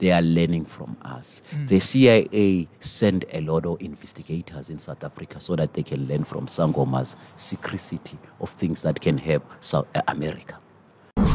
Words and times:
they 0.00 0.10
are 0.10 0.22
learning 0.22 0.64
from 0.64 0.96
us. 1.02 1.42
The 1.66 1.78
CIA 1.78 2.66
sent 2.80 3.24
a 3.32 3.40
lot 3.42 3.64
of 3.66 3.80
investigators 3.80 4.68
in 4.70 4.78
South 4.78 5.04
Africa 5.04 5.38
so 5.38 5.54
that 5.56 5.74
they 5.74 5.82
can 5.82 6.08
learn 6.08 6.24
from 6.24 6.46
Sangoma's 6.46 7.16
secrecy 7.36 8.00
of 8.40 8.50
things 8.50 8.82
that 8.82 9.00
can 9.00 9.16
help 9.18 9.44
South 9.60 9.86
uh, 9.94 10.02
America. 10.08 10.58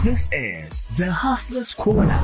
This 0.04 0.28
is 0.32 0.82
the 0.98 1.12
Hustler's 1.12 1.74
Corner. 1.74 2.20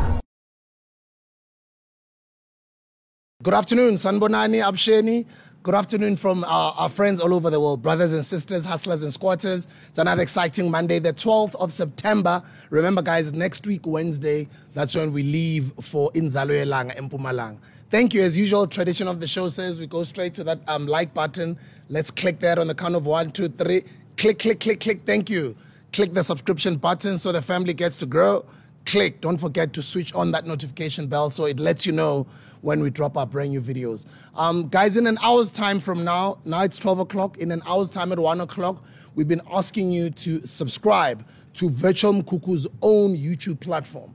Good 3.43 3.53
afternoon, 3.53 3.95
Sanbonani, 3.95 4.61
Absheni. 4.61 5.25
Good 5.63 5.75
afternoon 5.75 6.15
from 6.15 6.43
our, 6.45 6.73
our 6.75 6.89
friends 6.89 7.21
all 7.21 7.35
over 7.35 7.51
the 7.51 7.59
world, 7.59 7.83
brothers 7.83 8.13
and 8.13 8.25
sisters, 8.25 8.65
hustlers 8.65 9.03
and 9.03 9.13
squatters. 9.13 9.67
It's 9.89 9.99
another 9.99 10.23
exciting 10.23 10.71
Monday, 10.71 10.97
the 10.97 11.13
12th 11.13 11.53
of 11.53 11.71
September. 11.71 12.41
Remember, 12.71 13.03
guys, 13.03 13.31
next 13.31 13.67
week, 13.67 13.85
Wednesday, 13.85 14.47
that's 14.73 14.95
when 14.95 15.13
we 15.13 15.21
leave 15.21 15.71
for 15.79 16.11
Inzalo 16.13 16.49
Yelanga, 16.49 16.97
Mpumalanga. 16.97 17.59
Thank 17.91 18.11
you. 18.15 18.23
As 18.23 18.35
usual, 18.35 18.65
tradition 18.65 19.07
of 19.07 19.19
the 19.19 19.27
show 19.27 19.49
says 19.49 19.79
we 19.79 19.85
go 19.85 20.03
straight 20.03 20.33
to 20.33 20.43
that 20.45 20.61
um, 20.67 20.87
like 20.87 21.13
button. 21.13 21.59
Let's 21.89 22.09
click 22.09 22.39
that 22.39 22.57
on 22.57 22.65
the 22.65 22.73
count 22.73 22.95
of 22.95 23.05
one, 23.05 23.29
two, 23.29 23.47
three. 23.47 23.83
Click, 24.17 24.39
click, 24.39 24.61
click, 24.61 24.79
click. 24.79 25.01
Thank 25.05 25.29
you. 25.29 25.55
Click 25.93 26.15
the 26.15 26.23
subscription 26.23 26.77
button 26.77 27.19
so 27.19 27.31
the 27.31 27.41
family 27.43 27.75
gets 27.75 27.99
to 27.99 28.07
grow. 28.07 28.43
Click. 28.87 29.21
Don't 29.21 29.37
forget 29.37 29.73
to 29.73 29.83
switch 29.83 30.11
on 30.15 30.31
that 30.31 30.47
notification 30.47 31.05
bell 31.05 31.29
so 31.29 31.45
it 31.45 31.59
lets 31.59 31.85
you 31.85 31.91
know 31.91 32.25
when 32.61 32.81
we 32.81 32.89
drop 32.89 33.17
our 33.17 33.25
brand 33.25 33.51
new 33.51 33.61
videos. 33.61 34.05
Um, 34.35 34.67
guys, 34.69 34.97
in 34.97 35.07
an 35.07 35.17
hour's 35.21 35.51
time 35.51 35.79
from 35.79 36.03
now, 36.03 36.37
now 36.45 36.61
it's 36.61 36.77
12 36.77 36.99
o'clock. 36.99 37.37
In 37.37 37.51
an 37.51 37.61
hour's 37.65 37.89
time 37.89 38.11
at 38.11 38.19
1 38.19 38.41
o'clock, 38.41 38.83
we've 39.15 39.27
been 39.27 39.41
asking 39.51 39.91
you 39.91 40.09
to 40.11 40.45
subscribe 40.45 41.25
to 41.55 41.69
Virtual 41.69 42.13
Mkhukhu's 42.13 42.67
own 42.81 43.15
YouTube 43.15 43.59
platform. 43.59 44.13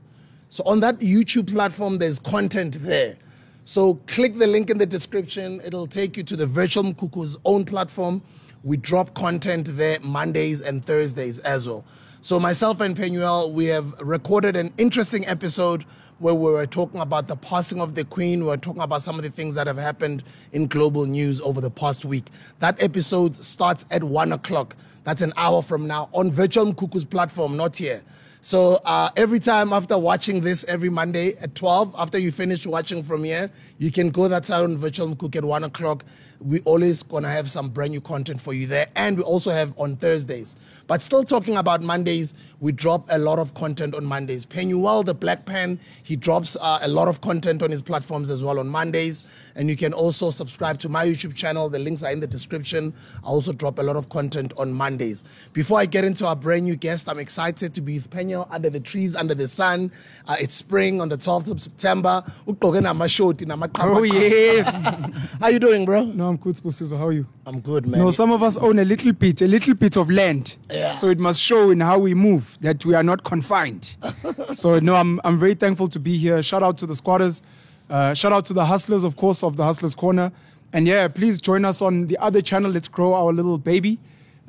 So 0.49 0.63
on 0.65 0.79
that 0.79 0.99
YouTube 0.99 1.51
platform, 1.51 1.97
there's 1.97 2.19
content 2.19 2.77
there. 2.81 3.17
So 3.65 3.95
click 4.07 4.37
the 4.37 4.47
link 4.47 4.69
in 4.69 4.77
the 4.77 4.85
description. 4.85 5.61
It'll 5.63 5.87
take 5.87 6.15
you 6.15 6.23
to 6.23 6.35
the 6.37 6.47
Virtual 6.47 6.83
Mkhukhu's 6.83 7.37
own 7.43 7.65
platform. 7.65 8.21
We 8.63 8.77
drop 8.77 9.13
content 9.13 9.75
there 9.75 9.99
Mondays 10.01 10.61
and 10.61 10.83
Thursdays 10.83 11.39
as 11.39 11.67
well. 11.67 11.85
So 12.21 12.39
myself 12.39 12.81
and 12.81 12.95
Penuel, 12.95 13.51
we 13.51 13.65
have 13.65 13.93
recorded 13.99 14.55
an 14.55 14.73
interesting 14.77 15.27
episode 15.27 15.85
where 16.19 16.33
we 16.33 16.51
were 16.51 16.65
talking 16.65 16.99
about 16.99 17.27
the 17.27 17.35
passing 17.35 17.79
of 17.79 17.95
the 17.95 18.03
Queen. 18.03 18.41
We 18.41 18.47
were 18.47 18.57
talking 18.57 18.81
about 18.81 19.01
some 19.01 19.17
of 19.17 19.23
the 19.23 19.29
things 19.29 19.55
that 19.55 19.67
have 19.67 19.77
happened 19.77 20.23
in 20.51 20.67
global 20.67 21.05
news 21.05 21.39
over 21.41 21.61
the 21.61 21.69
past 21.69 22.05
week. 22.05 22.27
That 22.59 22.81
episode 22.81 23.35
starts 23.35 23.85
at 23.91 24.03
one 24.03 24.31
o'clock. 24.31 24.75
That's 25.03 25.21
an 25.21 25.33
hour 25.37 25.61
from 25.61 25.87
now 25.87 26.09
on 26.13 26.31
Virtual 26.31 26.73
Mkhukhu's 26.73 27.05
platform, 27.05 27.55
not 27.55 27.77
here. 27.77 28.01
So 28.41 28.81
uh, 28.85 29.09
every 29.15 29.39
time 29.39 29.73
after 29.73 29.97
watching 29.97 30.41
this 30.41 30.63
every 30.65 30.89
Monday 30.89 31.35
at 31.37 31.55
12, 31.55 31.95
after 31.97 32.17
you 32.17 32.31
finish 32.31 32.65
watching 32.65 33.03
from 33.03 33.23
here, 33.23 33.51
you 33.77 33.91
can 33.91 34.09
go 34.09 34.27
that 34.27 34.45
side 34.45 34.63
on 34.63 34.77
Virtual 34.77 35.13
Mkuk 35.15 35.35
at 35.35 35.43
1 35.43 35.63
o'clock. 35.65 36.05
We 36.39 36.61
always 36.61 37.03
gonna 37.03 37.29
have 37.29 37.49
some 37.49 37.69
brand 37.69 37.91
new 37.91 38.01
content 38.01 38.41
for 38.41 38.53
you 38.53 38.67
there. 38.67 38.87
And 38.95 39.17
we 39.17 39.23
also 39.23 39.51
have 39.51 39.73
on 39.77 39.95
Thursdays. 39.95 40.55
But 40.87 41.01
still 41.01 41.23
talking 41.23 41.57
about 41.57 41.81
Mondays, 41.81 42.33
we 42.59 42.71
drop 42.71 43.05
a 43.09 43.17
lot 43.17 43.39
of 43.39 43.53
content 43.53 43.93
on 43.93 44.05
Mondays. 44.05 44.45
Penuel, 44.45 45.03
the 45.03 45.13
Black 45.13 45.45
Pen, 45.45 45.79
he 46.03 46.15
drops 46.15 46.55
uh, 46.61 46.79
a 46.81 46.87
lot 46.87 47.07
of 47.07 47.19
content 47.21 47.61
on 47.61 47.69
his 47.69 47.81
platforms 47.81 48.29
as 48.29 48.43
well 48.43 48.57
on 48.59 48.69
Mondays. 48.69 49.25
And 49.55 49.69
you 49.69 49.75
can 49.75 49.91
also 49.93 50.29
subscribe 50.29 50.79
to 50.79 50.89
my 50.89 51.05
YouTube 51.05 51.35
channel. 51.35 51.67
The 51.67 51.79
links 51.79 52.03
are 52.03 52.11
in 52.11 52.19
the 52.19 52.27
description. 52.27 52.93
I 53.23 53.27
also 53.27 53.51
drop 53.51 53.79
a 53.79 53.83
lot 53.83 53.95
of 53.97 54.07
content 54.09 54.53
on 54.57 54.71
Mondays. 54.71 55.25
Before 55.53 55.79
I 55.79 55.85
get 55.85 56.05
into 56.05 56.25
our 56.25 56.35
brand 56.35 56.63
new 56.63 56.75
guest, 56.75 57.09
I'm 57.09 57.19
excited 57.19 57.73
to 57.73 57.81
be 57.81 57.95
with 57.95 58.09
Penuel 58.09 58.47
under 58.49 58.69
the 58.69 58.79
trees, 58.79 59.15
under 59.15 59.35
the 59.35 59.47
sun. 59.47 59.91
Uh, 60.27 60.37
it's 60.39 60.53
spring 60.53 61.01
on 61.01 61.09
the 61.09 61.17
12th 61.17 61.49
of 61.51 61.61
September. 61.61 62.23
Ugqoke 62.47 62.81
namashoti, 62.81 63.45
namaqhaqha. 63.45 63.95
Oh, 63.97 64.03
yes. 64.03 64.85
How 65.39 65.47
you 65.47 65.59
doing, 65.59 65.85
bro? 65.85 66.03
no, 66.03 66.26
I'm 66.27 66.37
good, 66.37 66.55
Spusiso. 66.55 66.97
How 66.97 67.07
are 67.07 67.11
you? 67.11 67.25
I'm 67.45 67.59
good, 67.59 67.87
man. 67.87 68.01
No, 68.01 68.09
some 68.09 68.31
of 68.31 68.43
us 68.43 68.57
own 68.57 68.79
a 68.79 68.85
little 68.85 69.13
bit, 69.13 69.41
a 69.41 69.47
little 69.47 69.73
bit 69.73 69.97
of 69.97 70.11
land. 70.11 70.57
Yeah. 70.69 70.91
So 70.91 71.09
it 71.09 71.19
must 71.19 71.41
show 71.41 71.71
in 71.71 71.79
how 71.79 71.97
we 71.99 72.13
move 72.13 72.57
that 72.61 72.83
we 72.85 72.93
are 72.93 73.03
not 73.03 73.23
confined. 73.23 73.95
so 74.53 74.79
no, 74.79 74.95
I'm 74.95 75.19
I'm 75.23 75.39
very 75.39 75.55
thankful 75.55 75.87
to 75.89 75.99
be 75.99 76.17
here. 76.17 76.41
Shout 76.43 76.63
out 76.63 76.77
to 76.79 76.85
the 76.85 76.95
squatters. 76.95 77.43
Uh, 77.89 78.13
shout 78.13 78.33
out 78.33 78.45
to 78.45 78.53
the 78.53 78.65
hustlers, 78.65 79.03
of 79.03 79.15
course, 79.15 79.43
of 79.43 79.55
the 79.55 79.63
Hustlers 79.63 79.95
Corner. 79.95 80.31
And 80.73 80.87
yeah, 80.87 81.07
please 81.07 81.39
join 81.39 81.63
us 81.63 81.81
on 81.81 82.07
the 82.07 82.17
other 82.17 82.41
channel. 82.41 82.69
Let's 82.71 82.87
grow 82.87 83.13
our 83.13 83.31
little 83.31 83.57
baby. 83.57 83.97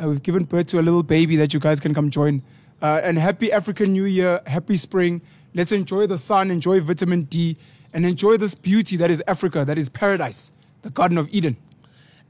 Uh, 0.02 0.08
we've 0.08 0.22
given 0.22 0.44
birth 0.44 0.66
to 0.68 0.80
a 0.80 0.82
little 0.82 1.02
baby 1.02 1.36
that 1.36 1.54
you 1.54 1.60
guys 1.60 1.80
can 1.80 1.94
come 1.94 2.10
join. 2.10 2.42
Uh, 2.82 3.00
and 3.02 3.18
happy 3.18 3.52
African 3.52 3.92
New 3.92 4.04
Year, 4.04 4.40
happy 4.46 4.76
spring. 4.76 5.20
Let's 5.54 5.72
enjoy 5.72 6.06
the 6.06 6.18
sun, 6.18 6.50
enjoy 6.50 6.80
vitamin 6.80 7.22
D, 7.22 7.56
and 7.92 8.04
enjoy 8.04 8.36
this 8.36 8.54
beauty 8.54 8.96
that 8.96 9.10
is 9.10 9.22
Africa, 9.26 9.64
that 9.64 9.78
is 9.78 9.88
paradise, 9.88 10.52
the 10.82 10.90
Garden 10.90 11.18
of 11.18 11.28
Eden. 11.32 11.56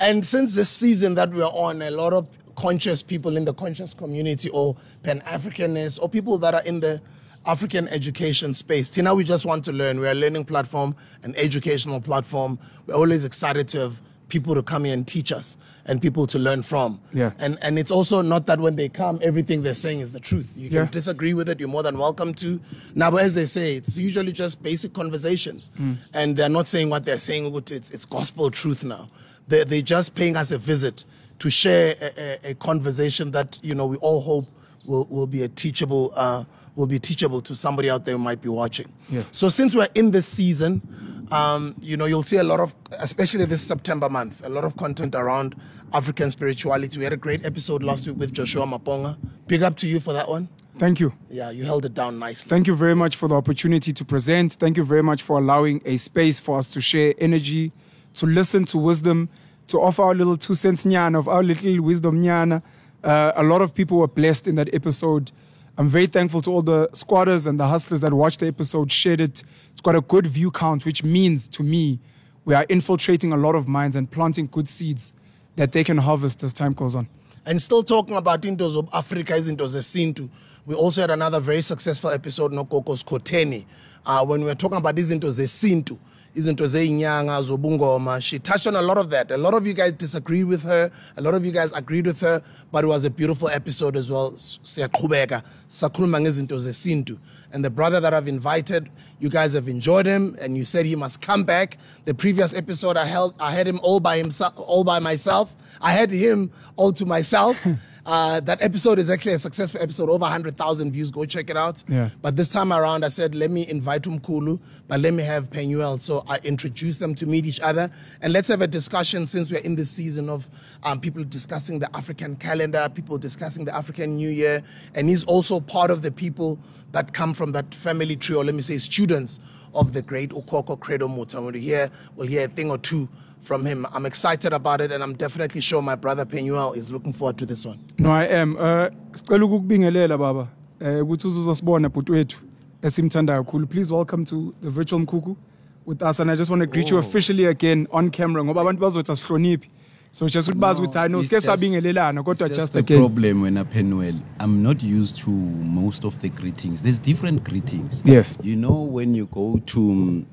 And 0.01 0.25
since 0.25 0.55
this 0.55 0.69
season 0.69 1.15
that 1.17 1.31
we're 1.33 1.45
on, 1.45 1.83
a 1.83 1.91
lot 1.91 2.13
of 2.13 2.29
conscious 2.57 3.03
people 3.03 3.37
in 3.37 3.45
the 3.45 3.55
conscious 3.55 3.95
community 3.95 4.49
or 4.51 4.77
Pan 5.03 5.21
Africanists 5.27 6.01
or 6.01 6.09
people 6.09 6.39
that 6.39 6.55
are 6.55 6.63
in 6.63 6.81
the 6.81 7.01
African 7.47 7.89
education 7.89 8.53
space. 8.53 8.89
Tina, 8.89 9.15
we 9.15 9.25
just 9.25 9.47
want 9.47 9.65
to 9.65 9.73
learn. 9.73 9.99
We're 10.01 10.11
a 10.11 10.15
learning 10.15 10.45
platform, 10.45 10.95
an 11.23 11.35
educational 11.37 12.01
platform. 12.01 12.59
We're 12.87 12.95
always 12.95 13.25
excited 13.25 13.69
to 13.69 13.81
have 13.81 14.03
people 14.29 14.55
to 14.55 14.63
come 14.63 14.85
here 14.85 14.93
and 14.93 15.07
teach 15.09 15.33
us 15.33 15.57
and 15.87 16.03
people 16.03 16.27
to 16.27 16.39
learn 16.39 16.63
from. 16.63 17.01
Yeah. 17.15 17.31
And 17.39 17.59
and 17.63 17.79
it's 17.79 17.91
also 17.91 18.21
not 18.21 18.45
that 18.47 18.61
when 18.61 18.77
they 18.77 18.91
come, 18.91 19.19
everything 19.23 19.63
they're 19.63 19.75
saying 19.75 20.01
is 20.01 20.13
the 20.13 20.21
truth. 20.21 20.53
You 20.55 20.69
can 20.69 20.77
Yeah. 20.77 20.85
disagree 20.87 21.33
with 21.33 21.49
it, 21.49 21.59
you're 21.59 21.69
more 21.69 21.83
than 21.83 21.97
welcome 21.97 22.35
to. 22.35 22.61
Now, 22.95 23.11
but 23.11 23.23
as 23.23 23.35
they 23.35 23.47
say, 23.47 23.77
it's 23.77 23.97
usually 23.97 24.33
just 24.33 24.63
basic 24.63 24.93
conversations. 24.93 25.71
Mm. 25.81 25.97
And 26.13 26.37
they're 26.37 26.51
not 26.51 26.67
saying 26.69 26.91
what 26.91 27.05
they're 27.07 27.17
saying, 27.19 27.55
it's, 27.55 27.91
it's 27.91 28.05
gospel 28.05 28.51
truth 28.51 28.85
now. 28.85 29.09
They're, 29.49 29.65
they're 29.65 29.83
just 29.83 30.15
paying 30.15 30.37
us 30.37 30.53
a 30.53 30.59
visit 30.59 31.05
to 31.41 31.51
share 31.51 31.97
a, 32.01 32.21
a, 32.47 32.51
a 32.51 32.55
conversation 32.55 33.31
that, 33.33 33.59
you 33.63 33.75
know, 33.75 33.87
we 33.87 33.97
all 33.99 34.21
hope 34.21 34.47
will, 34.87 35.07
will 35.11 35.27
be 35.27 35.43
a 35.43 35.49
teachable, 35.49 36.13
uh, 36.15 36.45
will 36.77 36.87
be 36.87 36.99
teachable 36.99 37.41
to 37.43 37.55
somebody 37.55 37.91
out 37.91 38.05
there 38.05 38.17
who 38.17 38.23
might 38.23 38.41
be 38.41 38.49
watching. 38.49 38.93
Yes. 39.09 39.29
So 39.33 39.49
since 39.49 39.75
we're 39.75 39.89
in 39.95 40.11
this 40.11 40.27
season, 40.27 41.27
um, 41.31 41.75
you 41.81 41.97
know, 41.97 42.07
you'll 42.07 42.23
see 42.23 42.39
a 42.39 42.45
lot 42.45 42.61
of, 42.61 42.75
especially 42.99 43.45
this 43.45 43.63
September 43.63 44.09
month, 44.09 44.45
a 44.45 44.49
lot 44.49 44.65
of 44.65 44.77
content 44.77 45.15
around 45.15 45.55
African 45.93 46.31
spirituality. 46.31 46.99
We 46.99 47.05
had 47.05 47.13
a 47.13 47.19
great 47.19 47.45
episode 47.45 47.83
last 47.83 48.07
week 48.07 48.17
with 48.17 48.33
Joshua 48.33 48.67
Maponga. 48.67 49.17
Big 49.47 49.63
up 49.63 49.77
to 49.79 49.89
you 49.89 50.01
for 50.01 50.13
that 50.13 50.29
one. 50.29 50.49
Thank 50.79 51.01
you. 51.01 51.13
Yeah, 51.29 51.51
you 51.51 51.65
held 51.65 51.85
it 51.87 51.95
down 51.95 52.19
nicely. 52.19 52.49
Thank 52.49 52.67
you 52.67 52.77
very 52.77 52.95
much 52.95 53.17
for 53.17 53.29
the 53.29 53.35
opportunity 53.35 53.93
to 53.93 54.05
present. 54.05 54.53
Thank 54.55 54.77
you 54.77 54.85
very 54.85 55.03
much 55.03 55.23
for 55.23 55.39
allowing 55.39 55.83
a 55.85 55.97
space 55.97 56.39
for 56.39 56.57
us 56.57 56.71
to 56.71 56.81
share 56.81 57.15
energy, 57.19 57.73
to 58.19 58.27
listen 58.27 58.65
to 58.67 58.79
wisdom, 58.79 59.29
to 59.69 59.81
offer 59.81 60.03
our 60.03 60.15
little 60.15 60.37
two 60.37 60.55
cents 60.55 60.85
nyana 60.85 61.19
of 61.19 61.29
our 61.29 61.43
little 61.43 61.81
wisdom 61.83 62.23
nyana. 62.23 62.63
Uh, 63.05 63.33
a 63.37 63.45
lot 63.45 63.63
of 63.63 63.75
people 63.75 63.99
were 63.99 64.09
blessed 64.09 64.49
in 64.49 64.57
that 64.57 64.73
episode. 64.75 65.31
I'm 65.77 65.89
very 65.89 66.07
thankful 66.07 66.41
to 66.43 66.51
all 66.51 66.63
the 66.63 66.89
squatters 66.95 67.47
and 67.47 67.61
the 67.61 67.69
hustlers 67.69 68.01
that 68.01 68.13
watched 68.13 68.41
the 68.41 68.49
episode, 68.49 68.91
shared 68.91 69.21
it. 69.21 69.45
It's 69.71 69.81
got 69.81 69.95
a 69.95 70.01
good 70.01 70.27
view 70.27 70.51
count, 70.51 70.85
which 70.85 71.05
means 71.05 71.47
to 71.49 71.63
me 71.63 72.01
we 72.45 72.55
are 72.55 72.67
infiltrating 72.69 73.33
a 73.33 73.37
lot 73.37 73.55
of 73.55 73.69
minds 73.69 73.95
and 73.95 74.11
planting 74.11 74.49
good 74.49 74.69
seeds 74.69 75.13
that 75.55 75.71
they 75.71 75.85
can 75.85 75.99
harvest 75.99 76.43
as 76.43 76.53
time 76.53 76.73
goes 76.73 76.97
on. 76.97 77.07
And 77.47 77.63
still 77.63 77.85
talking 77.85 78.17
about 78.17 78.45
into 78.45 78.65
of 78.65 78.89
Africa 78.93 79.35
izinto 79.35 79.65
zesintu. 79.65 80.29
We 80.67 80.75
also 80.75 81.03
had 81.03 81.11
another 81.11 81.39
very 81.39 81.63
successful 81.63 82.11
episode 82.11 82.53
no 82.53 82.65
Kokos 82.65 83.05
Koteni. 83.05 83.65
Uh, 84.05 84.25
when 84.25 84.41
we 84.41 84.47
were 84.47 84.57
talking 84.57 84.79
about 84.79 84.97
izinto 84.97 85.31
zesintu, 85.31 85.97
izinto 86.39 86.67
zeinyanga 86.67 87.43
zobungoma. 87.43 88.23
She 88.23 88.39
touched 88.39 88.67
on 88.67 88.77
a 88.77 88.83
lot 88.83 88.99
of 88.99 89.11
that. 89.11 89.31
A 89.31 89.37
lot 89.37 89.55
of 89.55 89.67
you 89.67 89.75
guys 89.75 89.93
disagreed 89.93 90.45
with 90.45 90.63
her. 90.63 90.91
A 91.17 91.21
lot 91.21 91.35
of 91.35 91.45
you 91.45 91.53
guys 91.53 91.73
agreed 91.73 92.07
with 92.07 92.21
her, 92.21 92.43
but 92.71 92.85
it 92.85 92.87
was 92.87 93.05
a 93.05 93.11
beautiful 93.11 93.49
episode 93.49 93.97
as 93.97 94.11
well. 94.11 94.33
Siyaqhubeka 94.33 95.43
sakhuluma 95.69 96.21
ngezinto 96.21 96.57
zesintu. 96.57 97.19
And 97.53 97.65
the 97.65 97.71
brother 97.71 97.99
that 98.01 98.15
I've 98.15 98.29
invited, 98.29 98.89
you 99.19 99.29
guys 99.29 99.55
have 99.55 99.69
enjoyed 99.69 100.07
him, 100.07 100.37
and 100.41 100.57
you 100.57 100.65
said 100.65 100.87
he 100.87 100.95
must 100.95 101.21
come 101.21 101.45
back. 101.45 101.79
The 102.05 102.15
previous 102.15 102.55
episode, 102.55 102.97
I 102.97 103.07
held, 103.07 103.35
I 103.41 103.53
had 103.53 103.67
him 103.67 103.81
all 103.83 104.01
by 104.01 104.19
himself, 104.19 104.55
all 104.57 104.85
by 104.85 104.99
myself. 104.99 105.55
I 105.81 105.93
had 105.93 106.11
him 106.11 106.53
all 106.77 106.93
to 106.93 107.07
myself. 107.07 107.57
Uh, 108.09 108.41
that 108.41 108.63
episode 108.63 108.99
is 108.99 109.11
actually 109.11 109.35
a 109.35 109.39
successful 109.39 109.83
episode, 109.83 110.09
over 110.09 110.23
100,000 110.23 110.93
views. 110.93 111.11
Go 111.11 111.27
check 111.27 111.51
it 111.51 111.59
out. 111.59 111.85
Yeah. 111.87 112.09
But 112.23 112.37
this 112.37 112.49
time 112.49 112.73
around, 112.73 113.05
I 113.05 113.09
said, 113.11 113.35
let 113.35 113.51
me 113.51 113.69
invite 113.69 114.05
Umkulu, 114.05 114.59
but 114.87 115.01
let 115.01 115.13
me 115.13 115.23
have 115.25 115.51
Penuel. 115.51 115.99
So 115.99 116.25
I 116.27 116.39
introduced 116.39 117.01
them 117.01 117.15
to 117.17 117.27
meet 117.27 117.45
each 117.45 117.61
other. 117.61 117.91
And 118.23 118.33
let's 118.33 118.49
have 118.49 118.63
a 118.63 118.67
discussion 118.67 119.27
since 119.27 119.51
we're 119.53 119.61
in 119.61 119.77
this 119.77 119.91
season 119.91 120.31
of 120.31 120.49
um, 120.85 121.01
people 121.01 121.23
discussing 121.23 121.81
the 121.81 121.95
African 121.95 122.37
calendar, 122.37 122.89
people 122.89 123.19
discussing 123.19 123.67
the 123.67 123.77
African 123.77 124.17
New 124.17 124.31
Year. 124.31 124.63
And 124.95 125.11
he's 125.11 125.25
also 125.25 125.61
part 125.61 125.91
of 125.91 126.01
the 126.01 126.11
people 126.11 126.59
that 126.93 127.13
come 127.13 127.35
from 127.35 127.53
that 127.53 127.75
family 127.75 128.17
tree, 128.17 128.37
or 128.37 128.43
let 128.43 128.55
me 128.55 128.63
say, 128.63 128.79
students 128.79 129.39
of 129.75 129.93
the 129.93 130.01
great 130.01 130.31
Ukoko 130.31 130.81
Credo 130.81 131.09
Mutwa. 131.09 131.45
When 131.45 131.53
we 131.53 131.61
hear, 131.61 131.91
we'll 132.17 132.27
hear 132.27 132.47
a 132.47 132.49
thing 132.49 132.71
or 132.71 132.79
two 132.79 133.07
from 133.43 133.65
him. 133.67 133.87
I'm 133.93 134.07
excited 134.07 134.53
about 134.53 134.81
it, 134.81 134.93
and 134.93 135.03
I'm 135.03 135.15
definitely 135.15 135.61
sure 135.61 135.81
my 135.83 135.95
brother 135.97 136.25
Penuel 136.25 136.73
is 136.75 136.91
looking 136.91 137.13
forward 137.13 137.39
to 137.39 137.47
this 137.47 137.67
one. 137.67 137.79
No, 137.99 138.11
I 138.11 138.25
am. 138.25 138.57
Uh, 138.57 138.89
sicela 139.13 139.45
ukukubingelela 139.45 140.19
baba. 140.19 140.49
Eh 140.81 141.03
ukuthi 141.03 141.27
uzosibona 141.27 141.89
bhuti 141.89 142.13
wethu. 142.13 142.39
esimthandayo 142.83 143.45
kakhulu. 143.45 143.67
Please 143.69 143.91
welcome 143.93 144.25
to 144.25 144.55
the 144.63 144.71
virtual 144.71 145.01
Mkhukhu 145.01 145.37
with 145.85 146.03
us. 146.03 146.21
And 146.21 146.31
I 146.31 146.35
just 146.37 146.51
want 146.51 146.61
to 146.61 146.67
greet 146.67 146.91
you 146.91 146.99
officially 146.99 147.47
again 147.47 147.87
on 147.91 148.11
camera. 148.11 148.45
Ngoba 148.45 148.61
abantu 148.61 148.81
bazothi 148.81 149.13
asihloniphi. 149.13 149.69
So 150.11 150.27
just 150.29 150.49
ukuthi 150.49 150.59
bazi 150.61 150.81
ukuthi 150.81 150.99
hayi 150.99 151.11
no 151.11 151.19
it's 151.19 151.29
sike 151.29 151.37
just- 151.37 151.47
sabingelelana 151.47 152.23
kodwa 152.23 152.47
It's 152.47 152.57
just 152.57 152.73
the 152.73 152.79
again. 152.79 152.99
problem 152.99 153.43
when 153.43 153.59
I 153.59 153.65
Penuel. 153.65 154.15
I'm 154.41 154.63
not 154.63 154.83
used 154.83 155.19
to 155.25 155.31
most 155.31 156.05
of 156.05 156.19
the 156.21 156.29
greetings. 156.29 156.81
There's 156.83 156.99
different 157.01 157.43
greetings. 157.45 158.03
Yes. 158.05 158.39
You 158.43 158.57
know 158.57 158.83
when 158.95 159.15
you 159.15 159.27
go 159.27 159.61
to 159.67 159.81
um, 159.81 160.27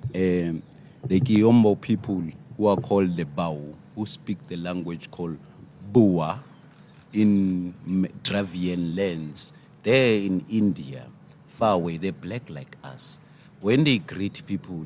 the 1.08 1.20
Kiombo 1.20 1.76
people 1.82 2.22
who 2.58 2.68
are 2.68 2.78
called 2.78 3.16
the 3.18 3.26
Bau, 3.26 3.60
who 3.96 4.06
speak 4.06 4.48
the 4.48 4.58
language 4.58 5.10
called 5.12 5.38
Bua 5.92 6.44
in 7.14 7.74
Dravidian 8.24 8.96
lands, 8.96 9.54
there 9.84 10.18
in 10.18 10.44
India, 10.50 11.06
far 11.48 11.76
away, 11.76 11.98
they're 11.98 12.12
black 12.12 12.50
like 12.50 12.76
us. 12.84 13.20
When 13.62 13.84
they 13.84 14.00
greet 14.00 14.46
people, 14.46 14.86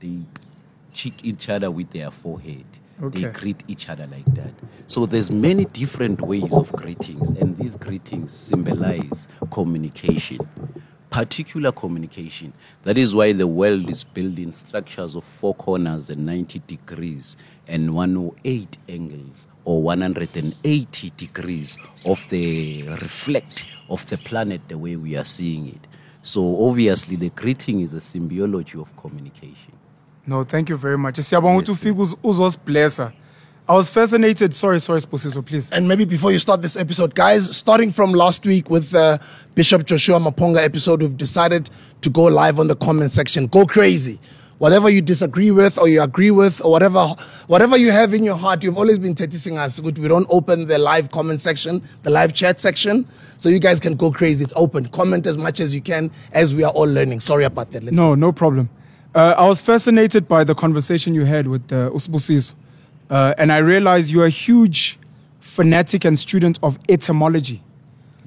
they 0.00 0.18
cheek 0.92 1.24
each 1.24 1.48
other 1.48 1.70
with 1.70 1.90
their 1.90 2.10
forehead. 2.10 2.64
They 3.00 3.24
greet 3.30 3.62
each 3.68 3.88
other 3.88 4.08
like 4.08 4.24
that. 4.34 4.52
So 4.88 5.06
there's 5.06 5.30
many 5.30 5.66
different 5.66 6.20
ways 6.20 6.52
of 6.56 6.72
greetings, 6.72 7.30
and 7.30 7.56
these 7.56 7.76
greetings 7.76 8.32
symbolize 8.32 9.28
communication, 9.52 10.40
particular 11.10 11.72
communication. 11.72 12.52
That 12.82 12.98
is 12.98 13.14
why 13.14 13.32
the 13.32 13.46
world 13.46 13.88
is 13.88 14.04
building 14.04 14.52
structures 14.52 15.14
of 15.14 15.24
four 15.24 15.54
corners 15.54 16.10
and 16.10 16.26
90 16.26 16.60
degrees 16.66 17.36
and 17.66 17.94
108 17.94 18.76
angles 18.88 19.46
or 19.64 19.82
180 19.82 21.12
degrees 21.16 21.78
of 22.04 22.26
the 22.28 22.82
reflect 23.02 23.64
of 23.88 24.06
the 24.06 24.16
planet 24.18 24.60
the 24.68 24.76
way 24.78 24.96
we 24.96 25.16
are 25.16 25.24
seeing 25.24 25.68
it. 25.68 25.86
So 26.22 26.68
obviously 26.68 27.16
the 27.16 27.30
greeting 27.30 27.80
is 27.80 27.94
a 27.94 27.98
symbiology 28.00 28.80
of 28.80 28.94
communication. 28.96 29.72
No, 30.26 30.42
thank 30.44 30.68
you 30.68 30.76
very 30.76 30.98
much. 30.98 31.16
Siyabonga 31.20 31.58
ukuthi 31.58 31.70
ufike 31.70 32.00
uz- 32.00 32.16
uzosiblessa. 32.22 33.12
I 33.68 33.74
was 33.74 33.90
fascinated. 33.90 34.54
Sorry, 34.54 34.80
sorry, 34.80 35.00
Sposiso, 35.00 35.44
please. 35.44 35.70
And 35.70 35.86
maybe 35.86 36.06
before 36.06 36.32
you 36.32 36.38
start 36.38 36.62
this 36.62 36.74
episode, 36.74 37.14
guys, 37.14 37.54
starting 37.54 37.90
from 37.90 38.14
last 38.14 38.46
week 38.46 38.70
with 38.70 38.92
the 38.92 39.20
Bishop 39.54 39.84
Joshua 39.84 40.18
Maponga 40.18 40.64
episode, 40.64 41.02
we've 41.02 41.18
decided 41.18 41.68
to 42.00 42.08
go 42.08 42.22
live 42.22 42.58
on 42.58 42.68
the 42.68 42.76
comment 42.76 43.10
section. 43.10 43.46
Go 43.46 43.66
crazy. 43.66 44.18
Whatever 44.56 44.88
you 44.88 45.02
disagree 45.02 45.50
with 45.50 45.76
or 45.76 45.86
you 45.86 46.00
agree 46.00 46.30
with 46.30 46.64
or 46.64 46.70
whatever 46.72 47.14
whatever 47.46 47.76
you 47.76 47.92
have 47.92 48.14
in 48.14 48.24
your 48.24 48.36
heart, 48.36 48.64
you've 48.64 48.78
always 48.78 48.98
been 48.98 49.14
teasing 49.14 49.58
us. 49.58 49.78
We 49.78 49.92
we 49.92 50.08
don't 50.08 50.26
open 50.30 50.66
the 50.66 50.78
live 50.78 51.10
comment 51.10 51.38
section, 51.38 51.82
the 52.04 52.10
live 52.10 52.32
chat 52.32 52.60
section. 52.60 53.06
So 53.36 53.50
you 53.50 53.58
guys 53.58 53.80
can 53.80 53.96
go 53.96 54.10
crazy. 54.10 54.44
It's 54.44 54.54
open. 54.56 54.88
Comment 54.88 55.26
as 55.26 55.36
much 55.36 55.60
as 55.60 55.74
you 55.74 55.82
can 55.82 56.10
as 56.32 56.54
we 56.54 56.64
are 56.64 56.72
all 56.72 56.88
learning. 56.88 57.20
Sorry 57.20 57.44
about 57.44 57.70
that. 57.72 57.84
Let's 57.84 57.98
No, 57.98 58.14
no 58.14 58.32
problem. 58.32 58.70
Uh, 59.14 59.34
I 59.36 59.46
was 59.46 59.60
fascinated 59.60 60.26
by 60.26 60.42
the 60.42 60.54
conversation 60.54 61.12
you 61.12 61.26
had 61.26 61.48
with 61.48 61.70
uh, 61.70 61.90
Usbusiso. 61.90 62.54
Uh, 63.10 63.34
and 63.38 63.50
I 63.52 63.58
realize 63.58 64.12
you're 64.12 64.26
a 64.26 64.30
huge 64.30 64.98
fanatic 65.40 66.04
and 66.04 66.18
student 66.18 66.58
of 66.62 66.78
etymology. 66.88 67.62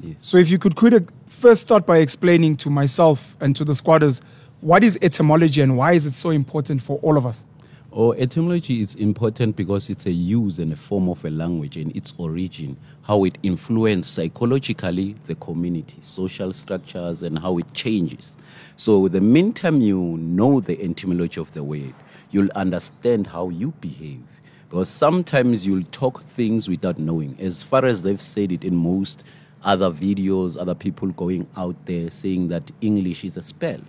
Yes. 0.02 0.16
So 0.20 0.38
if 0.38 0.50
you 0.50 0.58
could 0.58 0.76
could 0.76 1.08
first 1.28 1.62
start 1.62 1.86
by 1.86 1.98
explaining 1.98 2.58
to 2.58 2.70
myself 2.70 3.36
and 3.40 3.56
to 3.56 3.64
the 3.64 3.76
squatters 3.76 4.22
what 4.62 4.84
is 4.84 4.98
etymology 5.02 5.62
and 5.62 5.76
why 5.76 5.94
is 5.94 6.06
it 6.06 6.14
so 6.14 6.30
important 6.30 6.82
for 6.82 7.00
all 7.00 7.18
of 7.18 7.26
us? 7.26 7.46
Or 7.90 8.16
etymology 8.18 8.82
is 8.82 8.96
important 8.96 9.56
because 9.56 9.90
it's 9.90 10.06
a 10.06 10.12
use 10.12 10.60
and 10.60 10.72
a 10.72 10.76
form 10.76 11.10
of 11.10 11.26
a 11.26 11.30
language 11.30 11.78
and 11.78 11.94
its 11.96 12.14
origin, 12.18 12.78
how 13.02 13.26
it 13.26 13.38
influences 13.44 14.12
psychologically 14.14 15.16
the 15.28 15.36
community, 15.36 15.98
social 16.02 16.54
structures, 16.54 17.24
and 17.24 17.38
how 17.40 17.58
it 17.58 17.74
changes. 17.74 18.36
So 18.78 19.08
the 19.08 19.20
meantime 19.20 19.82
you 19.82 20.00
know 20.00 20.62
the 20.62 20.82
etymology 20.82 21.42
of 21.42 21.52
the 21.54 21.64
word, 21.64 21.94
you'll 22.30 22.52
understand 22.56 23.28
how 23.28 23.50
you 23.50 23.72
behave. 23.82 24.22
Because 24.72 24.88
sometimes 24.88 25.68
you'll 25.68 25.84
talk 25.92 26.24
things 26.24 26.70
without 26.70 26.98
knowing. 26.98 27.36
As 27.42 27.62
far 27.62 27.84
as 27.84 28.04
they've 28.04 28.22
said 28.22 28.54
it 28.54 28.64
in 28.64 28.74
most 28.74 29.26
other 29.66 29.92
videos, 29.92 30.56
other 30.58 30.74
people 30.74 31.10
going 31.10 31.46
out 31.58 31.76
there 31.88 32.10
saying 32.10 32.48
that 32.48 32.72
English 32.80 33.26
is 33.26 33.36
a 33.36 33.42
spell. 33.42 33.82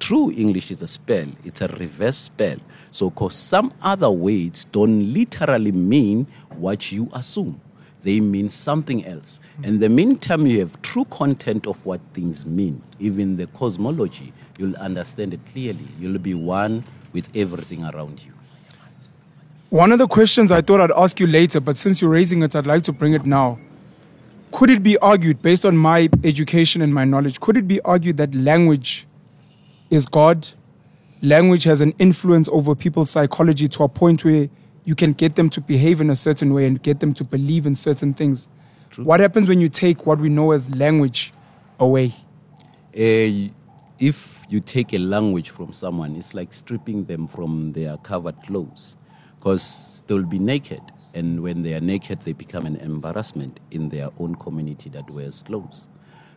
True 0.00 0.32
English 0.32 0.70
is 0.70 0.80
a 0.80 0.86
spell, 0.86 1.26
it's 1.44 1.60
a 1.60 1.68
reverse 1.68 2.16
spell. 2.16 2.56
So, 2.92 3.10
because 3.10 3.34
some 3.34 3.74
other 3.82 4.10
words 4.10 4.64
don't 4.64 5.12
literally 5.12 5.70
mean 5.70 6.26
what 6.56 6.90
you 6.90 7.10
assume, 7.12 7.60
they 8.02 8.18
mean 8.18 8.48
something 8.48 9.04
else. 9.04 9.38
And 9.62 9.80
the 9.80 9.90
meantime, 9.90 10.46
you 10.46 10.60
have 10.60 10.80
true 10.80 11.04
content 11.10 11.66
of 11.66 11.84
what 11.84 12.00
things 12.14 12.46
mean, 12.46 12.82
even 12.98 13.36
the 13.36 13.48
cosmology, 13.48 14.32
you'll 14.56 14.76
understand 14.76 15.34
it 15.34 15.44
clearly. 15.44 15.88
You'll 16.00 16.18
be 16.18 16.32
one 16.32 16.84
with 17.12 17.28
everything 17.36 17.84
around 17.84 18.24
you. 18.24 18.32
One 19.72 19.90
of 19.90 19.98
the 19.98 20.06
questions 20.06 20.52
I 20.52 20.60
thought 20.60 20.82
I'd 20.82 20.90
ask 20.90 21.18
you 21.18 21.26
later, 21.26 21.58
but 21.58 21.78
since 21.78 22.02
you're 22.02 22.10
raising 22.10 22.42
it, 22.42 22.54
I'd 22.54 22.66
like 22.66 22.82
to 22.82 22.92
bring 22.92 23.14
it 23.14 23.24
now. 23.24 23.58
Could 24.50 24.68
it 24.68 24.82
be 24.82 24.98
argued, 24.98 25.40
based 25.40 25.64
on 25.64 25.78
my 25.78 26.10
education 26.22 26.82
and 26.82 26.92
my 26.92 27.06
knowledge, 27.06 27.40
could 27.40 27.56
it 27.56 27.66
be 27.66 27.80
argued 27.80 28.18
that 28.18 28.34
language 28.34 29.06
is 29.88 30.04
God? 30.04 30.46
Language 31.22 31.64
has 31.64 31.80
an 31.80 31.94
influence 31.98 32.50
over 32.52 32.74
people's 32.74 33.08
psychology 33.08 33.66
to 33.68 33.84
a 33.84 33.88
point 33.88 34.26
where 34.26 34.50
you 34.84 34.94
can 34.94 35.14
get 35.14 35.36
them 35.36 35.48
to 35.48 35.60
behave 35.62 36.02
in 36.02 36.10
a 36.10 36.16
certain 36.16 36.52
way 36.52 36.66
and 36.66 36.82
get 36.82 37.00
them 37.00 37.14
to 37.14 37.24
believe 37.24 37.64
in 37.64 37.74
certain 37.74 38.12
things. 38.12 38.50
What 38.96 39.20
happens 39.20 39.48
when 39.48 39.58
you 39.58 39.70
take 39.70 40.04
what 40.04 40.18
we 40.18 40.28
know 40.28 40.52
as 40.52 40.68
language 40.74 41.32
away? 41.80 42.14
Uh, 42.94 43.48
if 43.98 44.38
you 44.50 44.60
take 44.60 44.92
a 44.92 44.98
language 44.98 45.48
from 45.48 45.72
someone, 45.72 46.14
it's 46.14 46.34
like 46.34 46.52
stripping 46.52 47.06
them 47.06 47.26
from 47.26 47.72
their 47.72 47.96
covered 47.96 48.36
clothes 48.42 48.96
because 49.42 50.04
they'll 50.06 50.22
be 50.22 50.38
naked. 50.38 50.80
And 51.14 51.42
when 51.42 51.64
they 51.64 51.74
are 51.74 51.80
naked, 51.80 52.20
they 52.20 52.32
become 52.32 52.64
an 52.64 52.76
embarrassment 52.76 53.58
in 53.72 53.88
their 53.88 54.08
own 54.20 54.36
community 54.36 54.88
that 54.90 55.10
wears 55.10 55.42
clothes. 55.42 55.88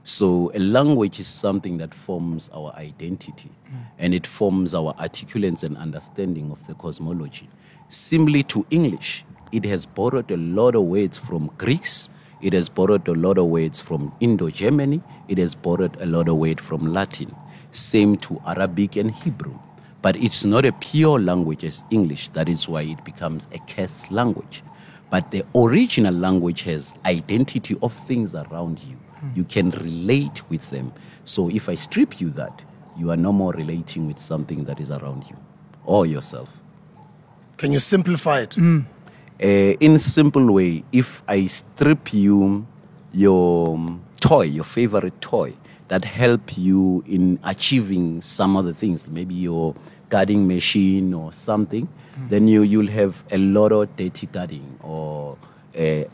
So, 0.03 0.51
a 0.55 0.59
language 0.59 1.19
is 1.19 1.27
something 1.27 1.77
that 1.77 1.93
forms 1.93 2.49
our 2.51 2.73
identity 2.75 3.51
mm. 3.67 3.77
and 3.99 4.13
it 4.13 4.25
forms 4.25 4.73
our 4.73 4.95
articulance 4.99 5.61
and 5.63 5.77
understanding 5.77 6.51
of 6.51 6.65
the 6.67 6.73
cosmology. 6.75 7.47
Similarly 7.89 8.43
to 8.43 8.65
English, 8.71 9.23
it 9.51 9.65
has 9.65 9.85
borrowed 9.85 10.31
a 10.31 10.37
lot 10.37 10.75
of 10.75 10.83
words 10.83 11.17
from 11.17 11.51
Greeks, 11.59 12.09
it 12.41 12.53
has 12.53 12.69
borrowed 12.69 13.07
a 13.07 13.13
lot 13.13 13.37
of 13.37 13.45
words 13.45 13.81
from 13.81 14.13
Indo 14.19 14.49
Germany, 14.49 15.01
it 15.27 15.37
has 15.37 15.53
borrowed 15.53 15.95
a 16.01 16.07
lot 16.07 16.27
of 16.27 16.37
words 16.37 16.61
from 16.61 16.91
Latin. 16.91 17.35
Same 17.71 18.17
to 18.17 18.41
Arabic 18.47 18.95
and 18.95 19.11
Hebrew. 19.11 19.57
But 20.05 20.17
it's 20.17 20.45
not 20.45 20.65
a 20.65 20.71
pure 20.71 21.17
language 21.17 21.63
as 21.63 21.83
English, 21.89 22.27
that 22.33 22.47
is 22.47 22.69
why 22.69 22.83
it 22.83 23.03
becomes 23.03 23.49
a 23.51 23.57
curse 23.57 24.11
language. 24.11 24.61
But 25.09 25.31
the 25.31 25.43
original 25.55 26.13
language 26.13 26.61
has 26.61 26.93
identity 27.07 27.75
of 27.81 27.91
things 28.05 28.35
around 28.35 28.77
you. 28.83 28.97
You 29.33 29.45
can 29.45 29.71
relate 29.71 30.47
with 30.47 30.69
them. 30.69 30.93
So 31.23 31.49
if 31.49 31.67
I 31.69 31.73
strip 31.73 32.21
you 32.21 32.29
that, 32.41 32.61
you 32.95 33.09
are 33.09 33.17
no 33.17 33.31
more 33.31 33.53
relating 33.53 34.05
with 34.05 34.19
something 34.19 34.65
that 34.65 34.79
is 34.79 34.91
around 34.91 35.23
you 35.27 35.37
or 35.85 36.05
yourself. 36.05 36.49
Can 37.57 37.71
you 37.71 37.79
simplify 37.79 38.41
it? 38.41 38.55
Uh, 39.41 39.47
in 39.79 39.97
simple 39.97 40.51
way, 40.51 40.83
if 40.91 41.23
I 41.27 41.47
strip 41.47 42.13
you 42.13 42.67
your 43.11 43.73
um, 43.73 44.03
toy, 44.19 44.43
your 44.43 44.65
favorite 44.65 45.19
toy, 45.19 45.55
that 45.87 46.03
help 46.03 46.57
you 46.57 47.03
in 47.07 47.39
achieving 47.43 48.21
some 48.21 48.57
other 48.57 48.73
things, 48.73 49.07
maybe 49.07 49.35
your 49.35 49.75
gardening 50.09 50.47
machine 50.47 51.13
or 51.13 51.33
something, 51.33 51.87
then 52.29 52.47
you 52.47 52.61
you'll 52.61 52.87
have 52.87 53.23
a 53.31 53.37
lot 53.37 53.71
of 53.71 53.95
dirty 53.95 54.27
gardening 54.27 54.77
or 54.81 55.37
a 55.75 56.07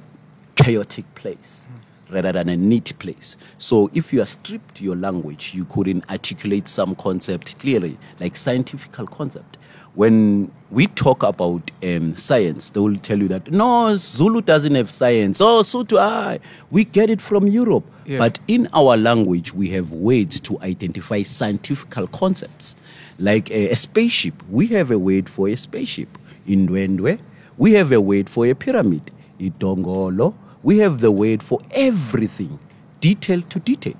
chaotic 0.55 1.05
place 1.15 1.67
rather 2.09 2.31
than 2.31 2.49
a 2.49 2.57
neat 2.57 2.93
place. 2.99 3.37
So 3.57 3.89
if 3.93 4.11
you 4.11 4.21
are 4.21 4.25
stripped 4.25 4.81
your 4.81 4.95
language, 4.95 5.53
you 5.53 5.65
couldn't 5.65 6.09
articulate 6.09 6.67
some 6.67 6.95
concept 6.95 7.57
clearly, 7.59 7.97
like 8.19 8.35
scientific 8.35 8.91
concept. 8.91 9.57
When 9.93 10.51
we 10.69 10.87
talk 10.87 11.23
about 11.23 11.69
um, 11.83 12.15
science, 12.15 12.69
they 12.69 12.79
will 12.79 12.97
tell 12.97 13.19
you 13.19 13.27
that 13.27 13.51
no, 13.51 13.93
Zulu 13.95 14.41
doesn't 14.41 14.73
have 14.75 14.89
science. 14.89 15.41
Oh, 15.41 15.61
so 15.63 15.83
do 15.83 15.97
I. 15.97 16.39
We 16.69 16.85
get 16.85 17.09
it 17.09 17.21
from 17.21 17.47
Europe. 17.47 17.83
Yes. 18.05 18.19
But 18.19 18.39
in 18.47 18.69
our 18.73 18.95
language, 18.95 19.53
we 19.53 19.69
have 19.71 19.91
words 19.91 20.39
to 20.41 20.59
identify 20.61 21.23
scientific 21.23 21.89
concepts. 22.11 22.77
Like 23.21 23.49
a, 23.51 23.69
a 23.69 23.75
spaceship, 23.75 24.33
we 24.49 24.67
have 24.67 24.91
a 24.91 24.97
word 24.99 25.29
for 25.29 25.47
a 25.47 25.55
spaceship. 25.55 26.17
In 26.47 26.67
Ndwendwe, 26.67 27.19
we 27.57 27.73
have 27.73 27.91
a 27.91 28.01
word 28.01 28.29
for 28.29 28.47
a 28.47 28.53
pyramid. 28.53 29.11
Idongolo, 29.39 30.33
we 30.63 30.79
have 30.79 30.99
the 30.99 31.11
word 31.11 31.41
for 31.41 31.61
everything, 31.71 32.59
detail 32.99 33.41
to 33.43 33.59
detail. 33.59 33.95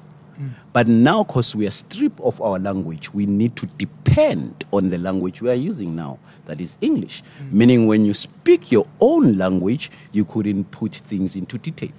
But 0.73 0.87
now, 0.87 1.23
because 1.23 1.55
we 1.55 1.67
are 1.67 1.71
stripped 1.71 2.19
of 2.21 2.41
our 2.41 2.57
language, 2.57 3.13
we 3.13 3.25
need 3.25 3.55
to 3.57 3.65
depend 3.77 4.63
on 4.71 4.89
the 4.89 4.97
language 4.97 5.41
we 5.41 5.49
are 5.49 5.53
using 5.69 5.95
now, 5.95 6.17
that 6.45 6.61
is 6.61 6.77
English. 6.81 7.23
Mm. 7.43 7.51
Meaning, 7.51 7.87
when 7.87 8.05
you 8.05 8.13
speak 8.13 8.71
your 8.71 8.87
own 8.99 9.37
language, 9.37 9.91
you 10.13 10.23
couldn't 10.25 10.71
put 10.71 10.95
things 10.95 11.35
into 11.35 11.57
detail. 11.57 11.91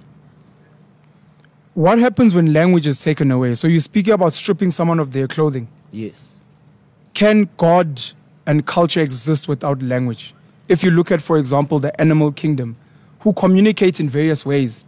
What 1.75 1.99
happens 1.99 2.35
when 2.35 2.51
language 2.51 2.87
is 2.87 2.99
taken 2.99 3.31
away? 3.31 3.53
So 3.55 3.67
you're 3.67 3.79
speaking 3.79 4.13
about 4.13 4.33
stripping 4.33 4.71
someone 4.71 4.99
of 4.99 5.13
their 5.13 5.27
clothing. 5.27 5.67
Yes. 5.91 6.32
Can 7.13 7.49
God 7.57 8.01
and 8.45 8.65
culture 8.65 9.01
exist 9.01 9.47
without 9.47 9.81
language? 9.81 10.33
If 10.67 10.83
you 10.83 10.91
look 10.91 11.11
at, 11.11 11.21
for 11.21 11.37
example, 11.37 11.79
the 11.79 11.99
animal 12.01 12.31
kingdom, 12.31 12.75
who 13.19 13.33
communicate 13.33 13.99
in 13.99 14.09
various 14.09 14.45
ways, 14.45 14.85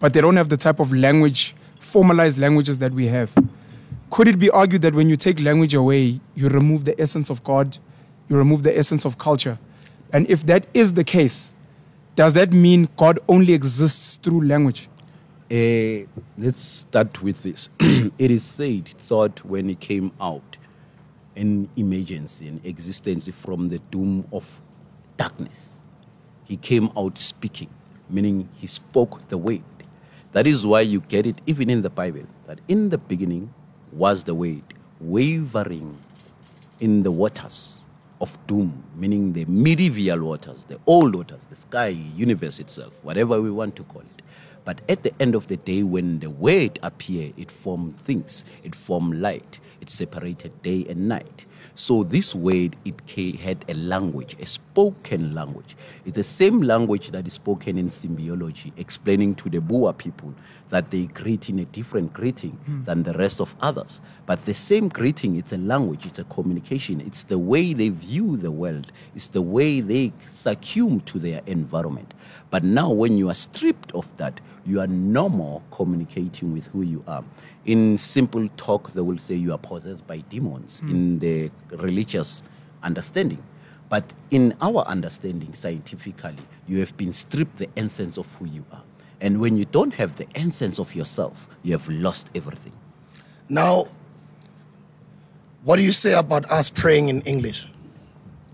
but 0.00 0.12
they 0.12 0.20
don't 0.20 0.36
have 0.36 0.48
the 0.48 0.56
type 0.56 0.80
of 0.80 0.92
language, 0.92 1.54
formalized 1.78 2.38
languages 2.38 2.78
that 2.78 2.92
we 2.92 3.06
have. 3.06 3.30
Could 4.10 4.28
it 4.28 4.38
be 4.38 4.50
argued 4.50 4.82
that 4.82 4.94
when 4.94 5.08
you 5.08 5.16
take 5.16 5.40
language 5.40 5.74
away, 5.74 6.20
you 6.34 6.48
remove 6.48 6.84
the 6.84 7.00
essence 7.00 7.30
of 7.30 7.42
God, 7.44 7.78
you 8.28 8.36
remove 8.36 8.62
the 8.62 8.76
essence 8.76 9.04
of 9.04 9.16
culture? 9.16 9.58
And 10.12 10.28
if 10.28 10.44
that 10.46 10.66
is 10.74 10.92
the 10.92 11.04
case, 11.04 11.54
does 12.14 12.34
that 12.34 12.52
mean 12.52 12.88
God 12.96 13.20
only 13.28 13.54
exists 13.54 14.16
through 14.16 14.42
language? 14.42 14.88
Uh, 15.50 16.06
let's 16.36 16.60
start 16.60 17.22
with 17.22 17.42
this. 17.42 17.70
it 17.80 18.30
is 18.30 18.42
said, 18.42 18.88
thought 18.88 19.44
when 19.44 19.68
he 19.68 19.74
came 19.74 20.12
out, 20.20 20.51
an 21.36 21.68
emergency, 21.76 22.48
an 22.48 22.60
existence 22.64 23.28
from 23.28 23.68
the 23.68 23.78
doom 23.90 24.26
of 24.32 24.60
darkness. 25.16 25.74
He 26.44 26.56
came 26.56 26.90
out 26.96 27.18
speaking, 27.18 27.70
meaning 28.10 28.48
he 28.54 28.66
spoke 28.66 29.26
the 29.28 29.38
word. 29.38 29.62
That 30.32 30.46
is 30.46 30.66
why 30.66 30.80
you 30.80 31.00
get 31.00 31.26
it 31.26 31.40
even 31.46 31.70
in 31.70 31.82
the 31.82 31.90
Bible, 31.90 32.26
that 32.46 32.58
in 32.68 32.88
the 32.88 32.98
beginning 32.98 33.52
was 33.92 34.22
the 34.22 34.34
word, 34.34 34.62
wavering 35.00 35.98
in 36.80 37.02
the 37.02 37.10
waters 37.10 37.82
of 38.20 38.38
doom, 38.46 38.82
meaning 38.96 39.32
the 39.32 39.44
medieval 39.46 40.24
waters, 40.26 40.64
the 40.64 40.78
old 40.86 41.14
waters, 41.14 41.40
the 41.50 41.56
sky, 41.56 41.88
universe 41.88 42.60
itself, 42.60 42.92
whatever 43.02 43.40
we 43.40 43.50
want 43.50 43.76
to 43.76 43.82
call 43.84 44.02
it. 44.02 44.22
But 44.64 44.80
at 44.88 45.02
the 45.02 45.12
end 45.20 45.34
of 45.34 45.48
the 45.48 45.56
day, 45.56 45.82
when 45.82 46.20
the 46.20 46.30
word 46.30 46.78
appeared, 46.82 47.34
it 47.36 47.50
formed 47.50 47.98
things, 48.00 48.44
it 48.62 48.74
formed 48.74 49.16
light, 49.20 49.58
it 49.80 49.90
separated 49.90 50.62
day 50.62 50.86
and 50.88 51.08
night. 51.08 51.46
So 51.74 52.04
this 52.04 52.34
word, 52.34 52.76
it 52.84 53.00
had 53.40 53.64
a 53.68 53.74
language, 53.74 54.36
a 54.38 54.46
spoken 54.46 55.34
language. 55.34 55.76
It's 56.04 56.16
the 56.16 56.22
same 56.22 56.60
language 56.62 57.10
that 57.12 57.26
is 57.26 57.34
spoken 57.34 57.78
in 57.78 57.88
symbiology, 57.88 58.72
explaining 58.76 59.36
to 59.36 59.48
the 59.48 59.60
Boer 59.60 59.92
people 59.92 60.34
that 60.68 60.90
they 60.90 61.06
greet 61.06 61.48
in 61.48 61.58
a 61.58 61.64
different 61.66 62.12
greeting 62.12 62.52
hmm. 62.64 62.84
than 62.84 63.02
the 63.02 63.12
rest 63.14 63.40
of 63.40 63.54
others. 63.60 64.00
But 64.26 64.44
the 64.44 64.54
same 64.54 64.88
greeting, 64.88 65.36
it's 65.36 65.52
a 65.52 65.58
language, 65.58 66.06
it's 66.06 66.18
a 66.18 66.24
communication, 66.24 67.00
it's 67.00 67.24
the 67.24 67.38
way 67.38 67.74
they 67.74 67.90
view 67.90 68.36
the 68.36 68.50
world, 68.50 68.90
it's 69.14 69.28
the 69.28 69.42
way 69.42 69.80
they 69.80 70.12
succumb 70.26 71.00
to 71.02 71.18
their 71.18 71.42
environment. 71.46 72.14
But 72.52 72.64
now, 72.64 72.90
when 72.90 73.16
you 73.16 73.30
are 73.30 73.34
stripped 73.34 73.92
of 73.92 74.06
that, 74.18 74.38
you 74.66 74.78
are 74.78 74.86
no 74.86 75.30
more 75.30 75.62
communicating 75.70 76.52
with 76.52 76.66
who 76.66 76.82
you 76.82 77.02
are. 77.06 77.24
In 77.64 77.96
simple 77.96 78.46
talk, 78.58 78.92
they 78.92 79.00
will 79.00 79.16
say 79.16 79.34
you 79.34 79.52
are 79.52 79.58
possessed 79.58 80.06
by 80.06 80.18
demons 80.18 80.80
hmm. 80.80 80.90
in 80.90 81.18
the 81.18 81.50
religious 81.70 82.42
understanding. 82.82 83.42
But 83.88 84.04
in 84.30 84.54
our 84.60 84.82
understanding, 84.82 85.54
scientifically, 85.54 86.36
you 86.68 86.78
have 86.80 86.94
been 86.98 87.14
stripped 87.14 87.56
the 87.56 87.70
essence 87.74 88.18
of 88.18 88.26
who 88.34 88.44
you 88.44 88.66
are. 88.70 88.82
And 89.22 89.40
when 89.40 89.56
you 89.56 89.64
don't 89.64 89.94
have 89.94 90.16
the 90.16 90.26
essence 90.34 90.78
of 90.78 90.94
yourself, 90.94 91.48
you 91.62 91.72
have 91.72 91.88
lost 91.88 92.28
everything. 92.34 92.74
Now, 93.48 93.88
what 95.64 95.76
do 95.76 95.82
you 95.82 95.92
say 95.92 96.12
about 96.12 96.50
us 96.50 96.68
praying 96.68 97.08
in 97.08 97.22
English? 97.22 97.66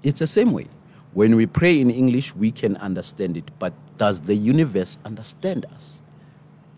It's 0.05 0.21
the 0.21 0.27
same 0.29 0.53
way. 0.53 0.69
When 1.15 1.35
we 1.35 1.47
pray 1.47 1.81
in 1.81 1.91
English, 1.91 2.37
we 2.37 2.53
can 2.53 2.77
understand 2.77 3.37
it, 3.37 3.51
but 3.59 3.73
does 3.99 4.21
the 4.21 4.35
universe 4.35 4.99
understand 5.05 5.67
us? 5.75 6.03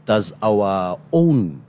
Does 0.07 0.33
our 0.43 0.99
own 1.12 1.62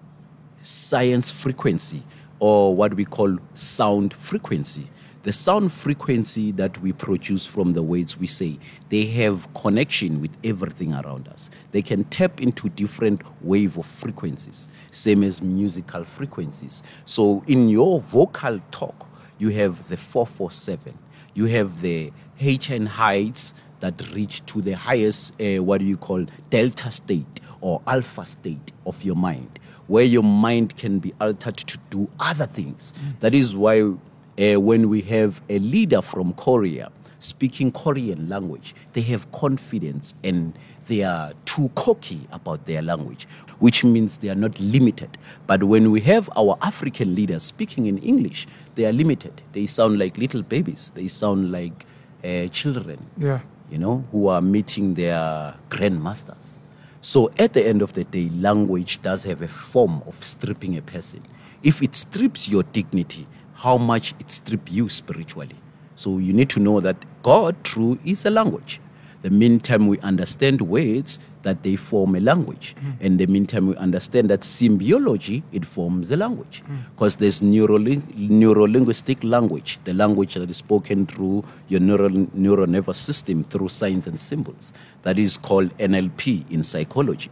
science 0.61 1.29
frequency, 1.29 2.03
or 2.39 2.75
what 2.75 2.93
we 2.95 3.05
call 3.05 3.37
sound 3.53 4.13
frequency, 4.13 4.89
the 5.23 5.31
sound 5.31 5.71
frequency 5.71 6.51
that 6.53 6.81
we 6.81 6.91
produce 6.93 7.45
from 7.45 7.73
the 7.73 7.83
words 7.83 8.17
we 8.17 8.25
say, 8.25 8.57
they 8.89 9.05
have 9.05 9.53
connection 9.53 10.19
with 10.19 10.31
everything 10.43 10.93
around 10.93 11.27
us. 11.27 11.51
They 11.71 11.83
can 11.83 12.05
tap 12.05 12.41
into 12.41 12.69
different 12.69 13.21
wave 13.43 13.77
of 13.77 13.85
frequencies, 13.85 14.67
same 14.91 15.23
as 15.23 15.39
musical 15.39 16.03
frequencies. 16.03 16.81
So 17.05 17.43
in 17.45 17.69
your 17.69 17.99
vocal 17.99 18.59
talk, 18.71 19.07
you 19.37 19.49
have 19.49 19.87
the 19.89 19.97
447 19.97 20.97
you 21.33 21.45
have 21.45 21.81
the 21.81 22.11
HN 22.41 22.85
heights 22.85 23.53
that 23.81 24.11
reach 24.13 24.43
to 24.47 24.61
the 24.61 24.71
highest, 24.73 25.33
uh, 25.41 25.61
what 25.61 25.79
do 25.79 25.85
you 25.85 25.97
call, 25.97 26.25
delta 26.49 26.89
state 26.89 27.39
or 27.59 27.81
alpha 27.85 28.25
state 28.25 28.71
of 28.85 29.03
your 29.03 29.15
mind, 29.15 29.59
where 29.87 30.03
your 30.05 30.23
mind 30.23 30.77
can 30.77 30.99
be 30.99 31.13
altered 31.19 31.57
to 31.57 31.77
do 31.89 32.09
other 32.19 32.45
things. 32.47 32.93
That 33.19 33.33
is 33.33 33.55
why 33.55 33.81
uh, 33.81 34.59
when 34.59 34.89
we 34.89 35.01
have 35.01 35.41
a 35.49 35.59
leader 35.59 36.01
from 36.01 36.33
Korea 36.33 36.91
speaking 37.19 37.71
Korean 37.71 38.27
language, 38.29 38.73
they 38.93 39.01
have 39.01 39.31
confidence 39.31 40.15
and 40.23 40.57
they 40.87 41.03
are 41.03 41.33
too 41.45 41.69
cocky 41.75 42.21
about 42.31 42.65
their 42.65 42.81
language, 42.81 43.27
which 43.59 43.83
means 43.83 44.17
they 44.17 44.29
are 44.29 44.35
not 44.35 44.59
limited. 44.59 45.17
But 45.45 45.63
when 45.63 45.91
we 45.91 46.01
have 46.01 46.29
our 46.35 46.57
African 46.61 47.13
leaders 47.13 47.43
speaking 47.43 47.85
in 47.85 47.99
English, 47.99 48.47
they 48.75 48.85
are 48.85 48.91
limited. 48.91 49.41
They 49.53 49.67
sound 49.67 49.99
like 49.99 50.17
little 50.17 50.41
babies. 50.41 50.91
They 50.95 51.07
sound 51.07 51.51
like 51.51 51.85
uh, 52.23 52.47
children, 52.47 52.97
Yeah. 53.17 53.39
You 53.71 53.77
know, 53.77 54.03
who 54.11 54.27
are 54.27 54.41
meeting 54.41 54.93
their 54.93 55.55
grandmasters. 55.69 56.57
So 56.99 57.31
at 57.39 57.53
the 57.53 57.65
end 57.65 57.81
of 57.81 57.93
the 57.93 58.03
day, 58.03 58.29
language 58.29 59.01
does 59.01 59.23
have 59.23 59.41
a 59.41 59.47
form 59.47 60.03
of 60.05 60.23
stripping 60.23 60.77
a 60.77 60.81
person. 60.81 61.23
If 61.63 61.81
it 61.81 61.95
strips 61.95 62.49
your 62.49 62.63
dignity, 62.63 63.27
how 63.55 63.77
much 63.77 64.13
it 64.19 64.29
strips 64.29 64.71
you 64.71 64.89
spiritually. 64.89 65.55
So 65.95 66.17
you 66.17 66.33
need 66.33 66.49
to 66.49 66.59
know 66.59 66.79
that 66.79 66.97
God, 67.23 67.63
true, 67.63 67.97
is 68.03 68.25
a 68.25 68.29
language. 68.29 68.81
The 69.21 69.29
meantime 69.29 69.87
we 69.87 69.99
understand 69.99 70.61
words, 70.61 71.19
that 71.43 71.61
they 71.63 71.75
form 71.75 72.15
a 72.15 72.19
language. 72.19 72.75
And 72.99 73.19
the 73.19 73.27
meantime 73.27 73.67
we 73.67 73.75
understand 73.75 74.29
that 74.29 74.41
symbiology, 74.41 75.43
it 75.51 75.65
forms 75.65 76.11
a 76.11 76.17
language. 76.17 76.63
Because 76.95 77.17
there's 77.17 77.41
neuroling- 77.41 78.01
neurolinguistic 78.15 79.23
language, 79.23 79.79
the 79.83 79.93
language 79.93 80.33
that 80.35 80.49
is 80.49 80.57
spoken 80.57 81.05
through 81.05 81.43
your 81.67 81.79
neural, 81.79 82.27
neural 82.33 82.67
nervous 82.67 82.97
system 82.97 83.43
through 83.43 83.69
signs 83.69 84.07
and 84.07 84.19
symbols. 84.19 84.73
That 85.03 85.17
is 85.19 85.37
called 85.37 85.75
NLP 85.77 86.45
in 86.49 86.63
psychology. 86.63 87.29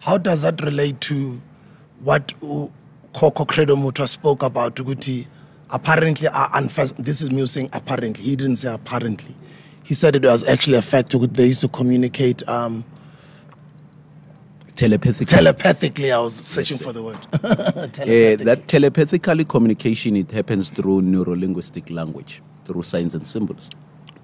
How 0.00 0.18
does 0.18 0.42
that 0.42 0.60
relate 0.62 1.00
to 1.02 1.40
what 2.02 2.32
uh, 2.42 2.66
Coco 3.14 3.44
Credo 3.44 3.76
Mutwa 3.76 4.06
spoke 4.08 4.42
about? 4.42 4.74
Ukuthi 4.76 5.26
apparently, 5.70 6.28
are 6.28 6.50
unfas- 6.50 6.94
this 6.98 7.22
is 7.22 7.30
me 7.30 7.46
saying 7.46 7.70
apparently. 7.72 8.22
He 8.24 8.36
didn't 8.36 8.56
say 8.56 8.72
apparently. 8.72 9.34
He 9.84 9.94
said 9.94 10.16
it 10.16 10.24
was 10.24 10.44
actually 10.48 10.76
a 10.78 10.82
fact. 10.82 11.14
They 11.34 11.46
used 11.46 11.60
to 11.60 11.68
communicate 11.68 12.46
um, 12.48 12.84
Telepathically. 14.74 15.26
telepathically. 15.26 16.10
I 16.10 16.18
was 16.18 16.34
searching 16.34 16.78
for 16.78 16.92
the 16.92 17.02
word. 17.02 17.18
Uh, 17.44 17.86
telepathically. 17.86 18.44
that 18.44 18.66
telepathically 18.66 19.44
communication 19.44 20.16
it 20.16 20.30
happens 20.32 20.70
through 20.70 21.02
neurolinguistic 21.02 21.90
language 21.90 22.42
through 22.64 22.82
signs 22.82 23.14
and 23.14 23.24
symbols 23.26 23.70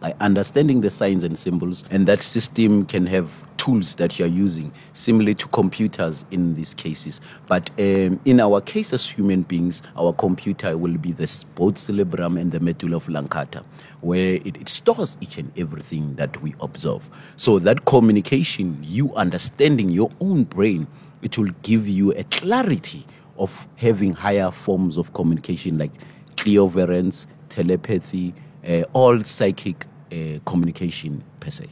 by 0.01 0.13
understanding 0.21 0.81
the 0.81 0.91
signs 0.91 1.23
and 1.23 1.39
symbols 1.39 1.85
and 1.91 2.09
that 2.09 2.23
system 2.23 2.85
can 2.87 3.07
have 3.07 3.31
tools 3.61 3.95
that 3.97 4.19
you're 4.19 4.27
using 4.47 4.73
similar 4.95 5.35
to 5.35 5.47
computers 5.49 6.25
in 6.31 6.55
these 6.55 6.73
cases 6.73 7.21
but 7.47 7.69
um, 7.79 8.19
in 8.25 8.41
our 8.41 8.59
case 8.63 8.93
as 8.95 9.07
human 9.07 9.43
beings 9.43 9.83
our 9.99 10.15
computer 10.15 10.79
will 10.79 10.97
be 10.97 11.13
the 11.13 11.45
both 11.57 11.77
cerebrum 11.77 12.39
and 12.39 12.53
the 12.53 12.61
medulla 12.61 12.97
oblongata 12.97 13.63
where 14.01 14.37
it, 14.37 14.57
it 14.57 14.69
stores 14.69 15.19
each 15.21 15.37
and 15.37 15.53
everything 15.59 16.15
that 16.15 16.41
we 16.41 16.55
observe 16.61 17.03
so 17.37 17.59
that 17.59 17.85
communication 17.85 18.79
you 18.83 19.15
understanding 19.15 19.91
your 19.91 20.11
own 20.21 20.45
brain 20.45 20.87
it 21.21 21.37
will 21.37 21.53
give 21.63 21.87
you 21.87 22.13
a 22.13 22.25
clarity 22.25 23.07
of 23.37 23.69
having 23.77 24.15
higher 24.15 24.51
forms 24.51 24.97
of 24.97 25.13
communication 25.13 25.77
like 25.77 25.93
clairvoyance, 26.37 27.27
telepathy, 27.51 28.33
uh, 28.67 28.83
all 28.95 29.23
psychic 29.23 29.87
uh, 30.13 30.39
communication 30.47 31.23
per 31.41 31.51
se. 31.51 31.67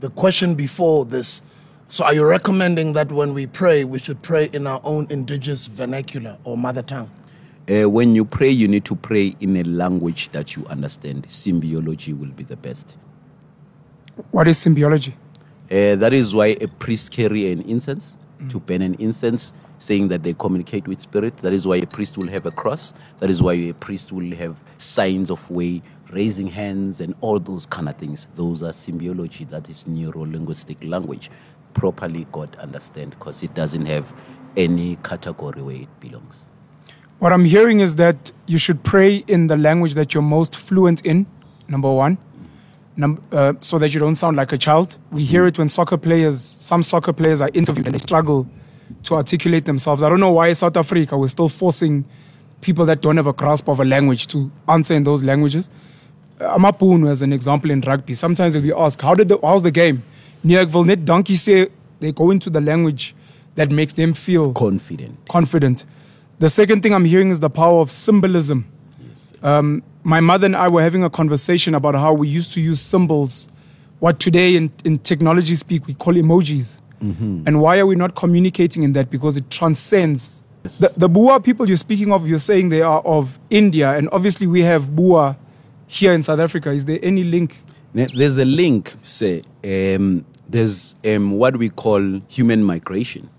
The 0.00 0.10
question 0.10 0.54
before 0.54 1.04
this. 1.04 1.42
So, 1.88 2.04
are 2.04 2.14
you 2.14 2.24
recommending 2.24 2.92
that 2.94 3.12
when 3.12 3.34
we 3.34 3.46
pray, 3.46 3.84
we 3.84 3.98
should 3.98 4.22
pray 4.22 4.48
in 4.52 4.66
our 4.66 4.80
own 4.84 5.06
indigenous 5.10 5.66
vernacular 5.66 6.38
or 6.44 6.56
mother 6.56 6.82
tongue? 6.82 7.10
Uh, 7.68 7.88
when 7.88 8.14
you 8.14 8.24
pray, 8.24 8.48
you 8.50 8.66
need 8.66 8.84
to 8.86 8.96
pray 8.96 9.34
in 9.40 9.56
a 9.56 9.62
language 9.64 10.30
that 10.30 10.56
you 10.56 10.66
understand. 10.66 11.26
Symbiology 11.26 12.18
will 12.18 12.30
be 12.30 12.44
the 12.44 12.56
best. 12.56 12.96
What 14.30 14.48
is 14.48 14.58
symbiology? 14.58 15.12
Uh, 15.70 15.96
that 15.96 16.12
is 16.12 16.34
why 16.34 16.56
a 16.60 16.66
priest 16.66 17.12
carry 17.12 17.52
an 17.52 17.62
incense 17.62 18.16
to 18.48 18.58
burn 18.58 18.82
an 18.82 18.94
incense, 18.94 19.52
saying 19.80 20.08
that 20.08 20.22
they 20.22 20.34
communicate 20.34 20.86
with 20.86 21.00
spirit. 21.00 21.36
That 21.38 21.52
is 21.52 21.66
why 21.66 21.76
a 21.76 21.86
priest 21.86 22.16
will 22.16 22.28
have 22.28 22.46
a 22.46 22.50
cross. 22.52 22.92
That 23.18 23.30
is 23.30 23.42
why 23.42 23.54
a 23.54 23.72
priest 23.72 24.12
will 24.12 24.36
have 24.36 24.56
signs 24.78 25.30
of 25.30 25.50
way, 25.50 25.82
raising 26.12 26.46
hands, 26.46 27.00
and 27.00 27.14
all 27.22 27.40
those 27.40 27.66
kind 27.66 27.88
of 27.88 27.96
things. 27.96 28.28
Those 28.36 28.62
are 28.62 28.70
symbiology. 28.72 29.48
That 29.50 29.68
is 29.68 29.86
neuro 29.86 30.20
linguistic 30.20 30.84
language. 30.84 31.30
Properly, 31.74 32.26
God 32.30 32.54
understand 32.56 33.10
because 33.10 33.42
it 33.42 33.54
doesn't 33.54 33.86
have 33.86 34.12
any 34.56 34.96
category 34.96 35.62
where 35.62 35.76
it 35.76 36.00
belongs. 36.00 36.48
What 37.18 37.32
I'm 37.32 37.44
hearing 37.44 37.80
is 37.80 37.96
that 37.96 38.32
you 38.46 38.58
should 38.58 38.82
pray 38.82 39.24
in 39.26 39.46
the 39.46 39.56
language 39.56 39.94
that 39.94 40.14
you're 40.14 40.22
most 40.22 40.56
fluent 40.56 41.04
in, 41.06 41.26
number 41.68 41.90
one, 41.92 42.18
Num- 42.96 43.22
uh, 43.32 43.54
so 43.62 43.78
that 43.78 43.94
you 43.94 44.00
don't 44.00 44.16
sound 44.16 44.36
like 44.36 44.52
a 44.52 44.58
child. 44.58 44.98
We 45.10 45.24
hear 45.24 45.46
it 45.46 45.58
when 45.58 45.68
soccer 45.68 45.96
players, 45.96 46.56
some 46.60 46.82
soccer 46.82 47.12
players 47.14 47.40
are 47.40 47.50
interviewed 47.54 47.86
and 47.86 47.94
they 47.94 47.98
struggle 47.98 48.46
to 49.04 49.14
articulate 49.14 49.64
themselves. 49.64 50.02
I 50.02 50.08
don't 50.08 50.20
know 50.20 50.32
why 50.32 50.52
South 50.52 50.76
Africa 50.76 51.16
we're 51.16 51.28
still 51.28 51.48
forcing 51.48 52.04
people 52.60 52.84
that 52.86 53.00
don't 53.00 53.16
have 53.16 53.26
a 53.26 53.32
grasp 53.32 53.68
of 53.68 53.80
a 53.80 53.84
language 53.84 54.26
to 54.28 54.50
answer 54.68 54.94
in 54.94 55.04
those 55.04 55.22
languages. 55.24 55.70
Uh, 56.40 56.56
Amapunu, 56.58 57.10
as 57.10 57.22
an 57.22 57.32
example 57.32 57.70
in 57.70 57.80
rugby, 57.80 58.14
sometimes 58.14 58.54
if 58.54 58.64
you 58.64 58.76
ask, 58.78 59.00
how 59.00 59.14
did 59.14 59.28
the, 59.28 59.38
how's 59.42 59.62
the 59.62 59.70
game? 59.70 60.02
Wil 60.44 60.84
net 60.84 61.04
donkey 61.04 61.36
say 61.36 61.68
they 62.00 62.12
go 62.12 62.30
into 62.30 62.50
the 62.50 62.60
language 62.60 63.14
that 63.54 63.70
makes 63.70 63.92
them 63.94 64.14
feel 64.14 64.52
Confident. 64.52 65.18
confident. 65.28 65.84
The 66.38 66.48
second 66.48 66.82
thing 66.82 66.94
I'm 66.94 67.04
hearing 67.04 67.30
is 67.30 67.40
the 67.40 67.50
power 67.50 67.80
of 67.80 67.90
symbolism. 67.90 68.66
Um, 69.42 69.82
my 70.02 70.20
mother 70.20 70.46
and 70.46 70.56
I 70.56 70.68
were 70.68 70.82
having 70.82 71.04
a 71.04 71.10
conversation 71.10 71.74
about 71.74 71.94
how 71.94 72.12
we 72.14 72.28
used 72.28 72.52
to 72.52 72.60
use 72.60 72.80
symbols, 72.80 73.48
what 73.98 74.18
today 74.18 74.56
in, 74.56 74.70
in 74.84 74.98
technology 74.98 75.54
speak 75.54 75.86
we 75.86 75.94
call 75.94 76.14
emojis. 76.14 76.80
And 77.46 77.60
why 77.60 77.78
are 77.78 77.86
we 77.86 77.96
not 77.96 78.14
communicating 78.14 78.82
in 78.82 78.92
that? 78.92 79.10
Because 79.10 79.36
it 79.36 79.50
transcends. 79.50 80.42
The, 80.62 80.92
the 80.96 81.08
Bua 81.08 81.40
people 81.40 81.66
you're 81.66 81.78
speaking 81.78 82.12
of, 82.12 82.28
you're 82.28 82.38
saying 82.38 82.68
they 82.68 82.82
are 82.82 83.00
of 83.00 83.38
India, 83.48 83.96
and 83.96 84.08
obviously 84.12 84.46
we 84.46 84.60
have 84.60 84.94
Bua 84.94 85.36
here 85.86 86.12
in 86.12 86.22
South 86.22 86.38
Africa. 86.38 86.70
Is 86.70 86.84
there 86.84 86.98
any 87.02 87.24
link? 87.24 87.62
There's 87.94 88.38
a 88.38 88.44
link, 88.44 88.94
say, 89.02 89.42
um, 89.64 90.24
there's 90.48 90.94
um, 91.04 91.32
what 91.32 91.56
we 91.56 91.70
call 91.70 92.20
human 92.28 92.62
migration 92.62 93.30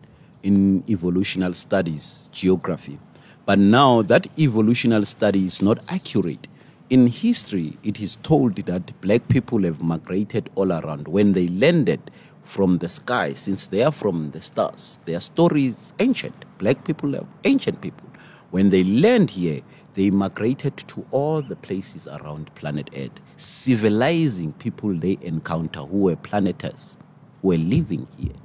in 0.44 0.84
evolutional 0.90 1.54
studies, 1.54 2.28
geography. 2.32 3.00
But 3.46 3.60
now 3.60 4.02
that 4.04 4.28
evolutional 4.38 5.06
study 5.06 5.46
is 5.46 5.62
not 5.62 5.80
accurate. 5.88 6.48
In 6.90 7.08
history, 7.08 7.78
it 7.84 8.02
is 8.02 8.18
told 8.18 8.56
that 8.56 9.00
black 9.02 9.28
people 9.30 9.64
have 9.64 9.82
migrated 9.82 10.50
all 10.56 10.74
around. 10.74 11.08
When 11.08 11.34
they 11.34 11.48
landed 11.48 12.12
from 12.52 12.80
the 12.80 12.90
sky, 12.90 13.34
since 13.34 13.68
they 13.68 13.82
are 13.82 13.94
from 13.94 14.30
the 14.32 14.42
stars, 14.42 15.00
their 15.06 15.22
story 15.22 15.68
is 15.68 15.94
ancient. 16.00 16.36
Black 16.58 16.84
people 16.84 17.16
are 17.16 17.26
ancient 17.46 17.80
people. 17.80 18.10
When 18.50 18.72
they 18.72 18.84
land 18.84 19.30
here, 19.30 19.62
they 19.96 20.10
migrated 20.12 20.76
to 20.76 21.06
all 21.12 21.42
the 21.42 21.56
places 21.56 22.10
around 22.10 22.54
planet 22.56 22.90
Earth, 22.94 23.22
civilizing 23.38 24.52
people 24.52 24.94
they 24.94 25.18
encounter 25.22 25.80
who 25.80 26.00
were 26.00 26.18
planeters, 26.18 26.98
who 27.42 27.48
were 27.50 27.58
living 27.58 28.06
here, 28.18 28.36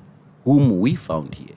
whom 0.45 0.79
we 0.79 0.95
found 0.95 1.35
here. 1.35 1.57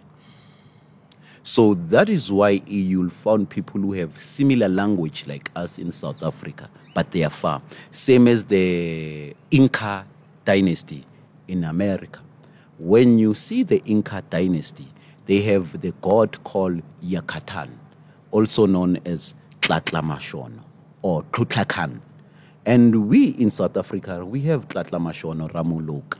So 1.43 1.75
that 1.75 2.09
is 2.09 2.31
why 2.31 2.63
you'll 2.65 3.11
find 3.11 3.47
people 3.47 3.79
who 3.79 3.93
have 3.93 4.17
similar 4.17 4.69
language 4.69 5.27
like 5.27 5.51
us 5.55 5.77
in 5.77 5.91
South 5.91 6.23
Africa, 6.23 6.67
but 6.95 7.11
they 7.11 7.23
are 7.23 7.29
far. 7.29 7.61
Same 7.91 8.27
as 8.27 8.45
the 8.45 9.35
Inca 9.51 10.03
dynasty 10.45 11.05
in 11.47 11.63
America. 11.63 12.21
When 12.79 13.19
you 13.19 13.33
see 13.33 13.63
the 13.63 13.83
Inca 13.83 14.23
dynasty, 14.29 14.87
they 15.25 15.41
have 15.41 15.81
the 15.81 15.91
god 15.99 16.41
called 16.45 16.81
Yakatan, 17.03 17.67
also 18.31 18.65
known 18.67 18.99
as 19.05 19.35
Tlatlamashono 19.59 20.61
or 21.01 21.23
Tutlakan. 21.23 21.99
And 22.65 23.09
we 23.09 23.31
in 23.31 23.49
South 23.49 23.75
Africa, 23.75 24.23
we 24.23 24.39
have 24.43 24.69
Tlatlamashono 24.69 25.51
Ramuloki. 25.51 26.19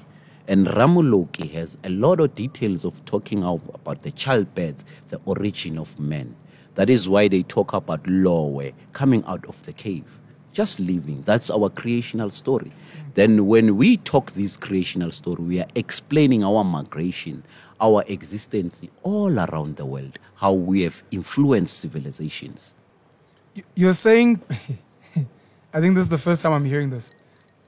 And 0.50 0.68
Ramuloki 0.68 1.50
has 1.52 1.78
a 1.86 1.90
lot 1.90 2.20
of 2.20 2.36
details 2.36 2.84
of 2.84 3.06
talking 3.06 3.42
of, 3.46 3.62
about 3.74 4.04
the 4.04 4.12
childbirth, 4.12 4.84
the 5.08 5.22
origin 5.24 5.78
of 5.78 5.98
man. 5.98 6.36
That 6.76 6.90
is 6.90 7.08
why 7.08 7.30
they 7.30 7.44
talk 7.44 7.72
about 7.72 8.06
Lowe 8.06 8.70
coming 8.92 9.24
out 9.28 9.46
of 9.46 9.66
the 9.66 9.72
cave, 9.72 10.20
just 10.60 10.80
living. 10.82 11.22
That's 11.26 11.50
our 11.50 11.70
creational 11.70 12.30
story. 12.32 12.72
Then, 13.14 13.48
when 13.48 13.78
we 13.78 13.96
talk 13.96 14.26
this 14.34 14.58
creational 14.58 15.12
story, 15.12 15.42
we 15.52 15.62
are 15.62 15.68
explaining 15.74 16.44
our 16.44 16.64
migration, 16.66 17.44
our 17.80 18.04
existence 18.08 18.82
all 19.04 19.40
around 19.40 19.78
the 19.78 19.86
world, 19.86 20.20
how 20.36 20.52
we 20.52 20.82
have 20.82 21.02
influenced 21.12 21.80
civilizations. 21.80 22.74
You- 23.56 23.64
You're 23.82 23.94
saying, 24.08 24.42
I 25.74 25.80
think 25.82 25.96
this 25.96 26.04
is 26.04 26.10
the 26.10 26.18
first 26.28 26.42
time 26.42 26.52
I'm 26.52 26.66
hearing 26.66 26.90
this. 26.90 27.06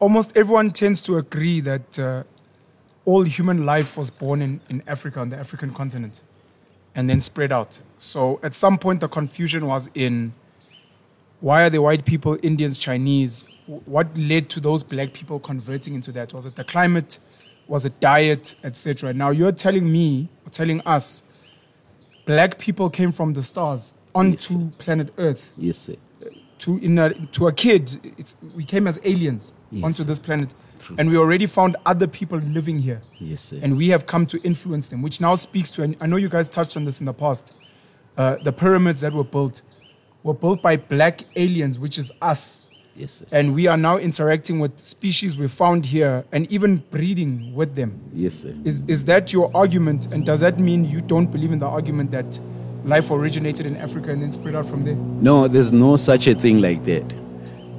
Almost 0.01 0.35
everyone 0.35 0.71
tends 0.71 0.99
to 1.07 1.17
agree 1.17 1.61
that 1.61 1.97
uh, 1.97 2.23
all 3.05 3.23
human 3.23 3.65
life 3.65 3.97
was 3.97 4.09
born 4.09 4.41
in, 4.41 4.59
in 4.69 4.83
Africa, 4.85 5.21
on 5.21 5.29
the 5.29 5.37
African 5.37 5.71
continent, 5.73 6.19
and 6.93 7.09
then 7.09 7.21
spread 7.21 7.51
out. 7.53 7.79
So 7.97 8.39
at 8.43 8.53
some 8.53 8.77
point, 8.77 8.99
the 8.99 9.07
confusion 9.07 9.65
was 9.65 9.89
in 9.95 10.33
why 11.41 11.63
are 11.63 11.69
the 11.69 11.81
white 11.81 12.05
people 12.05 12.37
Indians, 12.41 12.77
Chinese? 12.77 13.45
What 13.67 14.17
led 14.17 14.49
to 14.51 14.59
those 14.59 14.83
black 14.83 15.13
people 15.13 15.39
converting 15.39 15.93
into 15.95 16.11
that? 16.13 16.33
Was 16.33 16.45
it 16.45 16.55
the 16.55 16.63
climate? 16.63 17.19
Was 17.67 17.85
it 17.85 17.99
diet, 17.99 18.55
etc.? 18.63 19.13
Now 19.13 19.29
you're 19.31 19.51
telling 19.51 19.91
me, 19.91 20.29
or 20.45 20.49
telling 20.49 20.81
us, 20.81 21.23
black 22.25 22.57
people 22.57 22.89
came 22.89 23.11
from 23.11 23.33
the 23.33 23.43
stars 23.43 23.93
onto 24.13 24.69
planet 24.71 25.13
Earth 25.17 25.51
Yes, 25.57 25.77
sir. 25.77 25.95
to 26.59 26.77
in 26.79 26.99
a, 26.99 27.13
to 27.27 27.47
a 27.47 27.53
kid, 27.53 28.13
it's, 28.17 28.35
we 28.55 28.63
came 28.63 28.87
as 28.87 28.99
aliens 29.03 29.53
Yes. 29.71 29.83
onto 29.85 30.03
this 30.03 30.19
planet, 30.19 30.53
and 30.97 31.09
we 31.09 31.15
already 31.17 31.45
found 31.45 31.77
other 31.85 32.07
people 32.07 32.37
living 32.39 32.77
here, 32.79 33.01
Yes, 33.19 33.41
sir. 33.41 33.59
and 33.63 33.77
we 33.77 33.87
have 33.87 34.05
come 34.05 34.25
to 34.25 34.37
influence 34.43 34.89
them, 34.89 35.01
which 35.01 35.21
now 35.21 35.35
speaks 35.35 35.71
to. 35.71 35.83
And 35.83 35.95
I 36.01 36.07
know 36.07 36.17
you 36.17 36.27
guys 36.27 36.49
touched 36.49 36.75
on 36.75 36.83
this 36.83 36.99
in 36.99 37.05
the 37.05 37.13
past. 37.13 37.53
Uh, 38.17 38.35
the 38.43 38.51
pyramids 38.51 38.99
that 38.99 39.13
were 39.13 39.23
built 39.23 39.61
were 40.23 40.33
built 40.33 40.61
by 40.61 40.77
black 40.77 41.23
aliens, 41.35 41.79
which 41.79 41.97
is 41.97 42.11
us, 42.21 42.67
yes, 42.95 43.13
sir. 43.13 43.25
and 43.31 43.53
we 43.55 43.67
are 43.67 43.77
now 43.77 43.97
interacting 43.97 44.59
with 44.59 44.79
species 44.79 45.37
we 45.37 45.47
found 45.47 45.85
here, 45.85 46.23
and 46.31 46.51
even 46.51 46.77
breeding 46.91 47.53
with 47.55 47.75
them. 47.75 47.99
Yes, 48.13 48.35
sir. 48.35 48.55
Is 48.63 48.83
is 48.87 49.03
that 49.05 49.33
your 49.33 49.51
argument? 49.55 50.07
And 50.13 50.25
does 50.25 50.39
that 50.41 50.59
mean 50.59 50.85
you 50.85 51.01
don't 51.01 51.31
believe 51.31 51.51
in 51.51 51.59
the 51.59 51.67
argument 51.67 52.11
that 52.11 52.39
life 52.83 53.11
originated 53.11 53.65
in 53.65 53.77
Africa 53.77 54.11
and 54.11 54.21
then 54.21 54.31
spread 54.31 54.55
out 54.55 54.65
from 54.65 54.83
there? 54.83 54.95
No, 54.95 55.47
there's 55.47 55.71
no 55.71 55.97
such 55.97 56.27
a 56.27 56.35
thing 56.35 56.61
like 56.61 56.83
that. 56.85 57.13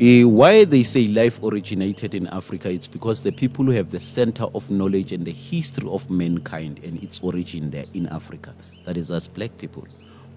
Eh, 0.01 0.25
why 0.25 0.65
they 0.65 0.83
say 0.83 1.07
life 1.07 1.41
originated 1.43 2.15
in 2.15 2.27
Africa, 2.29 2.69
it's 2.71 2.89
because 2.89 3.21
the 3.21 3.31
people 3.31 3.65
who 3.65 3.71
have 3.71 3.91
the 3.93 4.01
center 4.01 4.45
of 4.55 4.69
knowledge 4.69 5.13
and 5.13 5.25
the 5.25 5.33
history 5.33 5.89
of 5.89 6.09
mankind 6.11 6.81
and 6.83 7.01
its 7.05 7.21
origin 7.21 7.71
there 7.71 7.85
in 7.95 8.07
Africa, 8.09 8.53
that 8.85 8.97
is 8.97 9.11
us 9.13 9.29
black 9.29 9.57
people, 9.59 9.87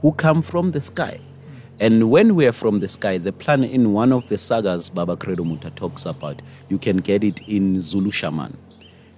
who 0.01 0.11
come 0.11 0.43
from 0.43 0.71
the 0.71 0.81
sky. 0.81 1.19
And 1.81 2.09
when 2.09 2.35
we 2.35 2.47
are 2.47 2.53
from 2.53 2.79
the 2.79 2.87
sky, 2.87 3.17
the 3.17 3.33
plan 3.33 3.65
in 3.65 3.91
one 3.91 4.13
of 4.13 4.29
the 4.29 4.37
sagas 4.37 4.89
Baba 4.89 5.17
Credo 5.17 5.43
Mutwa 5.43 5.75
talks 5.75 6.05
about, 6.05 6.41
you 6.69 6.77
can 6.77 6.97
get 6.97 7.21
it 7.21 7.41
in 7.49 7.81
Zulu 7.81 8.11
Shaman. 8.11 8.57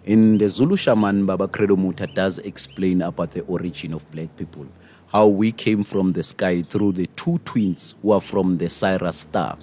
In 0.06 0.40
the 0.40 0.50
Zulu 0.50 0.76
Shaman, 0.76 1.28
Baba 1.28 1.48
Credo 1.48 1.76
Mutwa 1.76 2.12
does 2.16 2.40
explain 2.40 3.04
about 3.04 3.32
the 3.32 3.42
origin 3.44 3.94
of 3.94 4.10
black 4.12 4.36
people, 4.38 4.66
how 5.14 5.28
we 5.28 5.52
came 5.52 5.84
from 5.84 6.14
the 6.14 6.24
sky 6.24 6.64
through 6.64 6.94
the 6.94 7.06
two 7.16 7.38
twins 7.46 7.94
who 8.02 8.12
are 8.12 8.22
from 8.22 8.58
the 8.58 8.70
Sirius 8.70 9.18
star. 9.18 9.56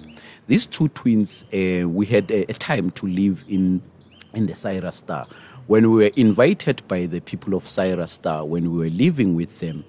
These 0.47 0.65
two 0.65 0.87
twins, 0.87 1.43
uh, 1.53 1.89
we 1.89 2.05
had 2.05 2.31
a, 2.31 2.49
a 2.49 2.53
time 2.53 2.91
to 2.91 3.07
live 3.07 3.43
in, 3.49 3.81
in 4.33 4.45
the 4.45 4.55
Sirius 4.55 4.95
star. 4.95 5.27
When 5.67 5.91
we 5.91 6.05
were 6.05 6.11
invited 6.15 6.87
by 6.87 7.07
the 7.07 7.19
people 7.19 7.55
of 7.55 7.67
Sirius 7.67 8.13
star, 8.13 8.45
when 8.45 8.71
we 8.71 8.85
were 8.85 8.95
living 8.95 9.35
with 9.35 9.59
them, 9.59 9.83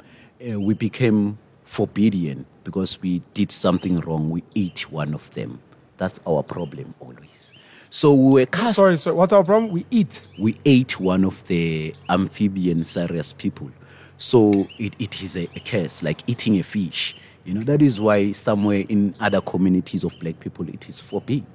uh, 0.45 0.59
we 0.59 0.75
became 0.75 1.39
forbidden 1.67 2.47
because 2.65 3.01
we 3.03 3.21
did 3.35 3.53
something 3.53 4.01
wrong. 4.01 4.31
We 4.31 4.43
ate 4.55 4.91
one 4.91 5.13
of 5.13 5.31
them. 5.35 5.61
That's 5.99 6.19
our 6.27 6.43
problem 6.43 6.95
always. 7.01 7.53
So 7.91 8.15
we 8.15 8.33
were 8.41 8.47
cast 8.47 8.77
Sorry, 8.77 8.97
sorry. 8.97 9.17
What's 9.17 9.33
our 9.33 9.45
problem? 9.45 9.71
We 9.71 9.85
eat. 9.91 10.27
we 10.39 10.57
ate 10.65 10.99
one 10.99 11.25
of 11.25 11.47
the 11.49 11.95
amphibian 12.09 12.85
Sirius 12.85 13.35
people. 13.35 13.71
So 14.17 14.67
it, 14.79 14.95
it 14.99 15.23
is 15.23 15.37
a, 15.37 15.49
a 15.55 15.61
curse, 15.61 16.03
like 16.03 16.23
eating 16.27 16.59
a 16.59 16.63
fish. 16.63 17.15
You 17.45 17.55
know, 17.55 17.63
that 17.65 17.83
is 17.83 18.01
why 18.01 18.33
somewhere 18.33 18.85
in 18.89 19.15
other 19.21 19.41
communities 19.41 20.03
of 20.05 20.19
black 20.19 20.41
people 20.41 20.69
it 20.69 20.89
is 20.89 21.01
forbid. 21.01 21.47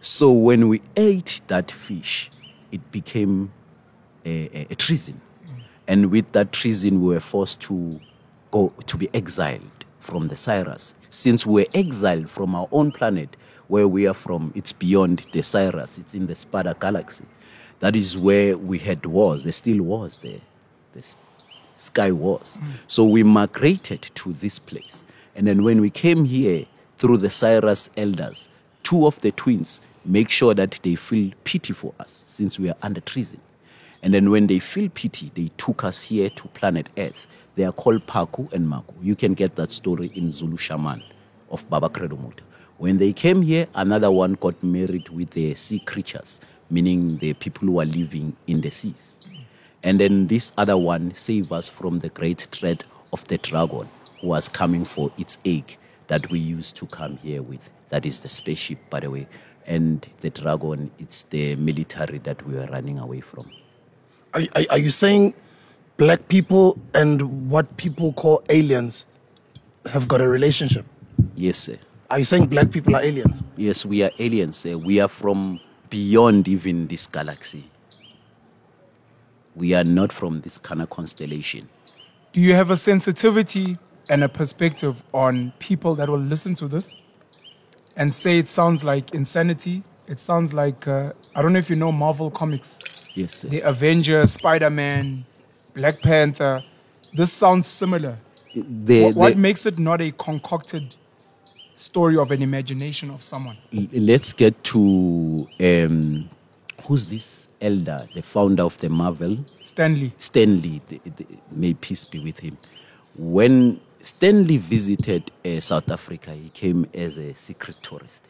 So 0.00 0.30
when 0.30 0.68
we 0.68 0.82
ate 0.96 1.40
that 1.46 1.70
fish, 1.70 2.30
it 2.70 2.92
became 2.92 3.52
a, 4.24 4.50
a, 4.52 4.66
a 4.70 4.74
treason. 4.74 5.20
And 5.88 6.10
with 6.10 6.30
that 6.32 6.52
treason, 6.52 7.00
we 7.02 7.14
were 7.14 7.20
forced 7.20 7.60
to 7.62 8.00
go 8.56 8.72
to 8.86 8.96
be 8.96 9.08
exiled 9.12 9.84
from 10.00 10.28
the 10.28 10.36
Sirius. 10.36 10.94
Since 11.10 11.46
we 11.46 11.62
were 11.62 11.68
exiled 11.74 12.28
from 12.30 12.54
our 12.54 12.68
own 12.72 12.90
planet, 12.92 13.36
where 13.68 13.88
we 13.88 14.06
are 14.06 14.14
from, 14.14 14.52
it's 14.54 14.72
beyond 14.72 15.26
the 15.32 15.42
Sirius, 15.42 15.98
it's 15.98 16.14
in 16.14 16.26
the 16.26 16.34
Spada 16.34 16.74
galaxy. 16.80 17.24
That 17.80 17.94
is 17.96 18.16
where 18.16 18.56
we 18.56 18.78
had 18.78 19.04
wars. 19.04 19.42
There 19.42 19.52
still 19.52 19.82
was 19.82 20.18
there. 20.18 20.40
The 20.94 21.02
sky 21.76 22.12
wars. 22.12 22.58
Mm. 22.58 22.70
So 22.86 23.04
we 23.04 23.22
migrated 23.22 24.02
to 24.14 24.32
this 24.34 24.58
place. 24.58 25.04
And 25.34 25.46
then 25.46 25.62
when 25.62 25.80
we 25.80 25.90
came 25.90 26.24
here 26.24 26.64
through 26.98 27.18
the 27.18 27.28
Sirius 27.28 27.90
elders, 27.96 28.48
two 28.82 29.06
of 29.06 29.20
the 29.20 29.32
twins 29.32 29.80
make 30.04 30.30
sure 30.30 30.54
that 30.54 30.78
they 30.82 30.94
feel 30.94 31.32
pity 31.44 31.72
for 31.74 31.92
us 31.98 32.24
since 32.26 32.58
we 32.58 32.70
are 32.70 32.76
under 32.80 33.00
treason. 33.00 33.40
And 34.02 34.14
then 34.14 34.30
when 34.30 34.46
they 34.46 34.60
feel 34.60 34.88
pity, 34.88 35.30
they 35.34 35.50
took 35.58 35.84
us 35.84 36.02
here 36.02 36.30
to 36.30 36.48
planet 36.48 36.88
Earth. 36.96 37.26
They 37.56 37.64
are 37.64 37.72
called 37.72 38.06
Paku 38.06 38.52
and 38.52 38.70
Maku. 38.70 38.92
You 39.02 39.16
can 39.16 39.32
get 39.32 39.56
that 39.56 39.72
story 39.72 40.12
in 40.14 40.30
Zulu 40.30 40.58
Shaman 40.58 41.02
of 41.50 41.68
Baba 41.70 41.88
Credo 41.88 42.14
Mutwa. 42.16 42.42
When 42.76 42.98
they 42.98 43.14
came 43.14 43.40
here, 43.40 43.66
another 43.74 44.10
one 44.10 44.34
got 44.34 44.62
married 44.62 45.08
with 45.08 45.30
the 45.30 45.54
sea 45.54 45.78
creatures, 45.78 46.38
meaning 46.68 47.16
the 47.16 47.32
people 47.32 47.66
who 47.66 47.80
are 47.80 47.86
living 47.86 48.36
in 48.46 48.60
the 48.60 48.68
seas. 48.68 49.20
And 49.82 49.98
then 49.98 50.26
this 50.26 50.52
other 50.58 50.76
one 50.76 51.14
saved 51.14 51.50
us 51.50 51.66
from 51.66 52.00
the 52.00 52.10
great 52.10 52.42
threat 52.42 52.84
of 53.14 53.26
the 53.28 53.38
dragon 53.38 53.88
who 54.20 54.28
was 54.28 54.48
coming 54.48 54.84
for 54.84 55.10
its 55.16 55.38
egg 55.46 55.78
that 56.08 56.28
we 56.28 56.38
used 56.38 56.76
to 56.76 56.86
come 56.86 57.16
here 57.16 57.40
with. 57.40 57.70
That 57.88 58.04
is 58.04 58.20
the 58.20 58.28
spaceship, 58.28 58.78
by 58.90 59.00
the 59.00 59.10
way. 59.10 59.26
And 59.64 60.06
the 60.20 60.28
dragon, 60.28 60.90
it's 60.98 61.22
the 61.22 61.56
military 61.56 62.18
that 62.18 62.46
we 62.46 62.56
were 62.56 62.66
running 62.66 62.98
away 62.98 63.22
from. 63.22 63.50
Are, 64.34 64.42
are, 64.54 64.62
are 64.72 64.78
you 64.78 64.90
saying 64.90 65.32
black 65.96 66.28
people 66.28 66.78
and 66.94 67.50
what 67.50 67.76
people 67.76 68.12
call 68.12 68.42
aliens 68.50 69.06
have 69.92 70.08
got 70.08 70.20
a 70.20 70.28
relationship? 70.28 70.84
Yes, 71.34 71.58
sir. 71.58 71.78
Are 72.10 72.18
you 72.18 72.24
saying 72.24 72.46
black 72.46 72.70
people 72.70 72.94
are 72.94 73.02
aliens? 73.02 73.42
Yes, 73.56 73.84
we 73.84 74.02
are 74.02 74.10
aliens. 74.18 74.56
Sir. 74.58 74.76
We 74.76 75.00
are 75.00 75.08
from 75.08 75.60
beyond 75.90 76.46
even 76.48 76.86
this 76.86 77.06
galaxy. 77.06 77.70
We 79.54 79.74
are 79.74 79.84
not 79.84 80.12
from 80.12 80.40
this 80.42 80.58
kind 80.58 80.82
of 80.82 80.90
constellation. 80.90 81.68
Do 82.32 82.40
you 82.40 82.54
have 82.54 82.70
a 82.70 82.76
sensitivity 82.76 83.78
and 84.08 84.22
a 84.22 84.28
perspective 84.28 85.02
on 85.14 85.52
people 85.58 85.94
that 85.96 86.08
will 86.08 86.18
listen 86.20 86.54
to 86.56 86.68
this 86.68 86.96
and 87.96 88.12
say 88.14 88.38
it 88.38 88.48
sounds 88.48 88.84
like 88.84 89.14
insanity? 89.14 89.82
It 90.06 90.20
sounds 90.20 90.52
like, 90.54 90.86
uh, 90.86 91.12
I 91.34 91.42
don't 91.42 91.52
know 91.54 91.58
if 91.58 91.70
you 91.70 91.74
know 91.76 91.90
Marvel 91.90 92.30
Comics, 92.30 92.78
Yes, 93.14 93.34
sir. 93.36 93.48
the 93.48 93.60
Avengers, 93.62 94.32
Spider 94.32 94.70
Man, 94.70 95.24
Black 95.76 96.00
Panther. 96.00 96.64
This 97.14 97.32
sounds 97.32 97.66
similar. 97.66 98.16
The- 98.54 99.04
what 99.04 99.14
what 99.16 99.34
the- 99.34 99.40
makes 99.40 99.66
it 99.66 99.78
not 99.78 100.00
a 100.00 100.10
concocted 100.12 100.96
story 101.74 102.16
of 102.16 102.30
an 102.30 102.42
imagination 102.42 103.10
of 103.10 103.22
someone? 103.22 103.58
Let's 103.92 104.32
get 104.32 104.64
to 104.64 105.46
um, 105.60 106.30
who's 106.84 107.04
this 107.06 107.48
elder, 107.60 108.08
the 108.14 108.22
founder 108.22 108.62
of 108.62 108.78
the 108.78 108.88
Marvel, 108.88 109.36
Stan 109.62 109.94
Lee. 110.00 110.12
Stanley. 110.18 110.80
The, 110.88 111.00
may 111.52 111.74
peace 111.74 112.04
be 112.04 112.18
with 112.20 112.38
him. 112.40 112.56
When 113.14 113.80
Stan 114.00 114.46
Lee 114.46 114.56
visited 114.56 115.30
uh, 115.44 115.60
South 115.60 115.90
Africa, 115.90 116.32
he 116.32 116.48
came 116.50 116.86
as 116.94 117.18
a 117.18 117.34
secret 117.34 117.76
tourist, 117.82 118.22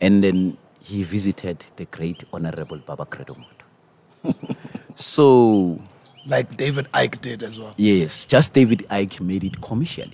and 0.00 0.22
then 0.24 0.56
he 0.80 1.02
visited 1.02 1.62
the 1.76 1.84
great 1.86 2.24
honorable 2.32 2.78
Baba 2.78 3.04
Credo 3.04 3.34
Mutwa. 3.34 4.34
so 4.96 5.78
Like 6.28 6.58
David 6.58 6.88
Icke 6.92 7.20
did 7.22 7.42
as 7.42 7.58
well. 7.58 7.72
Yes, 7.78 8.26
just 8.26 8.52
David 8.52 8.86
Icke 8.90 9.20
made 9.20 9.44
it 9.44 9.60
commercially. 9.62 10.12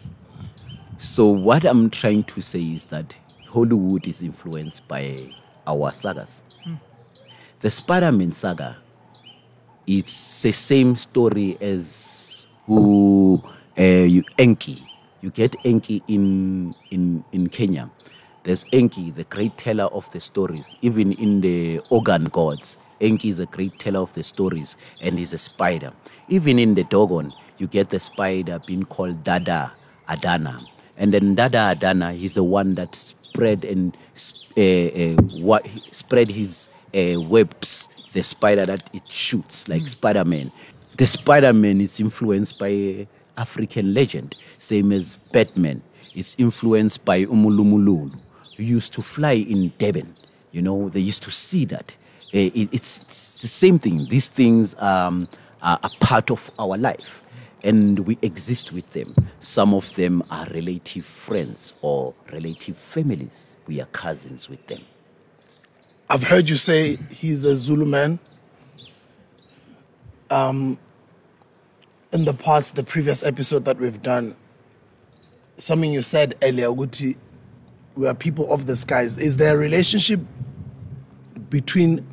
So 0.98 1.26
what 1.26 1.64
I'm 1.64 1.90
trying 1.90 2.22
to 2.24 2.40
say 2.40 2.60
is 2.60 2.84
that 2.86 3.14
Hollywood 3.48 4.06
is 4.06 4.22
influenced 4.22 4.86
by 4.86 5.28
our 5.66 5.92
sagas. 5.92 6.40
The 7.60 7.70
Spider-Man 7.70 8.30
saga, 8.32 8.76
it's 9.86 10.42
the 10.42 10.52
same 10.52 10.94
story 10.96 11.58
as 11.60 12.46
who 12.66 13.42
uh, 13.76 13.82
you, 13.82 14.22
Enki. 14.38 14.86
You 15.20 15.30
get 15.30 15.56
Enki 15.64 16.02
in, 16.06 16.74
in, 16.90 17.24
in 17.32 17.48
Kenya. 17.48 17.90
There's 18.44 18.66
Enki, 18.72 19.10
the 19.10 19.24
great 19.24 19.56
teller 19.56 19.84
of 19.84 20.10
the 20.12 20.20
stories. 20.20 20.76
Even 20.82 21.12
in 21.12 21.40
the 21.40 21.80
Organ 21.90 22.26
Gods, 22.26 22.78
Enki 23.00 23.28
is 23.28 23.40
a 23.40 23.46
great 23.46 23.78
teller 23.78 24.00
of 24.00 24.12
the 24.14 24.22
stories 24.22 24.76
and 25.00 25.18
he's 25.18 25.32
a 25.32 25.38
spider. 25.38 25.92
Even 26.28 26.58
in 26.58 26.74
the 26.74 26.84
Dogon, 26.84 27.32
you 27.58 27.66
get 27.66 27.90
the 27.90 28.00
spider 28.00 28.60
being 28.66 28.84
called 28.84 29.22
Dada 29.24 29.72
Adana. 30.08 30.60
And 30.96 31.12
then 31.12 31.34
Dada 31.34 31.70
Adana, 31.72 32.12
he's 32.12 32.34
the 32.34 32.44
one 32.44 32.74
that 32.74 32.94
spread 32.94 33.64
and 33.64 33.96
uh, 34.56 34.60
uh, 34.60 35.14
what, 35.40 35.66
spread 35.92 36.28
his 36.28 36.68
uh, 36.94 37.20
webs, 37.20 37.88
the 38.12 38.22
spider 38.22 38.64
that 38.66 38.88
it 38.92 39.02
shoots, 39.10 39.68
like 39.68 39.86
Spider 39.88 40.24
Man. 40.24 40.52
The 40.96 41.06
Spider 41.06 41.52
Man 41.52 41.80
is 41.80 41.98
influenced 41.98 42.58
by 42.58 43.08
African 43.36 43.92
legend, 43.94 44.36
same 44.58 44.92
as 44.92 45.16
Batman. 45.32 45.82
It's 46.14 46.36
influenced 46.38 47.04
by 47.04 47.24
Umulumululu, 47.24 48.16
who 48.56 48.62
used 48.62 48.92
to 48.94 49.02
fly 49.02 49.32
in 49.32 49.72
Devon. 49.78 50.14
You 50.52 50.62
know, 50.62 50.88
they 50.88 51.00
used 51.00 51.24
to 51.24 51.32
see 51.32 51.64
that. 51.64 51.96
Uh, 52.34 52.50
it- 52.54 52.68
it's, 52.72 53.02
it's 53.02 53.38
the 53.42 53.48
same 53.48 53.78
thing. 53.78 54.06
These 54.08 54.28
things 54.28 54.74
um, 54.80 55.28
are 55.62 55.78
a 55.82 55.90
part 56.00 56.30
of 56.30 56.50
our 56.58 56.76
life, 56.76 57.22
and 57.62 57.98
we 58.00 58.18
exist 58.22 58.72
with 58.72 58.88
them. 58.90 59.14
Some 59.40 59.72
of 59.72 59.92
them 59.94 60.22
are 60.30 60.46
relative 60.52 61.04
friends 61.04 61.74
or 61.82 62.14
relative 62.32 62.76
families. 62.76 63.54
We 63.66 63.80
are 63.80 63.86
cousins 63.86 64.48
with 64.48 64.66
them. 64.66 64.80
I've 66.10 66.24
heard 66.24 66.50
you 66.50 66.56
say 66.56 66.96
he's 67.10 67.44
a 67.44 67.54
Zulu 67.56 67.86
man. 67.86 68.18
Um, 70.30 70.78
in 72.12 72.24
the 72.24 72.34
past, 72.34 72.76
the 72.76 72.82
previous 72.84 73.22
episode 73.22 73.64
that 73.64 73.78
we've 73.78 74.02
done, 74.02 74.36
something 75.56 75.92
you 75.92 76.02
said 76.02 76.36
earlier, 76.42 76.68
Guti, 76.68 77.16
we 77.96 78.06
are 78.08 78.14
people 78.14 78.52
of 78.52 78.66
the 78.66 78.76
skies. 78.76 79.16
Is 79.16 79.36
there 79.36 79.54
a 79.54 79.58
relationship 79.58 80.20
between 81.48 82.04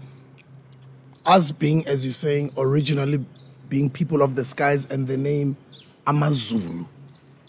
us 1.25 1.51
being, 1.51 1.85
as 1.87 2.03
you're 2.05 2.11
saying, 2.11 2.51
originally 2.57 3.23
being 3.69 3.89
people 3.89 4.21
of 4.21 4.35
the 4.35 4.43
skies 4.45 4.85
and 4.85 5.07
the 5.07 5.17
name 5.17 5.57
Amazulu? 6.07 6.85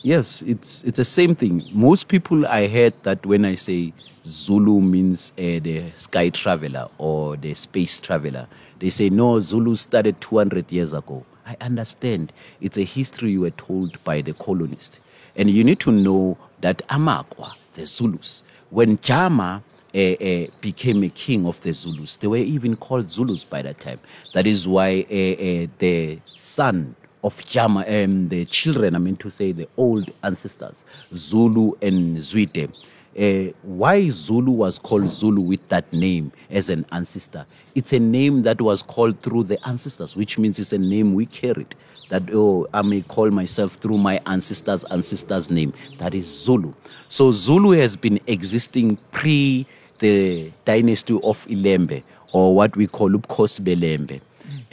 Yes, 0.03 0.43
it's 0.43 0.83
it's 0.83 0.97
the 0.97 1.05
same 1.05 1.35
thing. 1.35 1.69
Most 1.73 2.09
people 2.09 2.47
I 2.47 2.67
heard 2.67 2.95
that 3.05 3.25
when 3.25 3.45
I 3.45 3.55
say 3.55 3.93
Zulu 4.27 4.81
means 4.81 5.33
uh, 5.39 5.63
the 5.63 5.91
sky 5.95 6.29
traveler 6.29 6.89
or 6.99 7.37
the 7.37 7.55
space 7.55 8.01
traveler, 8.01 8.47
they 8.81 8.91
say 8.91 9.11
no. 9.11 9.39
Zulu 9.41 9.77
started 9.77 10.21
200 10.21 10.73
years 10.73 10.93
ago. 10.93 11.25
I 11.47 11.57
understand. 11.61 12.33
It's 12.61 12.79
a 12.79 12.85
history 12.85 13.33
you 13.33 13.43
were 13.43 13.51
told 13.51 14.03
by 14.05 14.23
the 14.23 14.33
colonists, 14.33 15.01
and 15.37 15.49
you 15.51 15.63
need 15.63 15.79
to 15.81 15.93
know 15.93 16.37
that 16.63 16.79
Amakwa, 16.89 17.53
the 17.75 17.87
Zulus, 17.87 18.43
when 18.71 18.99
Jama 19.03 19.63
uh, 19.94 20.46
became 20.61 21.02
a 21.05 21.09
king 21.09 21.46
of 21.46 21.61
the 21.62 21.72
Zulus, 21.72 22.16
they 22.16 22.26
were 22.26 22.37
even 22.37 22.76
called 22.76 23.11
Zulus 23.11 23.44
by 23.44 23.62
that 23.62 23.81
time. 23.81 24.00
That 24.35 24.46
is 24.46 24.66
why 24.66 25.00
uh, 25.02 25.68
the 25.78 26.18
son 26.37 26.96
of 27.24 27.44
Jama, 27.46 27.85
um, 27.87 28.28
the 28.28 28.44
children, 28.46 28.94
I 28.94 28.98
mean 28.98 29.16
to 29.16 29.31
say 29.31 29.52
the 29.52 29.68
old 29.76 30.11
ancestors, 30.22 30.85
Zulu 31.14 31.72
and 31.81 32.18
Zwide. 32.18 32.72
Uh, 33.18 33.52
why 33.62 34.09
Zulu 34.09 34.52
was 34.52 34.78
called 34.78 35.07
Zulu 35.07 35.42
with 35.42 35.68
that 35.68 35.92
name 35.92 36.33
as 36.50 36.70
an 36.70 36.87
ancestor? 36.92 37.44
It's 37.74 37.92
a 37.92 38.00
name 38.00 38.42
that 38.42 38.61
was 38.61 38.83
called 38.83 39.20
through 39.20 39.44
the 39.44 39.68
ancestors, 39.68 40.16
which 40.16 40.38
means 40.38 40.59
it's 40.59 40.72
a 40.72 40.78
name 40.78 41.14
we 41.14 41.26
carried. 41.26 41.74
That, 42.09 42.22
oh, 42.33 42.66
I 42.74 42.83
may 42.83 43.02
call 43.02 43.31
myself 43.31 43.74
through 43.74 43.98
my 43.98 44.20
ancestors' 44.26 44.85
ancestors' 44.85 45.50
name. 45.50 45.72
That 45.98 46.14
is 46.14 46.26
Zulu. 46.26 46.72
So 47.09 47.33
Zulu 47.33 47.70
has 47.72 47.96
been 47.96 48.18
existing 48.26 48.98
pre 49.12 49.66
the 50.03 50.53
dynasty 50.65 51.15
of 51.23 51.47
Ilembe, 51.47 52.03
or 52.33 52.55
what 52.57 52.77
we 52.77 52.88
call 52.88 53.11
Ubkhosi 53.11 53.61
Belembe. 53.61 54.21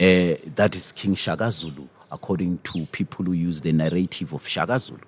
Uh, 0.00 0.36
that 0.56 0.74
is 0.74 0.90
King 0.92 1.14
Shaka 1.14 1.52
Zulu, 1.52 1.86
according 2.10 2.58
to 2.64 2.84
people 2.86 3.24
who 3.24 3.32
use 3.32 3.60
the 3.60 3.72
narrative 3.72 4.32
of 4.32 4.46
Shaka 4.46 4.78
Zulu. 4.78 4.98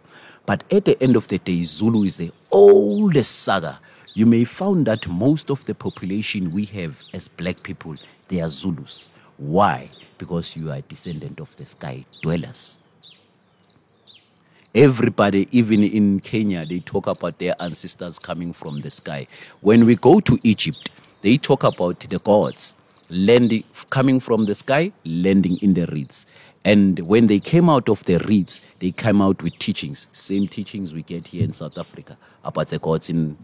But 0.47 0.63
at 0.71 0.85
the 0.85 1.03
end 1.03 1.17
of 1.17 1.27
the 1.27 1.39
day, 1.39 1.63
Zulu 1.63 2.05
is 2.05 2.19
the 2.19 2.31
oldest 2.53 3.41
saga. 3.41 3.81
You 4.15 4.27
may 4.27 4.45
find 4.45 4.87
that 4.87 5.09
most 5.09 5.51
of 5.51 5.65
the 5.65 5.75
population 5.75 6.55
we 6.55 6.67
have 6.67 6.97
as 7.13 7.27
black 7.29 7.63
people, 7.65 7.97
they 8.29 8.41
are 8.41 8.49
Zulus. 8.49 9.11
Why? 9.39 9.91
Because 10.19 10.57
you 10.57 10.71
are 10.71 10.77
a 10.77 10.83
descendant 10.83 11.41
of 11.41 11.55
the 11.57 11.67
sky 11.67 12.05
dwellers. 12.23 12.79
Everybody, 14.75 15.49
even 15.51 15.83
in 15.83 16.21
Kenya, 16.21 16.65
they 16.65 16.81
talk 16.81 17.07
about 17.07 17.39
their 17.39 17.55
ancestors 17.61 18.19
coming 18.19 18.55
from 18.55 18.81
the 18.81 18.91
sky. 18.91 19.27
When 19.61 19.85
we 19.85 19.97
go 19.97 20.19
to 20.21 20.39
Egypt, 20.43 20.91
they 21.21 21.37
talk 21.37 21.63
about 21.63 22.01
the 22.01 22.19
gods 22.21 22.75
landing, 23.11 23.65
coming 23.91 24.19
from 24.19 24.47
the 24.47 24.55
sky, 24.55 24.93
landing 25.05 25.59
in 25.59 25.75
the 25.75 25.87
reeds. 25.89 26.25
And 26.65 26.99
when 27.01 27.27
they 27.27 27.39
came 27.39 27.69
out 27.69 27.89
of 27.91 28.03
the 28.05 28.19
reeds, 28.21 28.63
they 28.79 28.93
came 28.93 29.21
out 29.21 29.43
with 29.43 29.59
teachings, 29.59 30.09
same 30.13 30.49
teachings 30.49 30.95
we 30.95 31.03
get 31.03 31.27
here 31.27 31.45
in 31.45 31.53
South 31.53 31.77
Africa 31.77 32.17
about 32.45 32.69
the 32.69 32.79
gods 32.79 33.11
in 33.11 33.37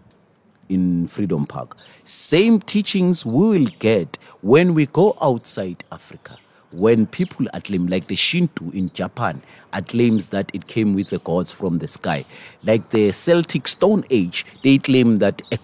in 0.69 1.09
Freedom 1.09 1.47
Park. 1.47 1.77
Same 2.05 2.61
teachings 2.61 3.25
we 3.27 3.59
will 3.59 3.69
get 3.79 4.19
when 4.43 4.75
we 4.75 4.87
go 4.87 5.17
outside 5.21 5.85
Africa. 5.91 6.39
When 6.73 7.07
people 7.07 7.47
acclaim, 7.55 7.87
like 7.87 8.09
the 8.09 8.15
Shinto 8.15 8.71
in 8.71 8.91
Japan, 8.93 9.43
acclaims 9.73 10.29
that 10.29 10.51
it 10.55 10.67
came 10.67 10.95
with 10.95 11.09
the 11.09 11.19
gods 11.21 11.51
from 11.51 11.79
the 11.79 11.89
sky. 11.89 12.25
Like 12.65 12.91
the 12.91 13.13
Celtic 13.13 13.67
Stone 13.69 14.05
Age, 14.11 14.45
they 14.63 14.79
claim 14.79 15.19
that 15.19 15.41
a 15.51 15.59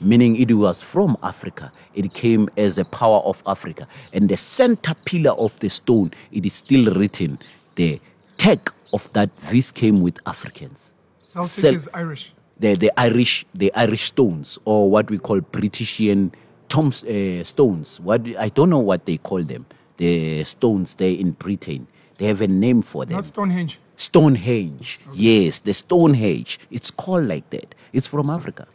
meaning 0.00 0.36
it 0.36 0.52
was 0.52 0.82
from 0.82 1.16
Africa. 1.22 1.70
It 1.94 2.12
came 2.12 2.48
as 2.56 2.78
a 2.78 2.84
power 2.84 3.20
of 3.20 3.42
Africa. 3.46 3.86
And 4.12 4.28
the 4.28 4.36
center 4.36 4.94
pillar 5.06 5.32
of 5.32 5.58
the 5.60 5.70
stone, 5.70 6.12
it 6.32 6.44
is 6.44 6.54
still 6.54 6.92
written, 6.94 7.38
the 7.76 8.00
tag 8.36 8.70
of 8.92 9.10
that 9.12 9.34
this 9.50 9.70
came 9.70 10.02
with 10.02 10.18
Africans. 10.26 10.92
Celtic 11.24 11.50
Cel- 11.50 11.74
is 11.74 11.88
Irish. 11.94 12.34
the 12.58 12.74
the 12.74 12.92
Irish 13.00 13.46
the 13.54 13.72
Irish 13.74 14.02
stones 14.02 14.58
or 14.64 14.90
what 14.90 15.10
we 15.10 15.18
call 15.18 15.40
Britishian 15.40 16.32
tombs 16.68 17.02
uh, 17.04 17.42
stones. 17.44 18.00
What 18.00 18.20
I 18.38 18.48
don't 18.50 18.68
know 18.70 18.78
what 18.78 19.06
they 19.06 19.16
call 19.18 19.42
them. 19.42 19.64
The 20.02 20.42
stones 20.42 20.96
there 20.96 21.14
in 21.14 21.30
Britain. 21.30 21.86
They 22.18 22.26
have 22.26 22.40
a 22.40 22.48
name 22.48 22.82
for 22.82 23.04
them. 23.04 23.14
Not 23.14 23.24
Stonehenge. 23.24 23.78
Stonehenge. 23.96 24.98
Yes, 25.14 25.60
the 25.60 25.72
Stonehenge. 25.72 26.58
It's 26.72 26.90
called 26.90 27.26
like 27.26 27.48
that. 27.50 27.72
It's 27.92 28.08
from 28.08 28.28
Africa. 28.28 28.66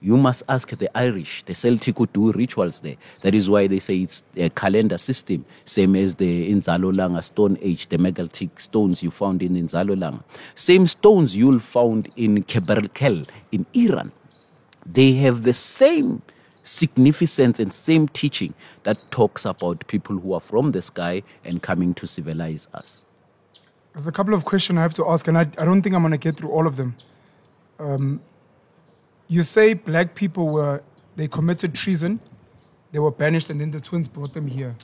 You 0.00 0.16
must 0.16 0.44
ask 0.48 0.68
the 0.70 0.96
Irish. 0.96 1.42
The 1.42 1.56
Celtic 1.56 1.98
would 1.98 2.12
do 2.12 2.30
rituals 2.30 2.78
there. 2.78 2.94
That 3.22 3.34
is 3.34 3.50
why 3.50 3.66
they 3.66 3.80
say 3.80 3.96
it's 3.96 4.22
a 4.36 4.48
calendar 4.48 4.96
system, 4.96 5.44
same 5.64 5.96
as 5.96 6.14
the 6.14 6.52
Inzalo 6.52 6.92
Yelanga 6.92 7.24
Stone 7.24 7.58
Age, 7.60 7.88
the 7.88 7.98
megalithic 7.98 8.60
stones 8.60 9.02
you 9.02 9.10
found 9.10 9.42
in 9.42 9.54
Inzalo 9.54 9.96
Yelanga. 9.96 10.22
Same 10.54 10.86
stones 10.86 11.36
you'll 11.36 11.58
found 11.58 12.12
in 12.14 12.44
Keberkel 12.44 13.28
in 13.50 13.66
Iran. 13.74 14.12
They 14.86 15.14
have 15.14 15.42
the 15.42 15.52
same 15.54 16.22
significance 16.64 17.60
and 17.60 17.72
same 17.72 18.08
teaching 18.08 18.52
that 18.82 19.00
talks 19.10 19.44
about 19.44 19.86
people 19.86 20.18
who 20.18 20.32
are 20.32 20.40
from 20.40 20.72
the 20.72 20.82
sky 20.82 21.22
and 21.44 21.62
coming 21.62 21.94
to 21.94 22.06
civilize 22.06 22.66
us. 22.74 23.04
There's 23.92 24.08
a 24.08 24.12
couple 24.12 24.34
of 24.34 24.44
questions 24.44 24.76
I 24.78 24.82
have 24.82 24.94
to 24.94 25.08
ask, 25.08 25.28
and 25.28 25.38
I, 25.38 25.42
I 25.56 25.64
don't 25.64 25.82
think 25.82 25.94
I'm 25.94 26.02
going 26.02 26.10
to 26.10 26.18
get 26.18 26.36
through 26.36 26.50
all 26.50 26.66
of 26.66 26.76
them. 26.76 26.96
Um, 27.78 28.20
you 29.28 29.42
say 29.42 29.74
black 29.74 30.14
people 30.16 30.48
were, 30.48 30.82
they 31.16 31.28
committed 31.28 31.74
treason, 31.74 32.18
they 32.90 32.98
were 32.98 33.12
banished, 33.12 33.50
and 33.50 33.60
then 33.60 33.70
the 33.70 33.80
twins 33.80 34.08
brought 34.08 34.32
them 34.32 34.46
here 34.48 34.74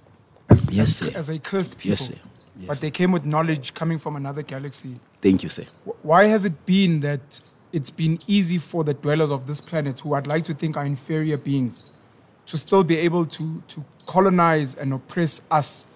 as, 0.48 0.68
Yes, 0.70 0.88
as, 0.88 0.96
sir. 0.96 1.18
as 1.18 1.30
a 1.30 1.38
cursed 1.38 1.76
people. 1.78 1.90
Yes, 1.90 2.06
sir. 2.08 2.14
Yes, 2.58 2.68
but 2.68 2.80
they 2.80 2.90
came 2.90 3.10
with 3.10 3.24
knowledge 3.24 3.74
coming 3.74 3.98
from 3.98 4.16
another 4.16 4.42
galaxy. 4.42 4.96
Thank 5.22 5.42
you, 5.42 5.48
sir. 5.48 5.64
Why 6.02 6.24
has 6.24 6.44
it 6.44 6.66
been 6.66 7.00
that 7.00 7.40
it's 7.72 7.90
been 7.90 8.18
easy 8.26 8.58
for 8.58 8.84
the 8.84 8.94
dwellers 8.94 9.30
of 9.30 9.46
this 9.46 9.60
planet, 9.60 10.00
who 10.00 10.14
I'd 10.14 10.26
like 10.26 10.44
to 10.44 10.54
think 10.54 10.76
are 10.76 10.84
inferior 10.84 11.38
beings, 11.38 11.90
to 12.46 12.58
still 12.58 12.84
be 12.84 12.96
able 12.98 13.26
to, 13.26 13.62
to 13.68 13.84
colonize 14.06 14.74
and 14.74 14.92
oppress 14.92 15.42
us 15.50 15.88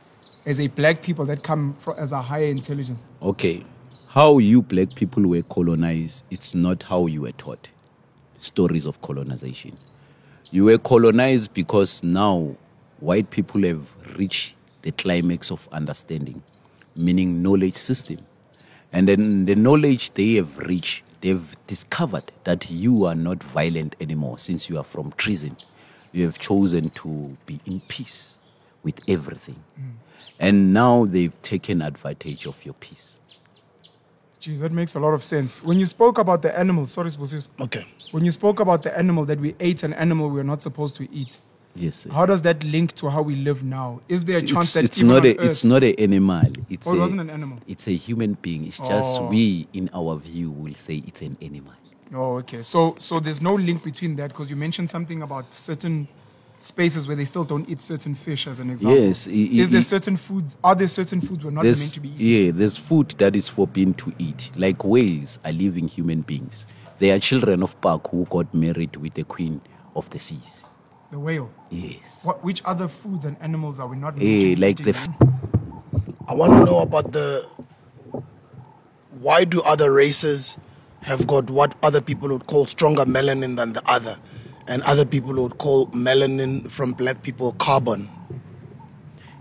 as 0.47 0.61
a 0.61 0.69
black 0.69 1.03
people 1.03 1.25
that 1.27 1.43
come 1.43 1.75
fro- 1.75 1.95
as 1.95 2.13
a 2.13 2.23
higher 2.23 2.47
intelligence? 2.47 3.07
Okay, 3.23 3.65
how 4.09 4.39
you 4.39 4.63
black 4.63 4.95
people 4.95 5.27
were 5.27 5.43
colonized, 5.43 6.25
it's 6.31 6.55
not 6.55 6.83
how 6.83 7.07
you 7.07 7.23
were 7.23 7.33
taught. 7.33 7.71
Stories 8.39 8.87
of 8.87 9.01
colonization. 9.01 9.77
You 10.51 10.65
were 10.65 10.79
colonized 10.79 11.55
because 11.55 12.03
now 12.03 12.57
white 13.01 13.31
people 13.31 13.63
have 13.63 13.95
reached 14.17 14.55
the 14.83 14.93
climax 14.93 15.51
of 15.51 15.69
understanding, 15.73 16.43
meaning 16.95 17.43
knowledge 17.43 17.75
system. 17.77 18.19
And 18.93 19.09
then 19.09 19.47
the 19.47 19.57
knowledge 19.57 20.13
they 20.13 20.35
have 20.35 20.57
reached, 20.59 21.03
they've 21.25 21.57
discovered 21.67 22.31
that 22.45 22.71
you 22.71 23.07
are 23.07 23.15
not 23.15 23.43
violent 23.43 23.97
anymore 23.99 24.39
since 24.39 24.69
you 24.69 24.77
are 24.77 24.85
from 24.85 25.11
treason. 25.13 25.57
You 26.13 26.25
have 26.25 26.39
chosen 26.39 26.91
to 26.91 27.35
be 27.47 27.59
in 27.65 27.81
peace 27.89 28.39
with 28.83 29.01
everything. 29.09 29.57
Hmm. 29.77 29.89
And 30.39 30.75
now 30.75 31.07
they've 31.07 31.33
taken 31.43 31.81
advantage 31.81 32.45
of 32.47 32.63
your 32.65 32.75
peace. 32.75 33.19
Geez, 34.39 34.61
that 34.61 34.73
makes 34.73 34.95
a 34.95 35.01
lot 35.01 35.15
of 35.15 35.25
sense. 35.25 35.63
When 35.63 35.79
you 35.79 35.87
spoke 35.87 36.19
about 36.19 36.43
the 36.43 36.57
animal, 36.59 36.87
sorry, 36.87 37.09
Sbusis, 37.09 37.49
Okay. 37.59 37.87
when 38.11 38.27
you 38.27 38.31
spoke 38.31 38.61
about 38.61 38.83
the 38.83 38.97
animal 38.97 39.25
that 39.25 39.41
we 39.41 39.55
ate 39.59 39.83
an 39.83 39.95
animal 39.95 40.29
we 40.29 40.41
are 40.41 40.45
not 40.53 40.61
supposed 40.61 40.95
to 40.97 41.11
eat, 41.11 41.39
Yes. 41.77 41.97
sir. 41.97 42.11
how 42.11 42.25
does 42.27 42.43
that 42.43 42.63
link 42.65 42.95
to 42.97 43.11
how 43.11 43.23
we 43.23 43.35
live 43.35 43.65
now? 43.65 44.01
Is 44.09 44.25
there 44.25 44.39
a 44.39 44.43
chance 44.43 44.67
It's, 44.67 44.75
that 44.75 44.85
it's 44.85 45.01
not 45.03 45.25
a 45.27 45.37
Earth, 45.39 45.45
it's 45.47 45.65
not 45.65 45.83
an 45.83 45.95
animal. 45.99 46.53
It's 46.71 46.87
Oh, 46.87 46.93
it 46.95 46.97
a, 46.99 47.01
wasn't 47.01 47.21
an 47.21 47.31
animal. 47.31 47.59
It's 47.67 47.89
a 47.89 47.97
human 47.97 48.35
being. 48.43 48.67
It's 48.67 48.79
just 48.79 49.21
Oh. 49.21 49.27
we 49.29 49.67
in 49.73 49.91
our 49.93 50.17
view 50.17 50.51
will 50.51 50.75
say 50.75 51.03
it's 51.07 51.23
an 51.23 51.37
animal. 51.43 51.73
Oh, 52.15 52.37
okay. 52.39 52.63
So, 52.63 52.95
so 52.99 53.19
there's 53.19 53.41
no 53.43 53.55
link 53.55 53.83
between 53.83 54.15
that 54.17 54.29
because 54.31 54.49
you 54.51 54.57
mentioned 54.57 54.89
something 54.89 55.23
about 55.23 55.53
certain 55.53 56.07
spaces 56.61 57.07
where 57.09 57.17
they 57.17 57.25
still 57.25 57.45
don't 57.45 57.69
eat 57.69 57.81
certain 57.81 58.15
fish, 58.15 58.47
as 58.47 58.61
an 58.61 58.71
example. 58.71 58.99
Yes, 59.03 59.27
i- 59.27 59.33
i- 59.33 59.35
Is 59.63 59.71
there 59.71 59.81
i- 59.81 59.83
certain 59.83 60.17
foods? 60.17 60.57
Are 60.63 60.75
there 60.75 60.87
certain 60.89 61.21
foods 61.21 61.45
we're 61.45 61.51
not 61.51 61.65
meant 61.65 61.77
to 61.93 62.01
be 62.01 62.09
eating? 62.11 62.27
yeah, 62.47 62.51
there's 62.53 62.77
food 62.77 63.15
that 63.19 63.35
is 63.35 63.49
forbidden 63.49 63.95
to 63.95 64.13
eat. 64.19 64.51
Like 64.57 64.85
whales 64.85 65.41
are 65.45 65.53
living 65.53 65.89
human 65.89 66.21
beings. 66.23 66.67
They 67.01 67.11
are 67.11 67.19
children 67.19 67.63
of 67.63 67.79
Pak 67.81 68.07
who 68.09 68.25
got 68.31 68.55
married 68.55 68.97
with 68.97 69.15
the 69.15 69.25
queen 69.25 69.61
of 69.97 70.09
the 70.11 70.21
seas. 70.21 70.64
The 71.15 71.21
whale. 71.21 71.49
Yes. 71.71 72.19
What, 72.25 72.43
which 72.43 72.61
other 72.65 72.89
foods 72.89 73.25
and 73.25 73.37
animals 73.41 73.79
are 73.79 73.87
we 73.87 73.97
not 73.97 74.17
meant 74.17 74.23
to 74.23 74.27
Eh, 74.27 74.55
be 74.55 74.57
like 74.57 74.79
the 74.79 74.91
eating? 74.91 75.15
f- 75.21 76.09
I 76.27 76.35
want 76.35 76.55
to 76.55 76.65
know 76.65 76.81
about 76.81 77.13
the. 77.13 77.47
Why 79.21 79.45
do 79.45 79.63
other 79.63 79.93
races 79.93 80.59
have 81.03 81.25
got 81.29 81.49
what 81.49 81.77
other 81.85 82.01
people 82.01 82.31
would 82.31 82.49
call 82.49 82.67
stronger 82.67 83.05
melanin 83.05 83.55
than 83.55 83.75
the 83.75 83.89
other, 83.89 84.17
and 84.67 84.83
other 84.83 85.05
people 85.05 85.35
would 85.35 85.57
call 85.59 85.87
melanin 85.91 86.69
from 86.69 86.95
black 86.95 87.23
people 87.23 87.53
carbon? 87.53 88.09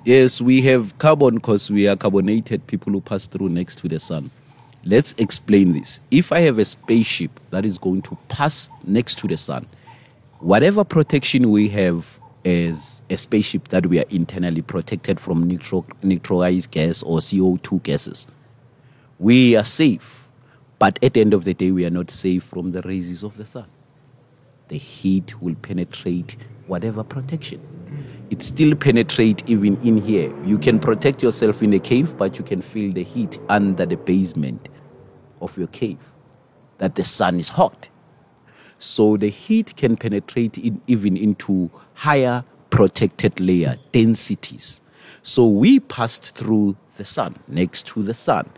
Yes, 0.06 0.42
we 0.42 0.62
have 0.62 0.96
carbon 1.00 1.34
because 1.38 1.72
we 1.72 1.88
are 1.88 1.96
carbonated 1.96 2.68
people 2.68 2.94
who 2.94 3.02
pass 3.02 3.26
through 3.26 3.50
next 3.50 3.78
to 3.80 3.88
the 3.88 3.98
sun. 3.98 4.30
Let's 4.86 5.16
explain 5.18 5.74
this. 5.74 6.02
If 6.12 6.32
I 6.34 6.42
have 6.42 6.60
a 6.60 6.66
spaceship 6.66 7.40
that 7.50 7.66
is 7.66 7.80
going 7.80 8.04
to 8.04 8.18
pass 8.28 8.70
next 8.86 9.18
to 9.20 9.28
the 9.28 9.38
sun, 9.38 9.66
whatever 10.44 10.84
protection 10.84 11.50
we 11.52 11.70
have 11.70 12.20
as 12.46 13.04
a 13.10 13.18
spaceship 13.18 13.70
that 13.70 13.86
we 13.88 14.00
are 14.00 14.06
internally 14.10 14.62
protected 14.62 15.20
from 15.20 15.48
nitro, 15.48 15.82
gas 16.72 17.04
or 17.04 17.20
CO2 17.20 17.82
gases, 17.84 18.28
we 19.20 19.56
are 19.56 19.64
safe. 19.64 20.28
But 20.80 21.00
at 21.04 21.14
the 21.14 21.22
end 21.22 21.34
of 21.34 21.46
the 21.46 21.54
day, 21.54 21.72
we 21.72 21.86
are 21.86 21.90
not 21.90 22.12
safe 22.12 22.44
from 22.44 22.72
the 22.72 22.82
rays 22.82 23.24
of 23.24 23.38
the 23.38 23.46
sun 23.46 23.66
the 24.74 24.78
heat 24.80 25.40
will 25.42 25.56
penetrate 25.56 26.36
whatever 26.68 27.04
protection. 27.04 27.62
It 28.32 28.42
still 28.42 28.76
penetrate 28.76 29.44
even 29.48 29.80
in 29.82 29.98
here. 29.98 30.34
You 30.44 30.58
can 30.58 30.80
protect 30.80 31.22
yourself 31.22 31.62
in 31.62 31.74
a 31.74 31.80
cave, 31.80 32.18
but 32.18 32.40
you 32.40 32.44
can 32.44 32.62
feel 32.62 32.92
the 32.92 33.04
heat 33.04 33.38
under 33.50 33.86
the 33.86 33.98
basement 33.98 34.70
of 35.42 35.56
your 35.58 35.68
cave. 35.68 36.00
That 36.80 36.96
the 36.96 37.04
sun 37.04 37.40
is 37.40 37.50
hot. 37.50 37.88
So 38.84 39.16
the 39.16 39.30
heat 39.30 39.78
can 39.78 39.96
penetrate 39.96 40.58
in, 40.58 40.82
even 40.88 41.16
into 41.16 41.72
higher 41.94 42.44
protected 42.70 43.40
layer 43.40 43.78
densities. 43.94 44.82
So 45.22 45.48
we 45.48 45.80
passed 45.80 46.36
through 46.36 46.76
the 46.98 47.06
sun, 47.06 47.38
next 47.48 47.86
to 47.88 48.04
the 48.04 48.14
sun, 48.14 48.50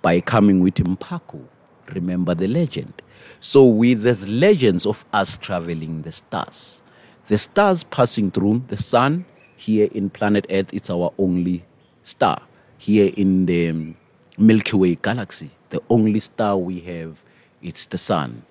by 0.00 0.22
coming 0.22 0.60
with 0.60 0.76
Mpaku. 0.76 1.44
Remember 1.92 2.34
the 2.34 2.46
legend. 2.46 3.02
So 3.40 3.66
with 3.66 4.00
there's 4.00 4.26
legends 4.26 4.86
of 4.86 5.04
us 5.12 5.36
traveling 5.36 6.00
the 6.00 6.12
stars. 6.12 6.82
The 7.26 7.36
stars 7.36 7.84
passing 7.84 8.30
through 8.30 8.62
the 8.68 8.78
sun 8.78 9.26
here 9.54 9.90
in 9.92 10.08
planet 10.08 10.46
Earth, 10.48 10.72
it's 10.72 10.88
our 10.88 11.12
only 11.18 11.62
star. 12.04 12.40
Here 12.78 13.12
in 13.18 13.44
the 13.44 13.92
Milky 14.38 14.78
Way 14.78 14.94
galaxy, 14.94 15.50
the 15.68 15.82
only 15.90 16.20
star 16.20 16.56
we 16.56 16.80
have, 16.80 17.22
it's 17.60 17.84
the 17.84 17.98
sun 17.98 18.44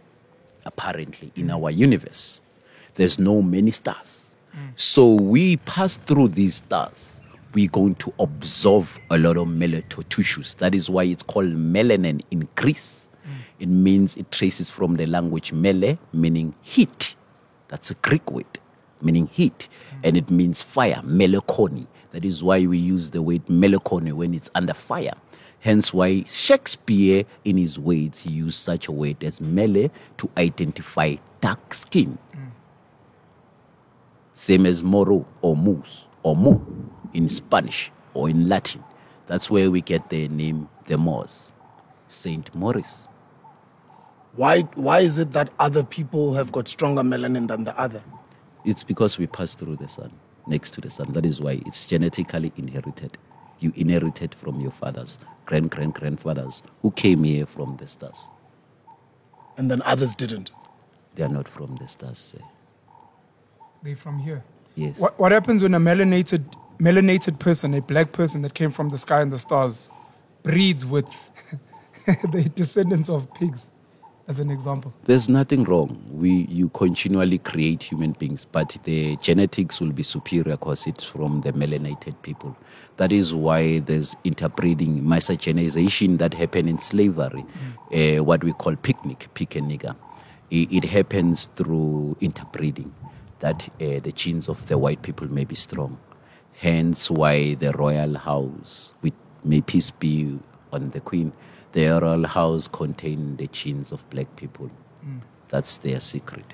apparently 0.65 1.31
in 1.35 1.49
our 1.51 1.71
universe. 1.71 2.41
There's 2.95 3.19
no 3.19 3.41
many 3.41 3.71
stars. 3.71 4.35
So 4.75 5.13
we 5.13 5.57
pass 5.57 5.97
through 5.97 6.29
these 6.29 6.55
stars. 6.55 7.21
We're 7.53 7.69
going 7.69 7.95
to 7.95 8.13
observe 8.19 8.99
a 9.09 9.17
lot 9.17 9.37
of 9.37 9.47
melatotissues. 9.47 10.57
That 10.57 10.73
is 10.73 10.89
why 10.89 11.03
it's 11.03 11.23
called 11.23 11.51
melanin 11.51 12.21
increase. 12.31 13.09
It 13.59 13.69
means 13.69 14.17
it 14.17 14.31
traces 14.31 14.69
from 14.69 14.97
the 14.97 15.05
language 15.05 15.53
mele, 15.53 15.97
meaning 16.11 16.53
heat. 16.61 17.15
That's 17.67 17.91
a 17.91 17.95
Greek 17.95 18.29
word, 18.31 18.59
meaning 19.01 19.27
heat. 19.27 19.69
And 20.03 20.17
it 20.17 20.29
means 20.29 20.61
fire, 20.61 21.01
melancholy. 21.03 21.87
That 22.11 22.25
is 22.25 22.43
why 22.43 22.65
we 22.65 22.77
use 22.77 23.09
the 23.11 23.21
word 23.21 23.47
melancholy 23.49 24.11
when 24.11 24.33
it's 24.33 24.51
under 24.53 24.73
fire. 24.73 25.13
Hence 25.63 25.93
why 25.93 26.23
Shakespeare, 26.23 27.23
in 27.45 27.55
his 27.55 27.79
words, 27.79 28.25
used 28.25 28.59
such 28.59 28.89
a 28.89 28.91
word 28.91 29.23
as 29.23 29.39
mele 29.39 29.89
to 30.17 30.29
identify 30.35 31.15
dark 31.39 31.73
skin. 31.73 32.17
Same 34.33 34.65
as 34.65 34.83
moro 34.83 35.25
or 35.41 35.55
moose 35.55 36.05
or 36.21 36.35
mu 36.35 36.59
in 37.13 37.29
Spanish 37.29 37.93
or 38.13 38.29
in 38.29 38.49
Latin. 38.49 38.83
That's 39.27 39.49
where 39.49 39.71
we 39.71 39.79
get 39.79 40.09
the 40.09 40.27
name 40.27 40.67
the 40.87 40.97
Moors, 40.97 41.53
Saint 42.09 42.53
Maurice. 42.53 43.07
Why, 44.35 44.63
why 44.75 44.99
is 44.99 45.17
it 45.17 45.31
that 45.31 45.49
other 45.59 45.83
people 45.85 46.33
have 46.33 46.51
got 46.51 46.67
stronger 46.67 47.03
melanin 47.03 47.47
than 47.47 47.63
the 47.63 47.79
other? 47.79 48.03
It's 48.65 48.83
because 48.83 49.17
we 49.17 49.27
pass 49.27 49.55
through 49.55 49.77
the 49.77 49.87
sun, 49.87 50.11
next 50.45 50.71
to 50.71 50.81
the 50.81 50.89
sun. 50.89 51.13
That 51.13 51.25
is 51.25 51.39
why 51.39 51.61
it's 51.65 51.85
genetically 51.85 52.51
inherited. 52.57 53.17
You 53.63 53.71
inherited 53.77 54.35
from 54.35 54.59
your 54.59 54.71
fathers, 54.71 55.17
grand 55.45 55.71
grand 55.71 55.93
grandfathers, 55.93 56.63
who 56.81 56.91
came 56.91 57.23
here 57.23 57.45
from 57.45 57.77
the 57.77 57.87
stars. 57.87 58.29
And 59.57 59.71
then 59.71 59.81
others 59.83 60.17
didn't. 60.17 60.51
They 61.15 61.23
are 61.23 61.29
not 61.29 61.47
from 61.47 61.77
the 61.77 61.87
stars. 61.87 62.17
Sir. 62.17 62.39
They're 63.81 63.95
from 63.95 64.19
here. 64.19 64.43
Yes. 64.75 64.99
What, 64.99 65.17
what 65.17 65.31
happens 65.31 65.63
when 65.63 65.73
a 65.73 65.79
melanated 65.79 66.43
melanated 66.77 67.39
person, 67.39 67.73
a 67.73 67.81
black 67.81 68.11
person 68.11 68.41
that 68.41 68.53
came 68.53 68.71
from 68.71 68.89
the 68.89 68.97
sky 68.97 69.21
and 69.21 69.31
the 69.31 69.39
stars, 69.39 69.89
breeds 70.41 70.85
with 70.85 71.07
the 72.05 72.51
descendants 72.53 73.09
of 73.09 73.33
pigs, 73.33 73.69
as 74.27 74.39
an 74.39 74.49
example. 74.49 74.93
There's 75.05 75.27
nothing 75.27 75.63
wrong. 75.65 76.01
We 76.11 76.45
you 76.49 76.69
continually 76.69 77.39
create 77.39 77.83
human 77.83 78.13
beings, 78.13 78.45
but 78.45 78.77
the 78.83 79.17
genetics 79.17 79.81
will 79.81 79.91
be 79.91 80.03
superior 80.03 80.57
because 80.57 80.87
it's 80.87 81.03
from 81.03 81.41
the 81.41 81.51
melanated 81.53 82.21
people. 82.21 82.55
That 82.97 83.11
is 83.11 83.33
why 83.33 83.79
there's 83.79 84.15
interbreeding, 84.23 85.03
miscegenization 85.03 86.19
that 86.19 86.33
happened 86.33 86.69
in 86.69 86.79
slavery, 86.79 87.45
uh, 87.93 88.23
what 88.23 88.43
we 88.43 88.53
call 88.53 88.75
picnic, 88.75 89.27
pick 89.33 89.55
a 89.55 89.59
nigger. 89.59 89.95
It, 90.51 90.71
it 90.71 90.83
happens 90.85 91.47
through 91.55 92.15
interbreeding, 92.21 92.93
that 93.39 93.67
uh, 93.81 93.99
the 93.99 94.11
genes 94.13 94.47
of 94.47 94.67
the 94.67 94.77
white 94.77 95.01
people 95.01 95.27
may 95.27 95.43
be 95.43 95.55
strong. 95.55 95.97
Hence 96.53 97.09
why 97.09 97.55
the 97.55 97.71
royal 97.71 98.15
house, 98.15 98.93
with 99.01 99.13
may 99.43 99.59
peace 99.61 99.91
be 99.91 100.39
on 100.71 100.91
the 100.91 101.01
queen, 101.01 101.33
the 101.73 101.87
royal 102.01 102.25
house 102.25 102.67
contain 102.67 103.35
the 103.37 103.47
genes 103.47 103.91
of 103.91 104.07
black 104.09 104.33
people. 104.35 104.69
That's 105.49 105.77
their 105.77 105.99
secret. 105.99 106.45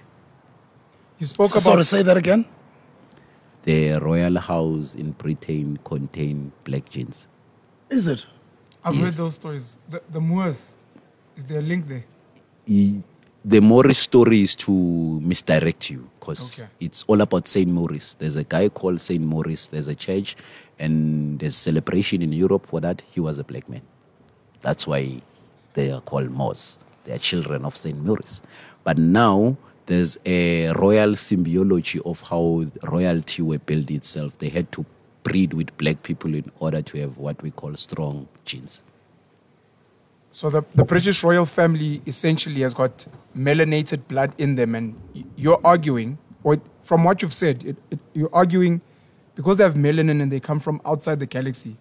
You 1.20 1.26
spoke 1.28 1.52
about 1.52 1.62
Sorry, 1.62 1.84
say 1.86 2.04
that 2.04 2.18
again. 2.18 2.46
The 3.64 3.94
royal 4.00 4.40
house 4.40 4.96
in 4.96 5.12
Britain 5.12 5.78
contain 5.84 6.52
black 6.64 6.90
genes. 6.90 7.28
Is 7.90 8.08
it? 8.08 8.26
I've 8.84 8.96
heard 8.96 9.06
Yes. 9.06 9.18
those 9.18 9.36
stories. 9.36 9.78
The, 9.90 10.02
the 10.12 10.20
Moors, 10.22 10.74
is 11.38 11.46
there 11.46 11.60
a 11.60 11.62
link 11.62 11.88
there? 11.88 12.06
E- 12.66 13.02
the 13.44 13.62
Morris 13.62 14.00
story 14.00 14.42
is 14.42 14.56
to 14.58 14.72
misdirect 15.22 15.90
you 15.90 16.10
because 16.20 16.60
Okay. 16.62 16.70
it's 16.80 17.04
all 17.08 17.22
about 17.22 17.48
Saint 17.48 17.70
Maurice. 17.70 18.16
There's 18.20 18.36
a 18.36 18.44
guy 18.44 18.68
called 18.70 19.00
Saint 19.02 19.24
Maurice. 19.24 19.68
There's 19.68 19.88
a 19.88 19.96
church, 19.96 20.36
and 20.78 21.40
there's 21.40 21.56
celebration 21.56 22.22
in 22.22 22.32
Europe 22.34 22.66
for 22.68 22.80
that. 22.82 23.02
He 23.12 23.20
was 23.22 23.38
a 23.38 23.44
black 23.44 23.68
man. 23.70 23.82
That's 24.62 24.86
why 24.88 25.22
they 25.74 25.92
are 25.92 26.02
called 26.02 26.30
Moors. 26.32 26.80
They 27.06 27.14
are 27.14 27.18
children 27.18 27.66
of 27.66 27.78
Saint 27.78 28.04
Maurice. 28.04 28.42
But 28.84 28.98
now 28.98 29.58
there's 29.86 30.18
a 30.26 30.72
royal 30.74 31.12
symbiology 31.12 32.02
of 32.06 32.22
how 32.22 32.66
royalty 32.84 33.42
were 33.42 33.60
built 33.60 33.90
itself. 33.90 34.38
They 34.38 34.50
had 34.50 34.72
to 34.74 34.86
breed 35.24 35.54
with 35.54 35.76
black 35.78 36.04
people 36.04 36.34
in 36.34 36.52
order 36.60 36.82
to 36.82 37.00
have 37.00 37.18
what 37.18 37.42
we 37.42 37.52
call 37.52 37.76
strong 37.76 38.28
genes. 38.46 38.84
So 40.32 40.50
the, 40.50 40.64
the 40.76 40.84
British 40.84 41.24
royal 41.24 41.46
family 41.46 42.02
essentially 42.06 42.62
has 42.62 42.74
got 42.74 43.08
melanated 43.36 44.08
blood 44.08 44.34
in 44.38 44.56
them, 44.56 44.76
and 44.76 44.96
you're 45.36 45.60
arguing, 45.64 46.20
or 46.44 46.62
from 46.84 47.04
what 47.04 47.22
you've 47.22 47.34
said, 47.34 47.64
it, 47.64 47.78
it, 47.90 48.00
you're 48.14 48.30
arguing 48.34 48.82
because 49.34 49.58
they 49.58 49.64
have 49.64 49.74
melanin 49.74 50.22
and 50.22 50.32
they 50.32 50.40
come 50.40 50.60
from 50.60 50.82
outside 50.86 51.20
the 51.20 51.26
galaxy. 51.26 51.78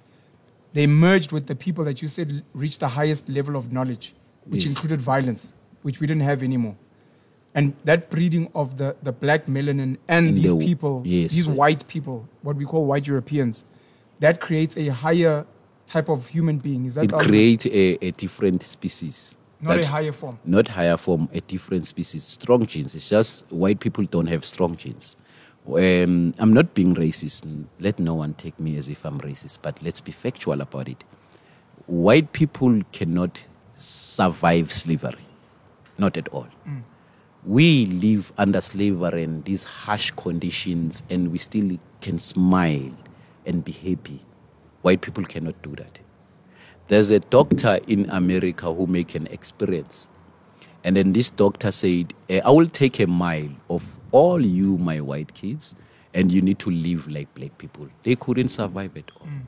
They 0.73 0.87
merged 0.87 1.33
with 1.33 1.47
the 1.47 1.55
people 1.55 1.85
that 1.85 2.03
you 2.03 2.09
said 2.09 2.45
reached 2.55 2.81
the 2.81 2.89
highest 2.89 3.29
level 3.29 3.57
of 3.57 3.73
knowledge, 3.73 4.15
which 4.45 4.65
Yes. 4.65 4.73
included 4.75 5.01
violence, 5.01 5.55
which 5.83 6.01
we 6.01 6.07
didn't 6.07 6.23
have 6.23 6.43
anymore. 6.43 6.77
And 7.55 7.75
that 7.85 8.11
breeding 8.11 8.49
of 8.55 8.77
the, 8.77 8.95
the 9.03 9.11
black 9.13 9.47
melanin 9.47 9.81
and, 9.81 9.99
And 10.09 10.37
these 10.37 10.53
the- 10.53 10.59
people, 10.65 11.03
yes, 11.05 11.33
these 11.35 11.49
white 11.49 11.89
people, 11.89 12.29
what 12.43 12.57
we 12.57 12.65
call 12.65 12.85
white 12.85 13.07
Europeans, 13.07 13.65
that 14.21 14.41
creates 14.41 14.77
a 14.77 14.89
higher 14.89 15.47
type 15.87 16.09
of 16.11 16.27
human 16.29 16.59
being. 16.59 16.85
Is 16.85 16.95
that 16.95 17.05
It 17.05 17.13
creates 17.13 17.65
a, 17.67 18.05
a 18.05 18.11
different 18.13 18.63
species. 18.63 19.35
Not 19.61 19.77
that- 19.77 19.85
a 19.85 19.89
higher 19.89 20.13
form. 20.13 20.39
not 20.45 20.69
higher 20.69 20.97
form, 20.97 21.29
a 21.33 21.41
different 21.41 21.87
species. 21.87 22.23
Strong 22.25 22.67
genes. 22.67 22.95
It's 22.95 23.09
just 23.09 23.51
white 23.51 23.81
people 23.81 24.05
don't 24.05 24.27
have 24.29 24.45
strong 24.45 24.77
genes. 24.77 25.17
Um, 25.69 26.35
I'm 26.39 26.53
not 26.53 26.73
being 26.75 26.95
racist. 26.95 27.67
Let 27.79 27.99
no 27.99 28.15
one 28.15 28.35
take 28.35 28.59
me 28.59 28.77
as 28.77 28.89
if 28.89 29.05
I'm 29.05 29.21
racist, 29.21 29.59
but 29.61 29.83
let's 29.83 30.01
be 30.01 30.13
factual 30.13 30.61
about 30.63 30.89
it. 30.89 31.05
White 31.87 32.33
people 32.33 32.81
cannot 32.93 33.47
survive 33.75 34.73
slavery, 34.73 35.27
not 35.99 36.17
at 36.17 36.29
all. 36.29 36.49
We 37.45 37.87
live 37.87 38.33
under 38.39 38.61
slavery 38.61 39.25
and 39.25 39.45
these 39.45 39.65
harsh 39.65 40.11
conditions, 40.13 41.03
and 41.11 41.31
we 41.31 41.39
still 41.39 41.79
can 42.01 42.19
smile 42.19 42.91
and 43.47 43.63
be 43.65 43.73
happy. 43.73 44.21
White 44.83 45.03
people 45.03 45.25
cannot 45.25 45.61
do 45.63 45.75
that. 45.77 45.99
There's 46.89 47.11
a 47.11 47.21
doctor 47.21 47.79
in 47.87 48.09
America 48.11 48.73
who 48.73 48.87
make 48.87 49.15
an 49.15 49.27
experience. 49.27 50.09
And 50.85 50.97
then 50.97 51.13
this 51.13 51.29
doctor 51.29 51.71
said, 51.71 52.15
eh, 52.31 52.41
I 52.45 52.51
will 52.51 52.69
take 52.69 53.01
a 53.01 53.07
mile 53.07 53.51
of 53.69 53.98
all 54.13 54.45
you, 54.45 54.79
my 54.79 55.01
white 55.01 55.35
kids, 55.35 55.75
and 56.15 56.33
you 56.33 56.41
need 56.41 56.59
to 56.61 56.71
live 56.71 57.09
like 57.09 57.33
black 57.35 57.57
people. 57.59 57.89
They 58.03 58.15
couldn't 58.15 58.49
survive 58.49 58.97
at 58.97 59.11
all. 59.21 59.27
Mm. 59.27 59.43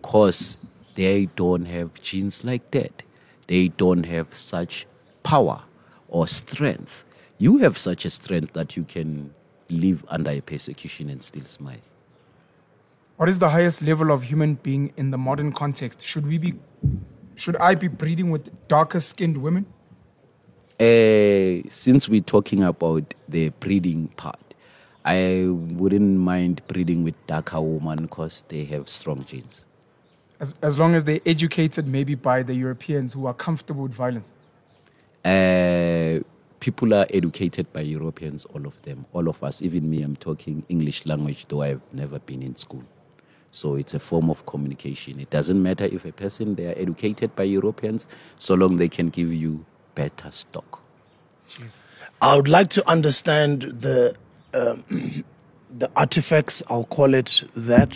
Because 0.00 0.58
they 0.94 1.26
don't 1.36 1.64
have 1.66 1.94
genes 1.94 2.44
like 2.44 2.70
that. 2.72 3.02
They 3.46 3.68
don't 3.68 4.04
have 4.04 4.34
such 4.34 4.86
power 5.22 5.62
or 6.08 6.26
strength. 6.26 7.04
You 7.38 7.58
have 7.58 7.78
such 7.78 8.04
a 8.04 8.10
strength 8.10 8.52
that 8.54 8.76
you 8.76 8.84
can 8.84 9.32
live 9.70 10.04
under 10.08 10.30
a 10.30 10.40
persecution 10.40 11.10
and 11.10 11.22
still 11.22 11.44
smile. 11.44 11.76
What 13.16 13.28
is 13.28 13.38
the 13.38 13.48
highest 13.48 13.82
level 13.82 14.12
of 14.12 14.24
human 14.24 14.54
being 14.54 14.92
in 14.96 15.10
the 15.10 15.18
modern 15.18 15.52
context? 15.52 16.06
Should 16.06 16.26
we 16.26 16.38
be, 16.38 16.54
should 17.34 17.56
I 17.56 17.74
be 17.74 17.88
breeding 17.88 18.30
with 18.30 18.68
darker 18.68 19.00
skinned 19.00 19.38
women? 19.38 19.66
Uh, 20.80 21.60
since 21.68 22.08
we're 22.08 22.20
talking 22.20 22.62
about 22.62 23.14
the 23.28 23.48
breeding 23.58 24.06
part, 24.16 24.54
I 25.04 25.46
wouldn't 25.48 26.18
mind 26.18 26.62
breeding 26.68 27.02
with 27.02 27.14
darker 27.26 27.60
women 27.60 28.02
because 28.02 28.44
they 28.46 28.64
have 28.66 28.88
strong 28.88 29.24
genes. 29.24 29.66
As, 30.38 30.54
as 30.62 30.78
long 30.78 30.94
as 30.94 31.02
they're 31.02 31.18
educated 31.26 31.88
maybe 31.88 32.14
by 32.14 32.44
the 32.44 32.54
Europeans 32.54 33.12
who 33.12 33.26
are 33.26 33.34
comfortable 33.34 33.82
with 33.82 33.92
violence. 33.92 34.30
Uh, 35.24 36.22
people 36.60 36.94
are 36.94 37.06
educated 37.12 37.72
by 37.72 37.80
Europeans, 37.80 38.44
all 38.44 38.64
of 38.64 38.80
them, 38.82 39.04
all 39.12 39.28
of 39.28 39.42
us. 39.42 39.62
Even 39.62 39.90
me, 39.90 40.02
I'm 40.02 40.14
talking 40.14 40.62
English 40.68 41.06
language, 41.06 41.46
though 41.48 41.62
I've 41.62 41.82
never 41.92 42.20
been 42.20 42.40
in 42.40 42.54
school. 42.54 42.84
So 43.50 43.74
it's 43.74 43.94
a 43.94 43.98
form 43.98 44.30
of 44.30 44.46
communication. 44.46 45.18
It 45.18 45.30
doesn't 45.30 45.60
matter 45.60 45.86
if 45.86 46.04
a 46.04 46.12
person 46.12 46.54
they 46.54 46.66
are 46.66 46.74
educated 46.76 47.34
by 47.34 47.44
Europeans, 47.44 48.06
so 48.36 48.54
long 48.54 48.76
they 48.76 48.88
can 48.88 49.08
give 49.08 49.32
you 49.32 49.64
better 49.98 50.30
stock. 50.32 50.80
I 52.22 52.36
would 52.36 52.48
like 52.48 52.68
to 52.70 52.82
understand 52.88 53.62
the 53.80 54.14
um, 54.54 55.24
the 55.78 55.88
artifacts. 55.96 56.62
I'll 56.70 56.84
call 56.84 57.14
it 57.14 57.42
that, 57.56 57.92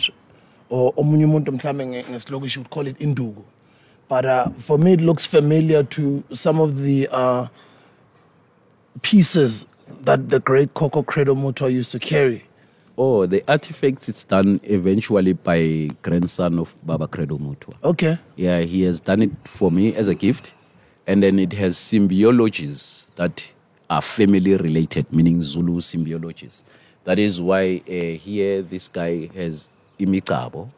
or 0.69 0.93
omunye 0.95 1.25
umuntu 1.25 1.51
mhlawumbe 1.51 1.85
nge- 1.85 2.05
ngesilokishi 2.09 2.57
would 2.59 2.69
call 2.69 2.87
it 2.87 2.99
indugu. 2.99 3.43
But 4.09 4.25
uh, 4.25 4.49
for 4.59 4.77
me, 4.77 4.93
it 4.93 5.01
looks 5.01 5.25
familiar 5.25 5.83
to 5.83 6.23
some 6.33 6.59
of 6.59 6.81
the 6.83 7.07
uh, 7.11 7.47
pieces 9.01 9.65
that 10.03 10.29
the 10.29 10.39
great 10.39 10.73
Coco 10.73 11.03
Credo 11.03 11.35
Mutwa 11.35 11.71
used 11.71 11.91
to 11.91 11.99
carry. 11.99 12.43
Oh, 12.97 13.25
the 13.25 13.43
artifacts 13.47 14.07
it's 14.09 14.23
done 14.23 14.59
eventually 14.63 15.33
by 15.33 15.89
grandson 16.03 16.59
of 16.59 16.75
Baba 16.85 17.07
Credo 17.07 17.37
Mutwa. 17.37 17.73
Okay. 17.83 18.17
Yeah, 18.35 18.59
he 18.61 18.83
has 18.83 18.99
done 18.99 19.21
it 19.23 19.31
for 19.45 19.71
me 19.71 19.95
as 19.95 20.07
a 20.07 20.15
gift. 20.15 20.53
And 21.05 21.21
then 21.21 21.39
it 21.39 21.53
has 21.53 21.77
symbiologies 21.77 23.13
that 23.15 23.51
are 23.89 24.01
family 24.01 24.55
related, 24.55 25.11
meaning 25.11 25.43
Zulu 25.43 25.81
symbiologies. 25.81 26.63
That 27.03 27.19
is 27.19 27.41
why 27.41 27.81
uh, 27.87 27.91
here 28.17 28.61
this 28.61 28.87
guy 28.87 29.29
has 29.35 29.69
imikabo, 29.99 30.69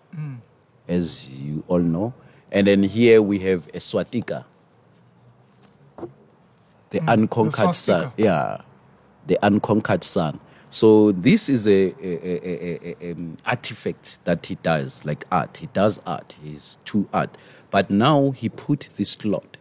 as 0.88 1.29
you 1.29 1.63
all 1.67 1.79
know. 1.79 2.13
And 2.51 2.67
then 2.67 2.83
here 2.83 3.21
we 3.21 3.39
have 3.39 3.67
a 3.67 3.77
swatika, 3.77 4.45
the 6.89 6.99
unconquered 7.07 7.75
son. 7.75 8.11
Yeah, 8.17 8.61
the 9.27 9.38
unconquered 9.43 10.03
son. 10.03 10.39
So 10.71 11.11
this 11.11 11.47
is 11.47 11.67
a, 11.67 11.71
a, 11.71 11.95
a, 12.03 12.95
a, 13.01 13.11
um, 13.11 13.38
artifact 13.45 14.19
that 14.25 14.45
he 14.45 14.55
does, 14.55 15.05
like 15.05 15.23
art. 15.31 15.57
He 15.57 15.67
does 15.67 16.01
art. 16.05 16.35
He's 16.43 16.77
to 16.85 17.07
art. 17.13 17.38
But 17.71 17.89
now 17.89 18.31
he 18.31 18.49
put 18.49 18.89
this 18.97 19.15
cloth 19.15 19.57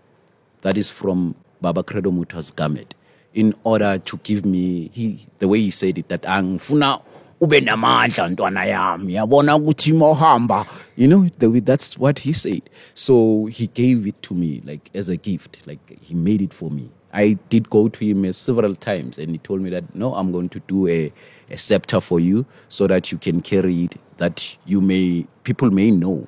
that 0.64 0.76
is 0.76 0.90
from 0.90 1.34
Baba 1.60 1.82
Credo 1.82 2.10
Mutwa's 2.10 2.50
garment 2.50 2.94
in 3.34 3.54
order 3.64 3.98
to 3.98 4.16
give 4.18 4.44
me 4.44 4.90
he 4.92 5.26
the 5.38 5.48
way 5.48 5.60
he 5.60 5.70
said 5.70 5.98
it 5.98 6.08
that 6.08 6.22
angifuna 6.22 7.00
ube 7.40 7.60
namandla 7.60 8.28
ntwana 8.28 8.64
yabona 8.64 9.56
ukuthi 9.56 9.92
mohamba. 9.92 10.66
You 10.96 11.08
know 11.08 11.28
the 11.38 11.60
that's 11.60 11.98
what 11.98 12.18
he 12.20 12.32
said. 12.32 12.62
So 12.94 13.46
he 13.46 13.66
gave 13.68 14.06
it 14.06 14.22
to 14.22 14.34
me 14.34 14.62
like 14.64 14.90
as 14.94 15.08
a 15.08 15.16
gift. 15.16 15.66
Like 15.66 15.98
he 16.00 16.14
made 16.14 16.42
it 16.42 16.54
for 16.54 16.70
me. 16.70 16.90
I 17.12 17.38
did 17.48 17.70
go 17.70 17.88
to 17.88 18.04
him 18.04 18.24
uh, 18.24 18.32
several 18.32 18.74
times 18.74 19.18
and 19.18 19.30
he 19.30 19.38
told 19.38 19.60
me 19.60 19.70
that 19.70 19.94
no 19.94 20.16
i'm 20.16 20.32
going 20.32 20.48
to 20.48 20.60
do 20.66 20.88
a, 20.88 21.12
a 21.48 21.56
scepter 21.56 22.00
for 22.00 22.18
you 22.18 22.44
so 22.68 22.88
that 22.88 23.12
you 23.12 23.18
can 23.18 23.40
carry 23.40 23.84
it 23.84 23.94
that 24.16 24.56
you 24.66 24.80
may 24.80 25.24
people 25.44 25.70
may 25.70 25.92
know 25.92 26.26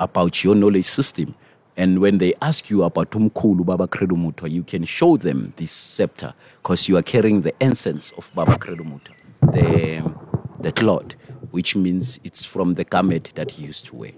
about 0.00 0.44
your 0.44 0.54
knowledge 0.54 0.84
system. 0.84 1.34
And 1.76 2.00
when 2.00 2.18
they 2.18 2.34
ask 2.40 2.70
you 2.70 2.82
about 2.84 3.10
Umkulu 3.10 3.64
Baba 3.66 3.86
Credo 3.86 4.16
Mutwa, 4.16 4.50
you 4.50 4.62
can 4.62 4.84
show 4.84 5.16
them 5.16 5.52
this 5.56 5.70
scepter 5.72 6.32
because 6.62 6.88
you 6.88 6.96
are 6.96 7.02
carrying 7.02 7.42
the 7.42 7.52
essence 7.62 8.12
of 8.16 8.30
Baba 8.34 8.56
Credo 8.58 8.82
Mutwa, 8.82 9.12
the, 9.52 10.14
the 10.62 10.72
cloth, 10.72 11.12
which 11.50 11.76
means 11.76 12.18
it's 12.24 12.46
from 12.46 12.74
the 12.74 12.84
garment 12.84 13.32
that 13.34 13.50
he 13.52 13.64
used 13.66 13.84
to 13.86 13.96
wear. 13.96 14.12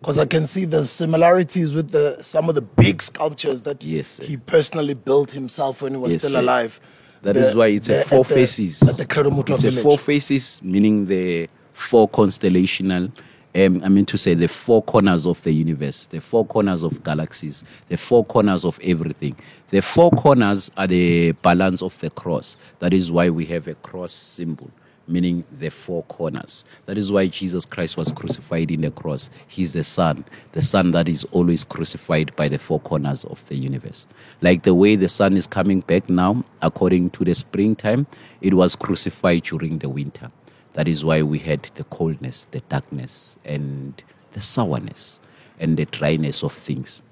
Because 0.00 0.18
I 0.18 0.26
can 0.26 0.46
see 0.46 0.64
the 0.66 0.84
similarities 0.84 1.74
with 1.74 1.90
the 1.90 2.18
some 2.22 2.48
of 2.50 2.54
the 2.54 2.60
big 2.60 3.00
sculptures 3.00 3.62
that 3.62 3.82
Yes, 3.82 4.18
he 4.22 4.36
personally 4.36 4.92
built 4.92 5.30
himself 5.30 5.80
when 5.80 5.92
he 5.94 5.98
was 5.98 6.14
Yes, 6.14 6.24
still 6.24 6.40
alive. 6.40 6.78
That 7.22 7.34
The- 7.34 7.48
is 7.48 7.54
why 7.54 7.68
it's 7.68 7.86
the- 7.86 8.02
a 8.02 8.04
four 8.04 8.22
the- 8.24 8.34
faces. 8.34 8.82
At 8.82 8.96
the 8.98 9.04
It's 9.04 9.64
a 9.64 9.70
village. 9.70 9.82
four 9.82 9.96
faces, 9.96 10.60
meaning 10.62 11.06
the 11.06 11.48
four 11.72 12.06
constellational. 12.06 13.12
Um, 13.56 13.82
I 13.84 13.88
mean 13.88 14.04
to 14.06 14.18
say 14.18 14.34
the 14.34 14.48
four 14.48 14.82
corners 14.82 15.26
of 15.26 15.40
the 15.44 15.52
universe, 15.52 16.06
the 16.06 16.20
four 16.20 16.44
corners 16.44 16.82
of 16.82 17.04
galaxies, 17.04 17.62
the 17.88 17.96
four 17.96 18.24
corners 18.24 18.64
of 18.64 18.80
everything. 18.82 19.36
The 19.70 19.80
four 19.80 20.10
corners 20.10 20.72
are 20.76 20.88
the 20.88 21.32
balance 21.32 21.80
of 21.80 21.96
the 22.00 22.10
cross. 22.10 22.56
That 22.80 22.92
is 22.92 23.12
why 23.12 23.30
we 23.30 23.44
have 23.46 23.68
a 23.68 23.76
cross 23.76 24.10
symbol, 24.12 24.70
meaning 25.06 25.44
the 25.56 25.70
four 25.70 26.02
corners. 26.04 26.64
That 26.86 26.98
is 26.98 27.12
why 27.12 27.28
Jesus 27.28 27.64
Christ 27.64 27.96
was 27.96 28.10
crucified 28.10 28.72
in 28.72 28.80
the 28.80 28.90
cross. 28.90 29.30
He's 29.46 29.72
the 29.72 29.84
sun, 29.84 30.24
the 30.50 30.62
sun 30.62 30.90
that 30.90 31.08
is 31.08 31.22
always 31.30 31.62
crucified 31.62 32.34
by 32.34 32.48
the 32.48 32.58
four 32.58 32.80
corners 32.80 33.24
of 33.24 33.46
the 33.46 33.54
universe. 33.54 34.08
Like 34.42 34.64
the 34.64 34.74
way 34.74 34.96
the 34.96 35.08
sun 35.08 35.36
is 35.36 35.46
coming 35.46 35.80
back 35.80 36.10
now, 36.10 36.42
according 36.60 37.10
to 37.10 37.24
the 37.24 37.34
springtime, 37.34 38.08
it 38.40 38.54
was 38.54 38.74
crucified 38.74 39.44
during 39.44 39.78
the 39.78 39.88
winter. 39.88 40.32
That 40.74 40.88
is 40.88 41.04
why 41.04 41.22
we 41.22 41.38
had 41.38 41.62
the 41.74 41.84
coldness, 41.84 42.46
the 42.50 42.60
darkness, 42.60 43.38
and 43.44 44.02
the 44.32 44.40
sourness, 44.40 45.20
and 45.58 45.76
the 45.76 45.86
dryness 45.86 46.42
of 46.42 46.52
things. 46.52 47.02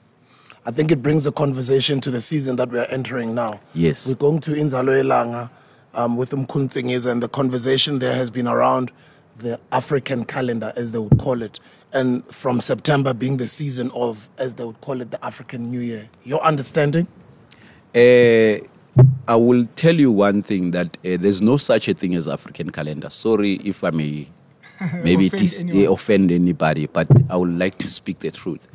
I 0.65 0.71
think 0.71 0.93
it 0.93 1.03
brings 1.03 1.25
the 1.25 1.33
conversation 1.33 2.01
to 2.03 2.11
the 2.11 2.21
season 2.21 2.57
that 2.57 2.71
we 2.71 2.79
are 2.79 2.85
entering 2.87 3.35
now. 3.35 3.61
Yes. 3.75 4.07
We're 4.07 4.15
going 4.15 4.41
to 4.43 4.53
Inzalo 4.53 5.03
Yelanga 5.03 5.51
um, 5.95 6.17
with 6.17 6.31
Mkunzingiza, 6.31 7.11
and 7.11 7.23
the 7.23 7.29
conversation 7.29 7.99
there 7.99 8.15
has 8.15 8.31
been 8.31 8.47
around 8.47 8.91
the 9.39 9.59
African 9.71 10.25
calendar, 10.25 10.73
as 10.77 10.93
they 10.93 10.99
would 10.99 11.19
call 11.19 11.43
it, 11.43 11.59
and 11.93 12.25
from 12.33 12.61
September 12.61 13.13
being 13.13 13.37
the 13.37 13.49
season 13.49 13.91
of, 13.93 14.29
as 14.39 14.55
they 14.55 14.65
would 14.65 14.81
call 14.81 15.01
it, 15.01 15.11
the 15.11 15.25
African 15.25 15.71
New 15.71 15.81
Year. 15.81 16.09
Your 16.25 16.41
understanding? 16.43 17.07
Uh, 17.95 18.67
I 19.29 19.37
will 19.37 19.67
tell 19.77 19.95
you 19.95 20.11
one 20.11 20.43
thing 20.43 20.73
that 20.73 20.97
uh, 21.05 21.17
there's 21.21 21.41
no 21.41 21.57
such 21.57 21.89
a 21.89 21.95
thing 21.95 22.15
as 22.15 22.29
African 22.29 22.71
calendar. 22.71 23.09
Sorry 23.11 23.55
if 23.65 23.85
I 23.85 23.91
may 23.91 24.29
maybe 25.03 25.27
Offend 25.27 25.41
dis- 25.43 25.61
anyone. 25.61 25.83
eh, 25.85 25.89
offend 25.89 26.33
anybody, 26.33 26.87
but 26.87 27.07
I 27.31 27.37
would 27.37 27.57
like 27.59 27.79
to 27.79 27.89
speak 27.91 28.19
the 28.19 28.31
truth. 28.31 28.67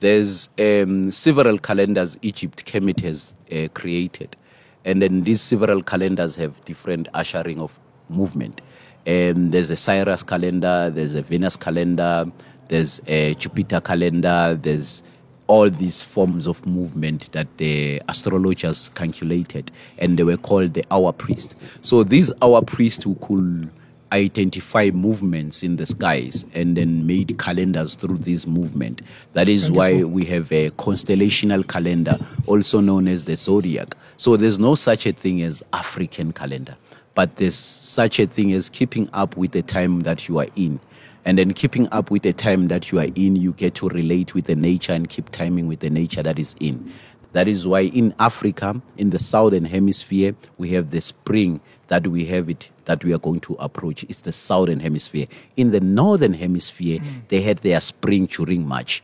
There's 0.00 0.48
um, 0.58 1.12
several 1.12 1.58
calendars 1.58 2.18
Egypt 2.22 2.64
Kemet 2.66 3.00
has 3.02 3.36
uh, 3.52 3.68
created, 3.74 4.36
and 4.84 5.00
then 5.00 5.22
these 5.22 5.40
several 5.40 5.82
calendars 5.82 6.34
have 6.36 6.64
different 6.64 7.06
ushering 7.14 7.60
of 7.60 7.78
movement. 8.08 8.60
Um, 9.06 9.50
there's 9.50 9.70
a 9.70 9.76
Sirius 9.76 10.24
calendar, 10.24 10.90
there's 10.92 11.14
a 11.14 11.22
Venus 11.22 11.54
calendar, 11.56 12.26
there's 12.68 13.00
a 13.06 13.34
Jupiter 13.34 13.80
calendar, 13.80 14.58
there's 14.60 15.04
all 15.52 15.68
these 15.68 16.02
forms 16.02 16.46
of 16.46 16.64
movement 16.64 17.30
that 17.32 17.46
the 17.58 18.00
astrologers 18.08 18.88
calculated 18.94 19.70
and 19.98 20.18
they 20.18 20.22
were 20.22 20.38
called 20.38 20.72
the 20.72 20.82
hour 20.90 21.12
priests. 21.12 21.54
So 21.82 22.04
these 22.04 22.32
hour 22.40 22.62
priests 22.62 23.04
who 23.04 23.16
could 23.16 23.70
identify 24.12 24.88
movements 24.94 25.62
in 25.62 25.76
the 25.76 25.84
skies 25.84 26.46
and 26.54 26.74
then 26.74 27.06
made 27.06 27.38
calendars 27.38 27.96
through 27.96 28.16
this 28.16 28.46
movement. 28.46 29.02
That 29.34 29.46
is 29.46 29.70
why 29.70 30.04
we 30.04 30.24
have 30.24 30.50
a 30.52 30.70
constellational 30.70 31.68
calendar, 31.68 32.18
also 32.46 32.80
known 32.80 33.06
as 33.06 33.26
the 33.26 33.36
zodiac. 33.36 33.94
So 34.16 34.38
there's 34.38 34.58
no 34.58 34.74
such 34.74 35.04
a 35.04 35.12
thing 35.12 35.42
as 35.42 35.62
African 35.74 36.32
calendar, 36.32 36.76
but 37.14 37.36
there's 37.36 37.54
such 37.54 38.18
a 38.18 38.26
thing 38.26 38.52
as 38.52 38.70
keeping 38.70 39.06
up 39.12 39.36
with 39.36 39.52
the 39.52 39.60
time 39.60 40.00
that 40.00 40.28
you 40.28 40.38
are 40.38 40.48
in. 40.56 40.80
And 41.24 41.38
then 41.38 41.52
keeping 41.52 41.88
up 41.92 42.10
with 42.10 42.22
the 42.22 42.32
time 42.32 42.68
that 42.68 42.90
you 42.90 42.98
are 42.98 43.08
in, 43.14 43.36
you 43.36 43.52
get 43.52 43.74
to 43.76 43.88
relate 43.88 44.34
with 44.34 44.46
the 44.46 44.56
nature 44.56 44.92
and 44.92 45.08
keep 45.08 45.30
timing 45.30 45.68
with 45.68 45.80
the 45.80 45.90
nature 45.90 46.22
that 46.22 46.38
is 46.38 46.56
in. 46.58 46.92
That 47.32 47.48
is 47.48 47.66
why 47.66 47.82
in 47.82 48.14
Africa, 48.18 48.80
in 48.98 49.10
the 49.10 49.18
southern 49.18 49.64
hemisphere, 49.64 50.34
we 50.58 50.70
have 50.70 50.90
the 50.90 51.00
spring 51.00 51.60
that 51.88 52.06
we 52.06 52.26
have 52.26 52.48
it 52.48 52.70
that 52.84 53.04
we 53.04 53.12
are 53.12 53.18
going 53.18 53.40
to 53.40 53.54
approach. 53.54 54.04
It's 54.04 54.22
the 54.22 54.32
southern 54.32 54.80
hemisphere. 54.80 55.26
In 55.56 55.70
the 55.70 55.80
northern 55.80 56.34
hemisphere, 56.34 56.98
mm. 56.98 57.28
they 57.28 57.40
had 57.40 57.58
their 57.58 57.80
spring 57.80 58.26
during 58.26 58.66
March. 58.66 59.02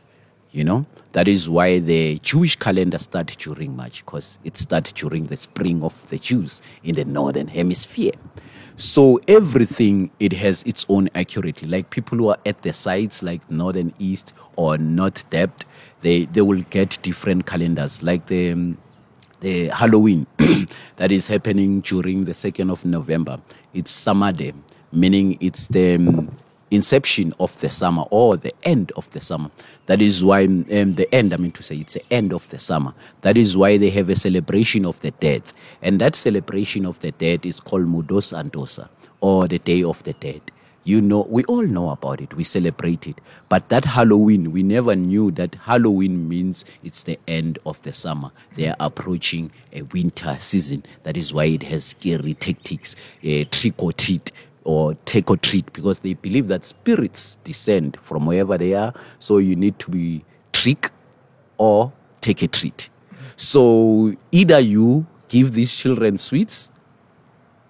You 0.51 0.63
know, 0.63 0.87
that 1.13 1.27
is 1.27 1.47
why 1.47 1.79
the 1.79 2.19
Jewish 2.19 2.55
calendar 2.55 2.97
started 2.97 3.37
during 3.37 3.75
March 3.75 4.03
because 4.03 4.39
it 4.43 4.57
started 4.57 4.95
during 4.95 5.27
the 5.27 5.37
spring 5.37 5.83
of 5.83 5.93
the 6.09 6.17
Jews 6.17 6.61
in 6.83 6.95
the 6.95 7.05
northern 7.05 7.47
hemisphere. 7.47 8.13
So 8.79 9.19
everything 9.27 10.09
it 10.21 10.31
has 10.31 10.63
its 10.63 10.85
own 10.87 11.09
accuracy. 11.13 11.67
Like 11.67 11.89
people 11.89 12.17
who 12.17 12.29
are 12.29 12.37
at 12.45 12.61
the 12.61 12.71
sites, 12.71 13.21
like 13.21 13.51
northern 13.51 13.93
east 13.99 14.31
or 14.55 14.77
north 14.77 15.29
depth, 15.29 15.65
they 15.99 16.27
they 16.27 16.39
will 16.41 16.61
get 16.69 16.97
different 17.01 17.45
calendars. 17.45 18.01
Like 18.01 18.27
the 18.27 18.77
the 19.41 19.67
Halloween 19.67 20.27
that 20.95 21.11
is 21.11 21.27
happening 21.27 21.81
during 21.81 22.23
the 22.23 22.33
second 22.33 22.69
of 22.69 22.85
November. 22.85 23.41
It's 23.73 23.91
summer 23.91 24.31
day, 24.31 24.53
meaning 24.93 25.37
it's 25.41 25.67
the 25.67 25.95
um, 25.95 26.29
inception 26.71 27.33
of 27.37 27.59
the 27.59 27.69
summer 27.69 28.03
or 28.11 28.37
the 28.37 28.53
end 28.63 28.93
of 28.95 29.11
the 29.11 29.19
summer. 29.19 29.51
That 29.89 30.03
is 30.03 30.23
why 30.23 30.43
um, 30.45 30.93
the 30.93 31.07
end. 31.11 31.33
I 31.33 31.37
mean 31.37 31.51
to 31.53 31.63
say, 31.63 31.77
it's 31.77 31.95
the 31.95 32.13
end 32.13 32.31
of 32.31 32.47
the 32.49 32.59
summer. 32.59 32.93
That 33.21 33.39
is 33.39 33.57
why 33.57 33.77
they 33.77 33.89
have 33.89 34.07
a 34.09 34.15
celebration 34.15 34.85
of 34.85 34.99
the 35.01 35.09
dead, 35.09 35.41
and 35.81 35.99
that 35.99 36.15
celebration 36.15 36.85
of 36.85 36.99
the 36.99 37.11
dead 37.11 37.43
is 37.43 37.59
called 37.59 37.87
Mudos 37.87 38.31
Antosa 38.37 38.87
or 39.19 39.47
the 39.47 39.57
Day 39.57 39.81
of 39.81 40.03
the 40.03 40.13
Dead. 40.13 40.41
You 40.83 41.01
know, 41.01 41.25
we 41.27 41.43
all 41.45 41.63
know 41.63 41.89
about 41.89 42.21
it. 42.21 42.35
We 42.35 42.43
celebrate 42.43 43.07
it. 43.07 43.19
But 43.49 43.69
that 43.69 43.83
Halloween, 43.83 44.51
we 44.51 44.61
never 44.61 44.95
knew 44.95 45.31
that 45.31 45.55
Halloween 45.55 46.29
means 46.29 46.65
it's 46.83 47.03
the 47.03 47.19
end 47.27 47.57
of 47.65 47.81
the 47.81 47.91
summer. 47.91 48.31
They 48.53 48.69
are 48.69 48.75
approaching 48.79 49.51
a 49.73 49.81
winter 49.83 50.35
season. 50.39 50.83
That 51.03 51.17
is 51.17 51.33
why 51.33 51.45
it 51.45 51.63
has 51.63 51.83
scary 51.85 52.35
tactics, 52.35 52.95
uh, 53.23 53.43
trick 53.51 53.81
or 53.81 53.91
treat 53.91 54.31
or 54.63 54.95
take 55.05 55.29
or 55.29 55.37
treat, 55.37 55.71
because 55.73 56.01
they 56.01 56.13
believe 56.13 56.47
that 56.47 56.65
spirits 56.65 57.37
descend 57.43 57.97
from 58.01 58.25
wherever 58.25 58.57
they 58.57 58.73
are. 58.73 58.93
So 59.19 59.37
you 59.37 59.55
need 59.55 59.79
to 59.79 59.91
be 59.91 60.23
trick 60.51 60.91
or 61.57 61.91
take 62.21 62.41
a 62.41 62.47
treat. 62.47 62.89
So 63.37 64.15
either 64.31 64.59
you 64.59 65.05
give 65.29 65.53
these 65.53 65.73
children 65.73 66.17
sweets 66.17 66.69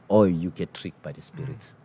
or 0.08 0.28
you 0.28 0.50
get 0.50 0.74
tricked 0.74 1.02
by 1.04 1.12
the 1.12 1.22
spirits. 1.22 1.76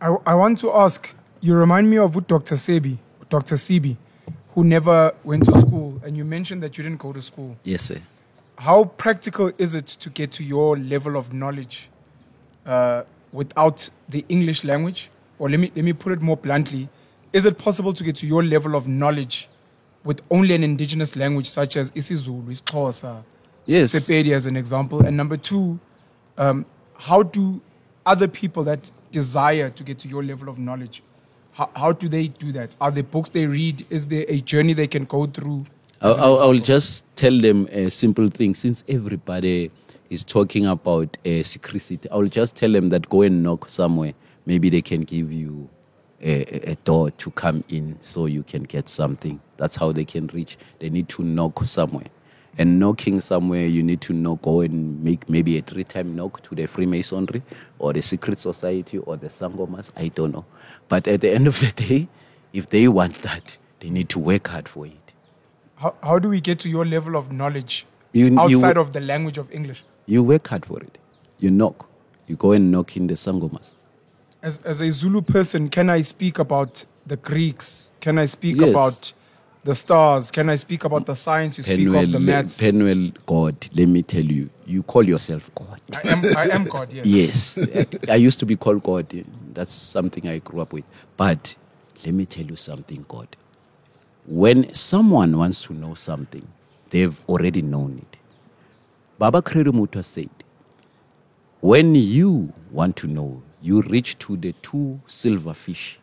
I, 0.00 0.16
I 0.26 0.34
want 0.34 0.58
to 0.58 0.72
ask, 0.72 1.14
you 1.40 1.54
remind 1.54 1.88
me 1.88 1.98
of 1.98 2.26
Dr. 2.26 2.56
Sebi, 2.56 2.98
Dr. 3.28 3.54
Sebi, 3.54 3.96
who 4.54 4.64
never 4.64 5.14
went 5.22 5.44
to 5.44 5.60
school, 5.60 6.00
and 6.04 6.16
you 6.16 6.24
mentioned 6.24 6.62
that 6.62 6.76
you 6.76 6.82
didn't 6.82 6.98
go 6.98 7.12
to 7.12 7.22
school. 7.22 7.56
Yes, 7.62 7.82
sir. 7.82 8.00
How 8.58 8.84
practical 8.84 9.52
is 9.58 9.74
it 9.74 9.86
to 9.86 10.10
get 10.10 10.32
to 10.32 10.44
your 10.44 10.76
level 10.76 11.16
of 11.16 11.32
knowledge 11.32 11.88
uh, 12.66 13.02
without 13.32 13.88
the 14.08 14.24
English 14.28 14.64
language? 14.64 15.10
Or 15.38 15.48
let 15.48 15.58
me, 15.58 15.72
let 15.74 15.84
me 15.84 15.92
put 15.92 16.12
it 16.12 16.20
more 16.20 16.36
bluntly 16.36 16.88
is 17.32 17.46
it 17.46 17.58
possible 17.58 17.92
to 17.94 18.04
get 18.04 18.16
to 18.16 18.26
your 18.26 18.42
level 18.42 18.74
of 18.74 18.86
knowledge 18.86 19.48
with 20.04 20.20
only 20.30 20.54
an 20.54 20.62
indigenous 20.62 21.16
language 21.16 21.48
such 21.48 21.76
as 21.76 21.90
isiZulu, 21.92 22.44
isiXhosa, 22.46 23.22
Yes. 23.64 23.94
Sepedi 23.94 24.34
as 24.34 24.46
an 24.46 24.56
example? 24.56 25.06
And 25.06 25.16
number 25.16 25.36
two, 25.36 25.78
um, 26.36 26.66
how 26.96 27.22
do 27.22 27.60
other 28.04 28.26
people 28.26 28.64
that 28.64 28.90
desire 29.12 29.70
to 29.70 29.84
get 29.84 30.00
to 30.00 30.08
your 30.08 30.22
level 30.24 30.48
of 30.48 30.58
knowledge, 30.58 31.02
how, 31.52 31.70
how 31.76 31.92
do 31.92 32.08
they 32.08 32.26
do 32.26 32.50
that? 32.52 32.74
Are 32.80 32.90
there 32.90 33.04
books 33.04 33.30
they 33.30 33.46
read? 33.46 33.86
Is 33.88 34.06
there 34.06 34.24
a 34.28 34.40
journey 34.40 34.72
they 34.72 34.88
can 34.88 35.04
go 35.04 35.26
through? 35.26 35.66
I'll, 36.00 36.20
I'll, 36.20 36.38
I'll 36.38 36.58
just 36.58 37.04
tell 37.14 37.38
them 37.38 37.68
a 37.70 37.88
simple 37.88 38.26
thing. 38.26 38.56
Since 38.56 38.82
everybody 38.88 39.70
is 40.12 40.24
talking 40.24 40.66
about 40.66 41.16
uh, 41.26 41.42
secrecy, 41.42 41.98
I'll 42.10 42.26
just 42.26 42.54
tell 42.56 42.70
them 42.72 42.90
that 42.90 43.08
go 43.08 43.22
and 43.22 43.42
knock 43.42 43.68
somewhere. 43.68 44.12
Maybe 44.46 44.68
they 44.70 44.82
can 44.82 45.02
give 45.02 45.32
you 45.32 45.68
a, 46.20 46.70
a- 46.72 46.74
door 46.84 47.10
to 47.12 47.30
come 47.30 47.64
in 47.68 47.96
so 48.00 48.26
you 48.26 48.42
can 48.42 48.64
get 48.64 48.88
something. 48.88 49.40
That's 49.56 49.76
how 49.76 49.90
they 49.92 50.04
can 50.04 50.26
reach. 50.28 50.58
They 50.80 50.90
need 50.90 51.08
to 51.10 51.22
knock 51.22 51.64
somewhere. 51.64 52.06
And 52.58 52.78
knocking 52.78 53.20
somewhere, 53.20 53.66
you 53.66 53.82
need 53.82 54.02
to 54.02 54.12
knock, 54.12 54.42
go 54.42 54.60
and 54.60 55.02
make 55.02 55.26
maybe 55.30 55.56
a 55.56 55.62
three 55.62 55.84
time 55.84 56.14
knock 56.14 56.42
to 56.42 56.54
the 56.54 56.66
Freemasonry 56.66 57.42
or 57.78 57.94
the 57.94 58.02
Secret 58.02 58.38
Society 58.38 58.98
or 58.98 59.16
the 59.16 59.28
Sangomas. 59.28 59.90
I 59.96 60.08
don't 60.08 60.32
know. 60.32 60.44
But 60.88 61.08
at 61.08 61.22
the 61.22 61.30
end 61.32 61.46
of 61.46 61.58
the 61.60 61.72
day, 61.74 62.08
if 62.52 62.68
they 62.68 62.86
want 62.88 63.14
that, 63.22 63.56
they 63.80 63.88
need 63.88 64.10
to 64.10 64.18
work 64.18 64.48
hard 64.48 64.68
for 64.68 64.84
it. 64.86 65.12
How, 65.76 65.94
how 66.02 66.18
do 66.18 66.28
we 66.28 66.40
get 66.42 66.60
to 66.60 66.68
your 66.68 66.84
level 66.84 67.16
of 67.16 67.32
knowledge 67.32 67.86
You- 68.12 68.26
you- 68.26 68.38
outside 68.38 68.76
of 68.76 68.92
the 68.92 69.00
language 69.00 69.38
of 69.38 69.50
English? 69.50 69.82
You 70.12 70.22
work 70.22 70.48
hard 70.48 70.66
for 70.66 70.78
it. 70.78 70.98
You 71.38 71.50
knock. 71.50 71.88
You 72.26 72.36
go 72.36 72.52
and 72.52 72.70
knock 72.70 72.96
in 72.98 73.06
the 73.06 73.14
Sangomas. 73.14 73.72
As, 74.42 74.58
as 74.58 74.80
a 74.82 74.90
Zulu 74.90 75.22
person, 75.22 75.70
can 75.70 75.88
I 75.88 76.02
speak 76.02 76.38
about 76.38 76.84
the 77.06 77.16
Greeks? 77.16 77.92
Can 78.00 78.18
I 78.18 78.26
speak 78.26 78.56
Yes. 78.56 78.70
about 78.70 79.12
the 79.64 79.74
stars? 79.74 80.30
Can 80.30 80.50
I 80.50 80.56
speak 80.56 80.84
about 80.84 81.06
the 81.06 81.14
science? 81.14 81.56
You 81.56 81.64
speak 81.64 81.88
of 81.88 82.12
the 82.12 82.20
maths. 82.20 82.58
Penuel, 82.60 83.12
God, 83.24 83.56
let 83.74 83.88
me 83.88 84.02
tell 84.02 84.24
you, 84.24 84.50
you 84.66 84.82
call 84.82 85.02
yourself 85.08 85.50
God. 85.54 85.80
I 85.94 86.02
am, 86.10 86.36
I 86.36 86.48
am 86.50 86.64
God, 86.64 86.92
yes. 86.92 87.06
Yes. 87.06 87.58
I 88.08 88.16
used 88.16 88.38
to 88.40 88.46
be 88.46 88.56
called 88.56 88.82
God. 88.82 89.06
That's 89.54 89.72
something 89.72 90.28
I 90.28 90.38
grew 90.40 90.60
up 90.60 90.74
with. 90.74 90.84
But 91.16 91.54
let 92.04 92.12
me 92.12 92.26
tell 92.26 92.44
you 92.44 92.56
something, 92.56 93.04
God. 93.08 93.28
when 94.26 94.72
someone 94.74 95.36
wants 95.38 95.62
to 95.62 95.72
know 95.72 95.94
something, 95.94 96.46
they've 96.90 97.18
already 97.28 97.62
known 97.62 97.98
it. 98.02 98.11
Baba 99.22 99.40
Credo 99.40 99.70
Mutwa 99.70 100.02
said, 100.02 100.30
when 101.60 101.94
you 101.94 102.52
want 102.72 102.96
to 102.96 103.06
know, 103.06 103.40
you 103.62 103.80
reach 103.82 104.18
to 104.18 104.36
the 104.36 104.50
two 104.62 105.00
silver 105.06 105.54
fish 105.54 106.00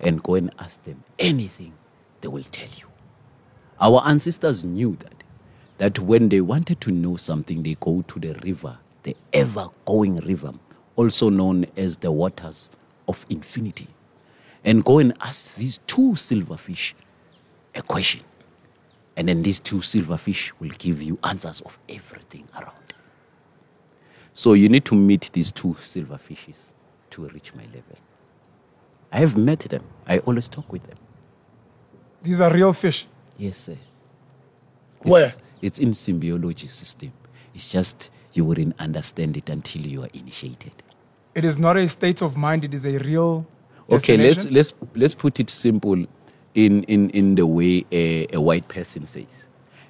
and 0.00 0.20
go 0.20 0.34
and 0.34 0.52
ask 0.58 0.82
them 0.82 1.04
anything, 1.20 1.72
they 2.20 2.26
will 2.26 2.42
tell 2.42 2.66
you. 2.76 2.88
Our 3.80 4.02
ancestors 4.04 4.64
knew 4.64 4.96
that. 4.96 5.22
That 5.78 6.00
when 6.00 6.28
they 6.28 6.40
wanted 6.40 6.80
to 6.80 6.90
know 6.90 7.16
something, 7.16 7.62
they 7.62 7.76
go 7.78 8.02
to 8.08 8.18
the 8.18 8.32
river, 8.42 8.76
the 9.04 9.16
ever 9.32 9.68
going 9.84 10.16
river, 10.16 10.50
also 10.96 11.30
known 11.30 11.66
as 11.76 11.98
the 11.98 12.10
waters 12.10 12.72
of 13.06 13.24
infinity, 13.30 13.86
and 14.64 14.84
go 14.84 14.98
and 14.98 15.14
ask 15.20 15.54
these 15.54 15.78
two 15.86 16.14
silverfish 16.14 16.94
a 17.76 17.82
question. 17.82 18.22
And 19.20 19.28
then 19.28 19.42
these 19.42 19.60
two 19.60 19.80
silverfish 19.80 20.50
will 20.60 20.70
give 20.78 21.02
you 21.02 21.18
answers 21.22 21.60
of 21.60 21.78
everything 21.90 22.48
around. 22.54 22.94
So 24.32 24.54
you 24.54 24.70
need 24.70 24.86
to 24.86 24.94
meet 24.94 25.28
these 25.34 25.52
two 25.52 25.74
silverfishes 25.74 26.72
to 27.10 27.28
reach 27.28 27.54
my 27.54 27.64
level. 27.64 27.98
I 29.12 29.18
have 29.18 29.36
met 29.36 29.60
them. 29.60 29.84
I 30.06 30.20
always 30.20 30.48
talk 30.48 30.72
with 30.72 30.84
them. 30.84 30.96
These 32.22 32.40
are 32.40 32.50
real 32.50 32.72
fish. 32.72 33.06
Yes, 33.36 33.58
sir. 33.58 33.76
Where? 35.02 35.26
It's, 35.26 35.38
it's 35.60 35.78
in 35.80 35.90
symbiology 35.90 36.70
system. 36.70 37.12
It's 37.54 37.68
just 37.68 38.10
you 38.32 38.46
wouldn't 38.46 38.74
understand 38.80 39.36
it 39.36 39.50
until 39.50 39.82
you 39.82 40.04
are 40.04 40.10
initiated. 40.14 40.72
It 41.34 41.44
is 41.44 41.58
not 41.58 41.76
a 41.76 41.86
state 41.88 42.22
of 42.22 42.38
mind, 42.38 42.64
it 42.64 42.72
is 42.72 42.86
a 42.86 42.96
real 42.96 43.46
Okay, 43.92 44.16
let's 44.16 44.48
let's 44.50 44.72
let's 44.94 45.14
put 45.14 45.40
it 45.40 45.50
simple 45.50 46.06
in 46.54 46.84
in 46.84 47.10
in 47.10 47.34
the 47.34 47.46
way 47.46 47.84
a, 47.92 48.26
a 48.32 48.40
white 48.40 48.68
person 48.68 49.04
says. 49.06 49.46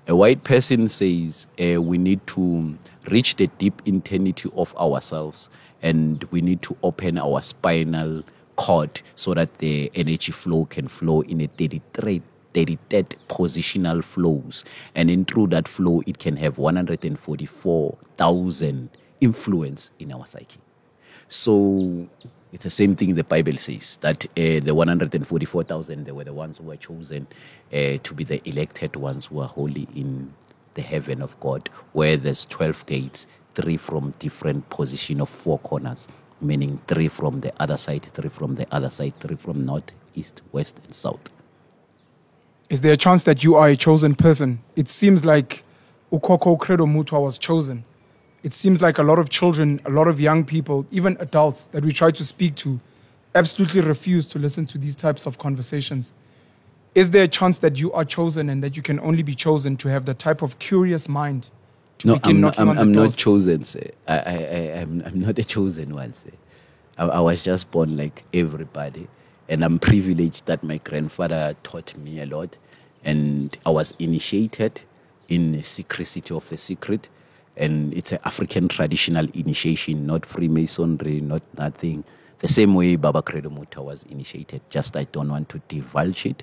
A 0.09 0.17
white 0.17 0.45
person 0.45 0.89
says 0.89 1.47
uh, 1.63 1.81
we 1.81 1.99
need 1.99 2.27
to 2.29 2.77
reach 3.11 3.37
the 3.37 3.49
deep 3.59 3.83
eternity 3.87 4.51
of 4.57 4.75
ourselves 4.77 5.51
and 5.83 6.25
we 6.31 6.41
need 6.41 6.63
to 6.63 6.77
open 6.83 7.19
our 7.19 7.43
spinal 7.43 8.25
cord 8.57 9.03
so 9.15 9.35
that 9.35 9.59
the 9.59 9.91
energy 9.95 10.33
flow 10.33 10.65
can 10.65 10.89
flow 10.89 11.21
in 11.23 11.41
a 11.41 11.47
33 11.47 12.23
33rd 12.53 13.15
positional 13.29 14.03
flows 14.03 14.65
and 14.95 15.11
in 15.11 15.25
through 15.25 15.47
that 15.47 15.69
flow 15.69 16.03
it 16.07 16.19
can 16.19 16.37
have 16.37 16.59
144,000 16.59 18.91
influence 19.21 19.93
in 19.99 20.13
our 20.13 20.27
psyche. 20.27 20.59
So 21.29 22.09
it's 22.53 22.65
the 22.65 22.71
same 22.71 22.97
thing 22.97 23.15
the 23.15 23.25
Bible 23.25 23.57
says 23.57 23.97
that 23.99 24.27
uh, 24.27 24.61
the 24.61 24.75
144,000 24.75 26.05
they 26.05 26.13
were 26.13 26.25
the 26.25 26.33
ones 26.33 26.59
who 26.59 26.65
were 26.65 26.77
chosen 26.77 27.27
uh, 27.73 27.99
to 28.03 28.15
be 28.15 28.25
the 28.25 28.47
elected 28.49 28.97
ones 28.97 29.27
who 29.27 29.41
are 29.41 29.49
holy 29.49 29.87
in 29.95 30.33
the 30.75 30.83
heaven 30.83 31.23
of 31.23 31.39
God, 31.41 31.69
where 31.93 32.17
there's 32.17 32.45
12 32.47 32.87
gates, 32.87 33.27
three 33.55 33.77
from 33.77 34.15
different 34.19 34.69
position 34.71 35.21
of 35.21 35.29
four 35.29 35.59
corners, 35.59 36.09
meaning 36.41 36.81
three 36.87 37.09
from 37.09 37.41
the 37.41 37.53
other 37.61 37.77
side, 37.77 38.03
three 38.03 38.31
from 38.31 38.55
the 38.55 38.67
other 38.75 38.91
side, 38.91 39.15
three 39.21 39.37
from 39.37 39.65
north, 39.65 39.93
east, 40.15 40.43
west, 40.53 40.81
and 40.85 40.95
south. 40.95 41.21
Is 42.69 42.81
there 42.83 42.93
a 42.93 42.97
chance 42.97 43.25
that 43.25 43.43
you 43.43 43.57
are 43.57 43.69
a 43.69 43.77
chosen 43.77 44.15
person? 44.15 44.61
It 44.77 44.89
seems 44.89 45.25
like 45.25 45.65
Ukoko 46.13 46.59
Credo 46.59 46.87
Mutwa 46.87 47.21
was 47.23 47.37
chosen. 47.37 47.85
It 48.43 48.53
seems 48.53 48.81
like 48.81 48.99
a 48.99 49.03
lot 49.03 49.19
of 49.19 49.29
children, 49.29 49.81
a 49.85 49.91
lot 49.91 50.09
of 50.09 50.19
young 50.21 50.45
people, 50.45 50.87
even 50.91 51.17
adults 51.21 51.67
that 51.69 51.85
we 51.85 51.93
try 51.93 52.11
to 52.11 52.25
speak 52.25 52.55
to, 52.57 52.81
absolutely 53.35 53.81
refuse 53.83 54.27
to 54.27 54.39
listen 54.39 54.67
to 54.67 54.79
these 54.79 54.97
types 54.97 55.27
of 55.27 55.39
conversations. 55.39 56.13
Is 56.95 57.11
there 57.11 57.25
a 57.25 57.29
chance 57.29 57.59
that 57.59 57.79
you 57.79 57.93
are 57.93 58.05
chosen 58.05 58.49
and 58.51 58.65
that 58.65 58.77
you 58.77 58.83
can 58.83 58.99
only 59.01 59.23
be 59.23 59.35
chosen 59.35 59.77
to 59.79 59.89
have 59.89 60.07
the 60.07 60.15
type 60.15 60.43
of 60.43 60.59
curious 60.59 61.09
mind 61.09 61.49
to 61.99 62.09
No, 62.09 62.21
I'm, 62.25 62.41
not, 62.41 62.59
I'm, 62.59 62.69
I'm 62.71 62.93
not 62.93 63.15
chosen, 63.15 63.65
sir. 63.65 63.91
I, 64.09 64.19
I, 64.19 64.35
I, 64.35 64.81
I'm, 64.81 65.03
I'm 65.07 65.21
not 65.21 65.39
a 65.39 65.45
chosen 65.45 65.95
one, 65.95 66.15
sir. 66.15 66.31
I, 66.99 67.07
I 67.07 67.21
was 67.21 67.43
just 67.43 67.71
born 67.71 67.97
like 67.97 68.25
everybody. 68.35 69.07
And 69.49 69.65
I'm 69.65 69.79
privileged 69.79 70.47
that 70.47 70.63
my 70.63 70.79
grandfather 70.79 71.55
taught 71.63 71.97
me 71.97 72.21
a 72.21 72.27
lot. 72.27 72.57
And 73.05 73.57
I 73.65 73.71
was 73.71 73.95
initiated 73.99 74.81
in 75.29 75.53
the 75.53 75.63
secrecy 75.63 76.23
of 76.35 76.49
the 76.49 76.57
secret. 76.57 77.09
And 77.57 77.93
it's 77.95 78.13
an 78.13 78.21
African 78.25 78.69
traditional 78.69 79.27
initiation, 79.35 80.07
not 80.07 80.25
Freemasonry, 80.25 81.21
not 81.21 81.43
nothing. 81.59 82.05
The 82.39 82.49
same 82.49 82.75
way 82.75 82.97
Baba 82.97 83.23
Credo 83.23 83.51
Mutwa 83.51 83.85
was 83.85 84.05
initiated. 84.05 84.63
Just 84.71 84.97
I 84.97 85.05
don't 85.05 85.29
want 85.29 85.51
to 85.51 85.61
divulge 85.69 86.25
it 86.25 86.43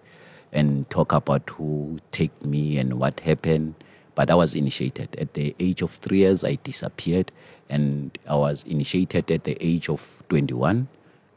and 0.52 0.90
talk 0.90 1.12
about 1.12 1.50
who 1.50 2.00
take 2.12 2.46
me 2.46 2.78
and 2.78 3.00
what 3.00 3.20
happened. 3.22 3.76
But 4.16 4.30
I 4.30 4.36
was 4.36 4.56
initiated 4.56 5.16
at 5.18 5.34
the 5.34 5.56
age 5.60 5.82
of 5.82 5.92
three 5.92 6.20
years. 6.20 6.44
I 6.44 6.56
disappeared, 6.64 7.32
and 7.70 8.18
I 8.28 8.36
was 8.36 8.64
initiated 8.64 9.30
at 9.30 9.44
the 9.44 9.58
age 9.60 9.90
of 9.90 10.24
21, 10.30 10.88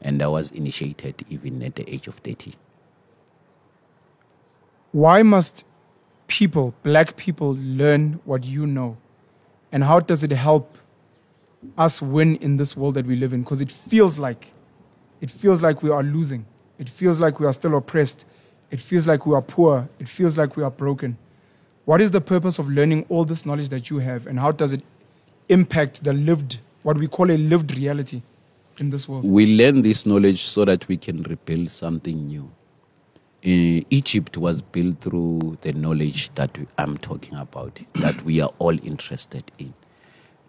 and 0.03 0.23
I 0.23 0.27
was 0.29 0.51
initiated 0.51 1.25
even 1.29 1.62
at 1.62 1.77
the 1.77 1.89
age 1.93 2.07
of 2.07 2.16
30. 2.16 2.53
Why 4.93 5.23
must 5.23 5.66
people, 6.27 6.75
black 6.83 7.16
people, 7.16 7.57
learn 7.59 8.21
what 8.25 8.45
you 8.45 8.66
know? 8.66 8.97
And 9.73 9.85
how 9.85 10.01
does 10.01 10.23
it 10.25 10.33
help 10.33 10.77
us 11.77 12.03
win 12.03 12.37
in 12.37 12.57
this 12.57 12.77
world 12.77 12.95
that 12.95 13.07
we 13.07 13.16
live 13.16 13.33
in? 13.33 13.43
Because 13.43 13.61
it 13.61 13.71
feels 13.71 14.18
like, 14.18 14.53
it 15.21 15.31
feels 15.31 15.62
like 15.62 15.83
we 15.83 15.91
are 15.91 16.03
losing. 16.03 16.45
It 16.79 16.89
feels 16.89 17.21
like 17.21 17.39
we 17.39 17.47
are 17.47 17.53
still 17.53 17.77
oppressed. 17.77 18.27
It 18.71 18.81
feels 18.81 19.07
like 19.07 19.27
we 19.27 19.35
are 19.35 19.43
poor. 19.43 19.89
It 19.99 20.09
feels 20.09 20.39
like 20.39 20.57
we 20.57 20.62
are 20.62 20.71
broken. 20.71 21.16
What 21.85 22.01
is 22.01 22.11
the 22.11 22.21
purpose 22.21 22.59
of 22.59 22.68
learning 22.68 23.05
all 23.09 23.25
this 23.25 23.45
knowledge 23.45 23.68
that 23.71 23.91
you 23.91 23.99
have, 23.99 24.27
and 24.27 24.39
how 24.39 24.53
does 24.53 24.73
it 24.73 24.83
impact 25.49 26.05
the 26.05 26.12
lived, 26.12 26.61
what 26.83 26.97
we 26.97 27.09
call 27.09 27.31
a 27.31 27.37
lived 27.37 27.77
reality 27.77 28.23
in 28.79 28.91
this 28.91 29.09
world? 29.09 29.29
We 29.29 29.57
learn 29.57 29.83
this 29.83 30.07
knowledge 30.07 30.45
so 30.45 30.64
that 30.66 30.87
we 30.87 30.97
can 30.97 31.23
rebuild 31.23 31.71
something 31.71 32.29
new. 32.29 32.51
Uh, 33.45 33.80
Egypt 33.91 34.36
was 34.36 34.62
built 34.62 35.01
through 35.01 35.59
the 35.62 35.72
knowledge 35.72 36.30
that 36.34 36.59
I'm 36.78 36.99
talking 36.99 37.36
about, 37.38 37.80
that 37.95 38.22
we 38.24 38.41
are 38.43 38.53
all 38.59 38.78
interested 38.86 39.45
in. 39.59 39.72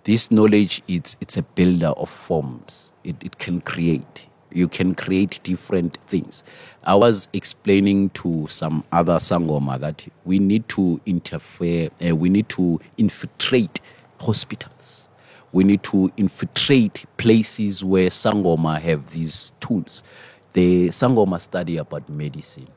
This 0.03 0.31
knowledge 0.31 0.83
it's 0.89 1.17
it's 1.21 1.37
a 1.37 1.43
builder 1.43 1.89
of 1.89 2.09
forms. 2.09 2.91
It 3.05 3.15
it 3.23 3.37
can 3.39 3.61
create. 3.61 4.27
You 4.51 4.67
can 4.67 4.95
create 4.95 5.39
different 5.43 5.99
things. 6.07 6.43
I 6.83 6.95
was 6.95 7.29
explaining 7.33 8.09
to 8.11 8.47
some 8.49 8.83
other 8.91 9.17
sangoma 9.19 9.79
that 9.79 10.05
we 10.25 10.39
need 10.39 10.67
to 10.69 10.99
interfere. 11.05 11.91
Uh, 12.05 12.15
we 12.15 12.29
need 12.29 12.49
to 12.49 12.81
infiltrate 12.97 13.79
hospitals. 14.19 15.09
We 15.53 15.63
need 15.63 15.83
to 15.83 16.11
infiltrate 16.17 17.05
places 17.17 17.85
where 17.85 18.09
sangoma 18.09 18.81
have 18.81 19.11
these 19.11 19.53
tools. 19.61 20.03
The 20.53 20.89
sangoma 20.89 21.39
study 21.41 21.77
about 21.77 22.09
medicine 22.09 22.67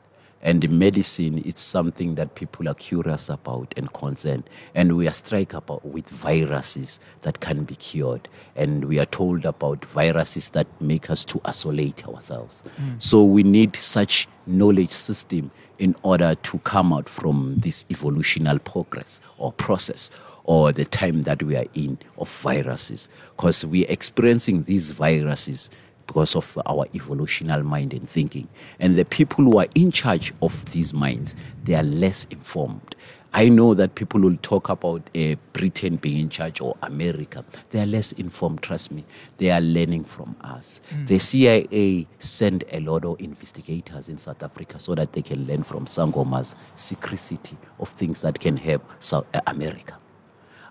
and 0.45 0.69
medicine 0.69 1.41
it's 1.43 1.59
something 1.59 2.13
that 2.15 2.35
people 2.35 2.69
are 2.69 2.75
curious 2.75 3.29
about 3.29 3.73
and 3.75 3.91
concerned. 3.93 4.47
And 4.75 4.95
we 4.95 5.07
are 5.07 5.13
struck 5.13 5.53
about 5.53 5.83
with 5.83 6.07
viruses 6.07 6.99
that 7.23 7.39
can 7.39 7.63
be 7.63 7.75
cured. 7.75 8.29
And 8.55 8.85
we 8.85 8.99
are 8.99 9.07
told 9.07 9.43
about 9.43 9.83
viruses 9.85 10.51
that 10.51 10.67
make 10.79 11.09
us 11.09 11.25
to 11.25 11.41
isolate 11.45 12.07
ourselves. 12.07 12.61
Hmm. 12.77 12.91
So 12.99 13.23
we 13.23 13.41
need 13.41 13.75
such 13.75 14.27
knowledge 14.45 14.91
system 14.91 15.49
in 15.79 15.95
order 16.03 16.35
to 16.35 16.59
come 16.59 16.93
out 16.93 17.09
from 17.09 17.55
this 17.57 17.83
evolutional 17.89 18.59
progress 18.59 19.19
or 19.39 19.51
process 19.51 20.11
or 20.43 20.71
the 20.71 20.85
time 20.85 21.23
that 21.23 21.41
we 21.41 21.55
are 21.55 21.65
in 21.73 21.97
of 22.19 22.29
viruses. 22.29 23.09
Because 23.35 23.65
we're 23.65 23.89
experiencing 23.89 24.63
these 24.65 24.91
viruses 24.91 25.71
because 26.07 26.35
of 26.35 26.57
our 26.65 26.87
evolutional 26.93 27.63
mind 27.63 27.93
and 27.93 28.09
thinking. 28.09 28.47
And 28.79 28.97
the 28.97 29.05
people 29.05 29.45
who 29.45 29.59
are 29.59 29.67
in 29.75 29.91
charge 29.91 30.33
of 30.41 30.65
these 30.71 30.93
minds, 30.93 31.35
they 31.63 31.75
are 31.75 31.83
less 31.83 32.25
informed. 32.29 32.95
I 33.37 33.49
know 33.49 33.73
that 33.73 33.95
people 33.95 34.21
will 34.21 34.37
talk 34.37 34.69
about 34.69 35.09
uh, 35.13 35.35
Britain 35.51 35.97
being 35.97 36.19
in 36.21 36.29
charge 36.29 36.61
or 36.61 36.77
America. 36.83 37.43
They 37.71 37.81
are 37.81 37.85
less 37.85 38.13
informed, 38.13 38.61
trust 38.61 38.93
me. 38.93 39.03
They 39.39 39.51
are 39.51 39.59
learning 39.59 40.05
from 40.05 40.37
us. 40.39 40.79
The 41.03 41.19
CIA 41.19 42.07
send 42.19 42.63
a 42.71 42.79
lot 42.79 43.03
of 43.03 43.19
investigators 43.19 44.07
in 44.07 44.17
South 44.17 44.41
Africa 44.41 44.79
so 44.79 44.95
that 44.95 45.11
they 45.11 45.21
can 45.21 45.45
learn 45.47 45.63
from 45.63 45.85
Sangoma's 45.85 46.55
secrecy 46.75 47.37
of 47.77 47.89
things 47.89 48.21
that 48.21 48.39
can 48.39 48.55
help 48.55 48.89
South 48.99 49.25
uh, 49.33 49.41
America. 49.47 49.97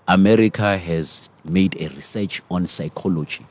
America 0.08 0.78
has 0.78 1.28
made 1.44 1.76
a 1.80 1.88
research 1.88 2.40
on 2.50 2.66
psychology, 2.66 3.44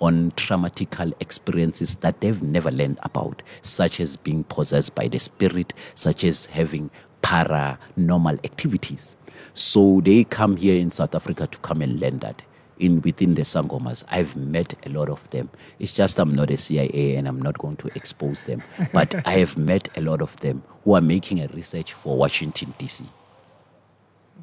on 0.00 0.30
traumatical 0.32 1.12
experiences 1.20 1.96
that 1.96 2.20
they've 2.20 2.42
never 2.42 2.70
learned 2.70 2.98
about, 3.02 3.42
such 3.62 4.00
as 4.00 4.16
being 4.16 4.44
possessed 4.44 4.94
by 4.94 5.08
the 5.08 5.18
spirit, 5.18 5.72
such 5.94 6.24
as 6.24 6.46
having 6.46 6.90
paranormal 7.22 8.42
activities. 8.44 9.16
So 9.54 10.00
they 10.00 10.24
come 10.24 10.56
here 10.56 10.76
in 10.76 10.90
South 10.90 11.14
Africa 11.14 11.46
to 11.46 11.58
come 11.58 11.82
and 11.82 12.00
learn 12.00 12.18
that. 12.20 12.42
in 12.80 13.00
within 13.02 13.34
the 13.34 13.42
Sangomas. 13.42 14.04
I've 14.08 14.34
met 14.34 14.74
a 14.84 14.88
lot 14.88 15.08
of 15.08 15.28
them. 15.30 15.50
It's 15.78 15.92
just 15.92 16.18
I'm 16.18 16.34
not 16.34 16.50
a 16.50 16.56
CIA 16.56 17.14
and 17.16 17.28
I'm 17.28 17.40
not 17.40 17.58
going 17.58 17.76
to 17.76 17.90
expose 17.94 18.42
them. 18.42 18.62
But 18.92 19.14
I 19.26 19.32
have 19.32 19.56
met 19.56 19.88
a 19.96 20.00
lot 20.00 20.22
of 20.22 20.34
them 20.36 20.62
who 20.84 20.94
are 20.94 21.00
making 21.00 21.40
a 21.40 21.46
research 21.48 21.92
for 21.92 22.16
Washington 22.16 22.74
DC. 22.78 23.06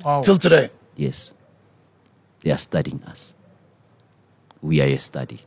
Wow. 0.04 0.22
Till 0.22 0.38
today. 0.38 0.70
Yes. 0.96 1.34
They 2.44 2.52
are 2.52 2.58
studying 2.58 3.04
us. 3.06 3.36
We 4.62 4.82
are 4.82 4.86
a 4.86 4.98
study. 4.98 5.40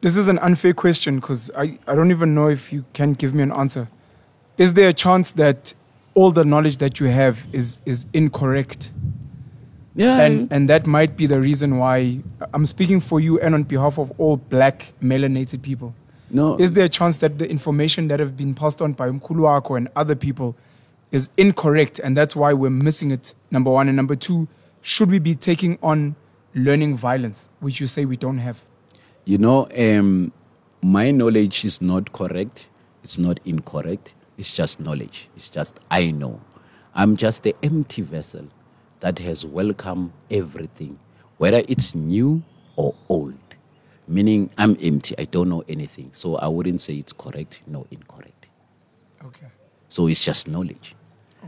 This 0.00 0.16
is 0.16 0.28
an 0.28 0.38
unfair 0.38 0.74
question 0.74 1.16
because 1.16 1.50
I, 1.56 1.78
I 1.86 1.94
don't 1.94 2.10
even 2.10 2.34
know 2.34 2.48
if 2.48 2.72
you 2.72 2.84
can 2.92 3.14
give 3.14 3.34
me 3.34 3.42
an 3.42 3.50
answer. 3.52 3.88
Is 4.56 4.74
there 4.74 4.88
a 4.88 4.92
chance 4.92 5.32
that 5.32 5.74
all 6.14 6.30
the 6.30 6.44
knowledge 6.44 6.76
that 6.78 7.00
you 7.00 7.06
have 7.06 7.46
is, 7.52 7.80
is 7.84 8.06
incorrect? 8.12 8.90
Yeah. 9.96 10.20
And, 10.20 10.52
and 10.52 10.68
that 10.68 10.86
might 10.86 11.16
be 11.16 11.26
the 11.26 11.40
reason 11.40 11.78
why 11.78 12.20
I'm 12.54 12.66
speaking 12.66 13.00
for 13.00 13.18
you 13.18 13.40
and 13.40 13.54
on 13.54 13.64
behalf 13.64 13.98
of 13.98 14.12
all 14.18 14.36
black 14.36 14.92
melanated 15.02 15.62
people. 15.62 15.94
no. 16.30 16.56
Is 16.58 16.72
there 16.72 16.84
a 16.84 16.88
chance 16.88 17.16
that 17.16 17.38
the 17.38 17.50
information 17.50 18.06
that 18.08 18.20
have 18.20 18.36
been 18.36 18.54
passed 18.54 18.80
on 18.80 18.92
by 18.92 19.10
Mkuluako 19.10 19.76
and 19.76 19.88
other 19.96 20.14
people 20.14 20.54
is 21.10 21.28
incorrect 21.36 21.98
and 21.98 22.16
that's 22.16 22.36
why 22.36 22.52
we're 22.52 22.70
missing 22.70 23.10
it? 23.10 23.34
Number 23.50 23.70
one. 23.72 23.88
And 23.88 23.96
number 23.96 24.14
two, 24.14 24.46
should 24.80 25.10
we 25.10 25.18
be 25.18 25.34
taking 25.34 25.76
on 25.82 26.14
learning 26.54 26.96
violence, 26.96 27.48
which 27.58 27.80
you 27.80 27.88
say 27.88 28.04
we 28.04 28.16
don't 28.16 28.38
have? 28.38 28.60
You 29.28 29.36
know, 29.36 29.68
um, 29.76 30.32
my 30.80 31.10
knowledge 31.10 31.62
is 31.62 31.82
not 31.82 32.14
correct. 32.14 32.70
It's 33.04 33.18
not 33.18 33.38
incorrect. 33.44 34.14
It's 34.38 34.56
just 34.56 34.80
knowledge. 34.80 35.28
It's 35.36 35.50
just 35.50 35.78
I 35.90 36.12
know. 36.12 36.40
I'm 36.94 37.14
just 37.14 37.42
the 37.42 37.54
empty 37.62 38.00
vessel 38.00 38.48
that 39.00 39.18
has 39.18 39.44
welcomed 39.44 40.12
everything, 40.30 40.98
whether 41.36 41.62
it's 41.68 41.94
new 41.94 42.42
or 42.76 42.94
old. 43.10 43.34
Meaning, 44.06 44.48
I'm 44.56 44.78
empty. 44.80 45.14
I 45.18 45.24
don't 45.24 45.50
know 45.50 45.62
anything. 45.68 46.08
So 46.14 46.36
I 46.36 46.48
wouldn't 46.48 46.80
say 46.80 46.94
it's 46.94 47.12
correct, 47.12 47.60
no 47.66 47.86
incorrect. 47.90 48.46
Okay. 49.22 49.48
So 49.90 50.06
it's 50.06 50.24
just 50.24 50.48
knowledge. 50.48 50.96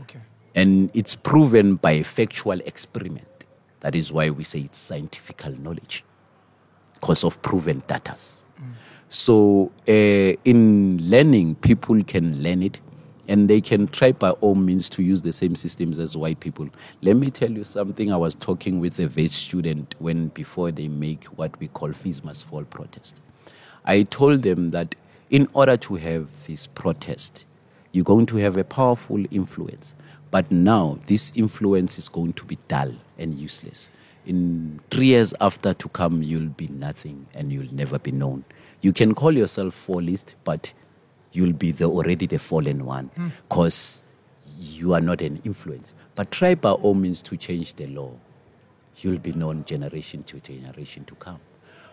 Okay. 0.01 0.21
And 0.53 0.91
it's 0.93 1.15
proven 1.15 1.77
by 1.77 2.03
factual 2.03 2.59
experiment. 2.59 3.45
That 3.79 3.95
is 3.95 4.13
why 4.13 4.29
we 4.29 4.43
say 4.43 4.59
it's 4.59 4.77
scientific 4.77 5.43
knowledge 5.57 6.03
because 7.01 7.23
of 7.23 7.41
proven 7.41 7.81
data. 7.87 8.15
So 9.09 9.71
uh, 9.89 9.91
in 9.91 10.97
learning, 11.01 11.55
people 11.55 12.01
can 12.03 12.41
learn 12.41 12.63
it 12.63 12.79
and 13.27 13.49
they 13.49 13.59
can 13.59 13.87
try 13.87 14.13
by 14.13 14.29
all 14.31 14.55
means 14.55 14.89
to 14.91 15.03
use 15.03 15.21
the 15.21 15.33
same 15.33 15.55
systems 15.55 15.99
as 15.99 16.15
white 16.15 16.39
people. 16.39 16.69
Let 17.01 17.17
me 17.17 17.29
tell 17.29 17.51
you 17.51 17.63
something. 17.63 18.13
I 18.13 18.17
was 18.17 18.35
talking 18.35 18.79
with 18.79 18.99
a 18.99 19.07
vet 19.07 19.31
student 19.31 19.95
when 19.99 20.27
before 20.29 20.71
they 20.71 20.87
make 20.87 21.25
what 21.25 21.59
we 21.59 21.67
call 21.67 21.91
fees 21.91 22.23
must 22.23 22.47
fall 22.47 22.63
protest. 22.63 23.21
I 23.83 24.03
told 24.03 24.43
them 24.43 24.69
that 24.69 24.95
in 25.29 25.49
order 25.53 25.77
to 25.77 25.95
have 25.95 26.45
this 26.45 26.67
protest, 26.67 27.45
you're 27.91 28.05
going 28.05 28.27
to 28.27 28.37
have 28.37 28.57
a 28.57 28.63
powerful 28.63 29.23
influence. 29.31 29.95
But 30.29 30.49
now 30.51 30.99
this 31.07 31.33
influence 31.35 31.97
is 31.97 32.07
going 32.07 32.33
to 32.33 32.45
be 32.45 32.57
dull 32.67 32.93
and 33.17 33.33
useless. 33.33 33.89
In 34.25 34.79
three 34.89 35.07
years 35.07 35.33
after 35.41 35.73
to 35.73 35.89
come, 35.89 36.21
you'll 36.21 36.49
be 36.49 36.67
nothing 36.67 37.25
and 37.33 37.51
you'll 37.51 37.73
never 37.73 37.97
be 37.97 38.11
known. 38.11 38.43
You 38.81 38.93
can 38.93 39.15
call 39.15 39.35
yourself 39.35 39.87
fallist, 39.87 40.35
but 40.43 40.73
you'll 41.31 41.53
be 41.53 41.71
the, 41.71 41.85
already 41.85 42.27
the 42.27 42.37
fallen 42.37 42.85
one 42.85 43.07
hmm. 43.15 43.29
because 43.49 44.03
you 44.59 44.93
are 44.93 45.01
not 45.01 45.21
an 45.21 45.41
influence. 45.43 45.95
But 46.15 46.31
try 46.31 46.55
by 46.55 46.71
all 46.71 46.93
means 46.93 47.21
to 47.23 47.37
change 47.37 47.73
the 47.75 47.87
law. 47.87 48.11
You'll 48.97 49.19
be 49.19 49.31
known 49.33 49.65
generation 49.65 50.23
to 50.23 50.39
generation 50.39 51.05
to 51.05 51.15
come 51.15 51.39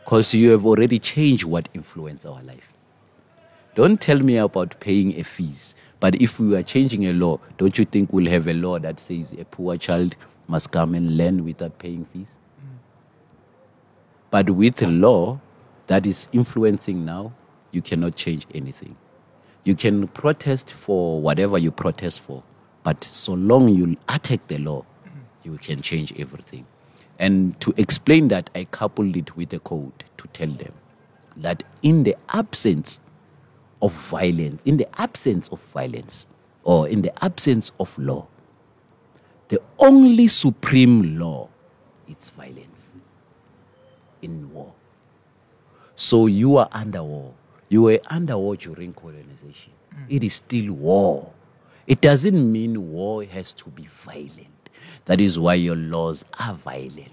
because 0.04 0.34
you 0.34 0.50
have 0.50 0.66
already 0.66 0.98
changed 0.98 1.44
what 1.44 1.68
influenced 1.74 2.26
our 2.26 2.42
life. 2.42 2.72
Don't 3.74 4.00
tell 4.00 4.18
me 4.18 4.36
about 4.38 4.80
paying 4.80 5.18
a 5.20 5.22
fees. 5.22 5.74
But 6.00 6.20
if 6.20 6.40
we 6.40 6.56
are 6.56 6.62
changing 6.62 7.06
a 7.06 7.12
law, 7.12 7.38
don't 7.58 7.78
you 7.78 7.84
think 7.84 8.12
we'll 8.12 8.30
have 8.30 8.48
a 8.48 8.54
law 8.54 8.78
that 8.78 8.98
says 8.98 9.32
a 9.32 9.44
poor 9.44 9.76
child 9.76 10.16
must 10.48 10.72
come 10.72 10.94
and 10.94 11.16
learn 11.16 11.44
without 11.44 11.78
paying 11.78 12.04
fees? 12.06 12.38
But 14.30 14.50
with 14.50 14.82
law 14.82 15.40
that 15.86 16.04
is 16.04 16.28
influencing 16.32 17.04
now, 17.04 17.32
you 17.70 17.82
cannot 17.82 18.16
change 18.16 18.46
anything. 18.54 18.96
You 19.64 19.74
can 19.74 20.08
protest 20.08 20.72
for 20.72 21.20
whatever 21.20 21.58
you 21.58 21.70
protest 21.70 22.22
for, 22.22 22.42
but 22.82 23.04
so 23.04 23.34
long 23.34 23.68
you 23.68 23.96
attack 24.08 24.46
the 24.48 24.58
law, 24.58 24.84
you 25.42 25.56
can 25.58 25.80
change 25.80 26.12
everything. 26.18 26.66
And 27.18 27.58
to 27.60 27.74
explain 27.76 28.28
that, 28.28 28.48
I 28.54 28.64
coupled 28.64 29.16
it 29.16 29.36
with 29.36 29.52
a 29.52 29.58
code 29.58 30.04
to 30.18 30.28
tell 30.28 30.48
them 30.48 30.72
that 31.36 31.62
in 31.82 32.04
the 32.04 32.16
absence 32.30 33.00
of 33.82 33.92
violence, 33.92 34.60
in 34.64 34.76
the 34.76 35.00
absence 35.00 35.48
of 35.48 35.60
violence, 35.60 36.26
or 36.64 36.88
in 36.88 37.02
the 37.02 37.24
absence 37.24 37.72
of 37.80 37.96
law, 37.98 38.26
the 39.48 39.60
only 39.78 40.28
supreme 40.28 41.18
law 41.18 41.48
is 42.06 42.30
violence 42.30 42.90
in 44.22 44.52
war. 44.52 44.72
So 45.96 46.26
you 46.26 46.58
are 46.58 46.68
under 46.72 47.02
war. 47.02 47.34
You 47.68 47.82
were 47.82 48.00
under 48.06 48.38
war 48.38 48.56
during 48.56 48.92
colonization. 48.92 49.72
Mm. 49.94 50.04
It 50.08 50.24
is 50.24 50.34
still 50.34 50.72
war. 50.72 51.32
It 51.86 52.00
doesn't 52.00 52.52
mean 52.52 52.92
war 52.92 53.24
has 53.24 53.52
to 53.54 53.70
be 53.70 53.86
violent. 53.86 54.70
That 55.06 55.20
is 55.20 55.38
why 55.38 55.54
your 55.54 55.76
laws 55.76 56.24
are 56.38 56.54
violent. 56.54 57.12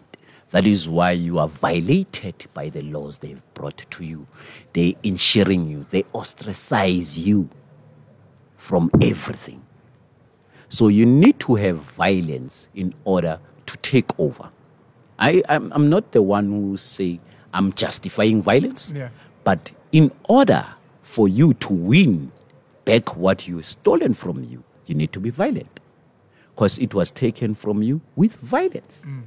That 0.51 0.65
is 0.65 0.87
why 0.87 1.11
you 1.11 1.39
are 1.39 1.47
violated 1.47 2.45
by 2.53 2.69
the 2.69 2.81
laws 2.81 3.19
they've 3.19 3.41
brought 3.53 3.85
to 3.89 4.05
you. 4.05 4.27
They 4.73 4.97
ensuring 5.03 5.67
you, 5.67 5.85
they 5.89 6.03
ostracize 6.13 7.17
you 7.17 7.49
from 8.57 8.91
everything. 9.01 9.64
So 10.69 10.87
you 10.87 11.05
need 11.05 11.39
to 11.41 11.55
have 11.55 11.77
violence 11.77 12.69
in 12.75 12.93
order 13.03 13.39
to 13.65 13.77
take 13.77 14.17
over. 14.19 14.49
I, 15.19 15.41
I'm, 15.47 15.71
I'm 15.73 15.89
not 15.89 16.11
the 16.11 16.21
one 16.21 16.47
who 16.49 16.77
say 16.77 17.19
I'm 17.53 17.71
justifying 17.73 18.41
violence, 18.41 18.91
Yeah. 18.95 19.09
but 19.43 19.71
in 19.91 20.11
order 20.27 20.65
for 21.01 21.27
you 21.27 21.53
to 21.55 21.73
win 21.73 22.31
back 22.83 23.15
what 23.15 23.47
you 23.47 23.61
stolen 23.61 24.13
from 24.13 24.43
you, 24.43 24.63
you 24.87 24.95
need 24.95 25.13
to 25.13 25.19
be 25.19 25.29
violent 25.29 25.79
because 26.53 26.77
it 26.79 26.93
was 26.93 27.11
taken 27.11 27.55
from 27.55 27.81
you 27.81 28.01
with 28.15 28.35
violence. 28.37 29.03
Mm. 29.07 29.23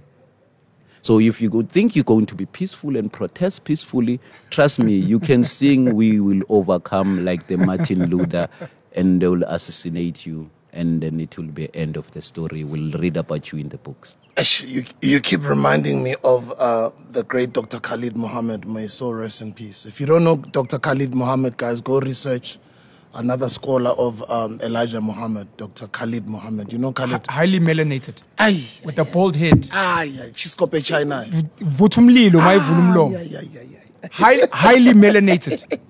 So 1.00 1.20
if 1.20 1.40
you 1.40 1.48
go 1.48 1.62
think 1.62 1.96
you're 1.96 2.04
going 2.04 2.26
to 2.26 2.34
be 2.34 2.44
peaceful 2.46 2.96
and 2.96 3.10
protest 3.10 3.64
peacefully, 3.64 4.20
trust 4.50 4.78
me, 4.78 4.94
you 4.94 5.18
can 5.20 5.42
sing 5.44 5.94
"We 5.94 6.20
Will 6.20 6.42
Overcome" 6.48 7.24
like 7.24 7.46
the 7.46 7.56
Martin 7.56 8.06
Luther, 8.10 8.48
and 8.94 9.22
they 9.22 9.28
will 9.28 9.44
assassinate 9.44 10.26
you, 10.26 10.50
and 10.72 11.00
then 11.02 11.20
it 11.20 11.36
will 11.36 11.46
be 11.46 11.74
end 11.74 11.96
of 11.96 12.10
the 12.12 12.20
story. 12.22 12.64
We'll 12.64 12.90
read 12.98 13.16
about 13.16 13.52
you 13.52 13.58
in 13.58 13.68
the 13.70 13.78
books. 13.78 14.16
Ash, 14.36 14.62
you, 14.62 14.84
you 15.02 15.20
keep 15.20 15.42
reminding 15.48 16.02
me 16.02 16.14
of 16.22 16.52
uh, 16.58 16.90
the 17.10 17.24
great 17.24 17.52
Dr. 17.52 17.80
Khalid 17.80 18.16
Mohammed. 18.16 18.66
May 18.68 18.82
his 18.82 18.94
soul 18.94 19.14
rest 19.14 19.42
in 19.42 19.52
peace. 19.52 19.86
If 19.86 20.00
you 20.00 20.06
don't 20.06 20.24
know 20.24 20.36
Dr. 20.36 20.78
Khalid 20.78 21.14
Mohammed, 21.14 21.56
guys, 21.56 21.80
go 21.80 21.98
research 22.00 22.58
another 23.14 23.48
scholar 23.48 23.90
of 23.90 24.22
um, 24.30 24.60
Elijah 24.62 25.00
Muhammad, 25.00 25.48
Dr. 25.56 25.88
Khalid 25.88 26.28
Mohammed. 26.28 26.72
You 26.72 26.78
know 26.78 26.92
Khalid? 26.92 27.26
Highly 27.28 27.58
melanated 27.58 28.16
Ay, 28.38 28.64
with 28.84 28.98
a 28.98 29.04
bald 29.04 29.34
head. 29.36 29.68
ay, 29.72 30.12
ay, 30.22 30.30
Chiskope 30.30 30.84
China. 30.84 31.26
Vutha 31.60 32.00
umlilo 32.00 32.38
uma 32.38 32.52
evula 32.54 32.78
umlomo. 32.78 33.16
Ay, 33.16 33.36
ay, 33.36 33.48
ay, 33.58 33.76
ay. 34.02 34.08
Highly, 34.12 34.42
highly 34.52 34.92
melanated. 34.92 35.62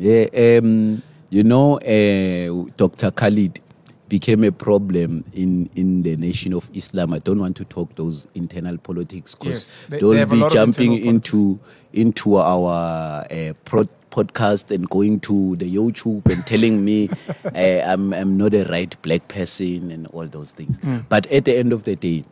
Yeah, 0.00 0.58
um, 0.62 1.02
you 1.30 1.42
know, 1.44 1.78
uh, 1.80 2.68
Dr. 2.76 3.10
Khalid 3.10 3.60
became 4.08 4.42
a 4.44 4.50
problem 4.52 5.22
in, 5.34 5.68
in 5.76 6.02
the 6.02 6.16
nation 6.16 6.54
of 6.54 6.70
Islam. 6.72 7.12
I 7.12 7.18
don't 7.18 7.38
want 7.38 7.56
to 7.58 7.64
talk 7.66 7.94
those 7.96 8.26
internal 8.34 8.78
politics 8.78 9.34
because 9.34 9.70
Yes, 9.72 9.86
they- 9.90 9.98
they'll 10.00 10.10
they 10.10 10.24
be 10.24 10.48
jumping 10.50 10.94
into 10.94 11.58
into 11.92 12.36
our 12.36 13.26
uh, 13.30 13.52
pro- 13.64 13.84
podcast 14.10 14.70
and 14.74 14.88
going 14.88 15.20
to 15.20 15.56
the 15.56 15.74
YouTube 15.74 16.24
and 16.30 16.46
telling 16.46 16.82
me 16.84 17.08
uh, 17.44 17.50
I'm, 17.54 18.12
I'm 18.14 18.36
not 18.38 18.54
a 18.54 18.64
right 18.64 18.94
black 19.02 19.28
person 19.28 19.90
and 19.90 20.06
all 20.08 20.26
those 20.26 20.52
things. 20.52 20.78
Hmm. 20.78 20.98
But 21.08 21.26
at 21.26 21.44
the 21.44 21.56
end 21.58 21.72
of 21.74 21.84
the 21.84 21.94
day, 21.96 22.24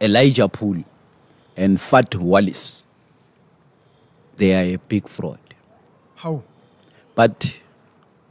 Elijah 0.00 0.48
Poole 0.48 0.84
and 1.56 1.78
Fat 1.80 2.14
Wallace, 2.14 2.86
they 4.36 4.54
are 4.54 4.74
a 4.74 4.78
big 4.78 5.08
fraud. 5.08 5.38
How? 6.16 6.42
But 7.14 7.58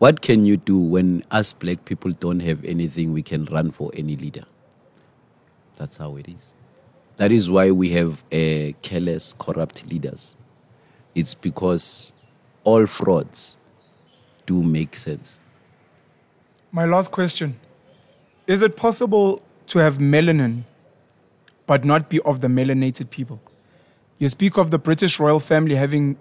what 0.04 0.20
can 0.20 0.46
you 0.46 0.58
do 0.58 0.78
when 0.78 1.24
us 1.32 1.54
black 1.54 1.86
people 1.86 2.12
don't 2.12 2.42
have 2.42 2.66
anything 2.66 3.14
we 3.14 3.22
can 3.22 3.46
run 3.46 3.72
for 3.72 3.90
any 3.94 4.18
leader? 4.18 4.44
That's 5.78 5.96
how 5.96 6.18
it 6.18 6.28
is. 6.28 6.56
That 7.16 7.32
is 7.32 7.50
why 7.50 7.72
we 7.72 7.92
have 7.92 8.22
uh, 8.26 8.74
careless, 8.82 9.34
corrupt 9.40 9.90
leaders. 9.90 10.36
It's 11.16 11.34
because 11.34 12.12
all 12.66 12.86
frauds 12.86 13.56
do 14.46 14.62
make 14.62 14.98
sense. 14.98 15.40
My 16.74 16.84
last 16.84 17.12
question. 17.12 17.58
Is 18.46 18.62
it 18.62 18.76
possible 18.76 19.42
to 19.68 19.80
have 19.80 20.00
melanin 20.00 20.64
but 21.66 21.86
not 21.86 22.10
be 22.10 22.20
of 22.22 22.42
the 22.42 22.48
melanated 22.48 23.10
people. 23.10 23.40
You 24.20 24.28
speak 24.28 24.58
of 24.58 24.70
the 24.70 24.78
British 24.78 25.18
royal 25.20 25.40
family 25.40 25.76
having 25.76 26.18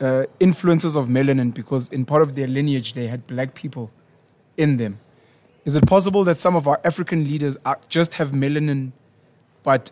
uh, 0.00 0.24
influences 0.40 0.96
of 0.96 1.06
melanin 1.08 1.52
because 1.52 1.88
in 1.90 2.04
part 2.04 2.22
of 2.22 2.34
their 2.34 2.46
lineage 2.46 2.94
they 2.94 3.06
had 3.06 3.26
black 3.26 3.54
people 3.54 3.90
in 4.56 4.76
them. 4.76 4.98
Is 5.64 5.76
it 5.76 5.86
possible 5.86 6.24
that 6.24 6.38
some 6.38 6.56
of 6.56 6.66
our 6.66 6.80
African 6.84 7.24
leaders 7.24 7.56
are, 7.66 7.78
just 7.88 8.14
have 8.14 8.30
melanin, 8.30 8.92
but 9.62 9.90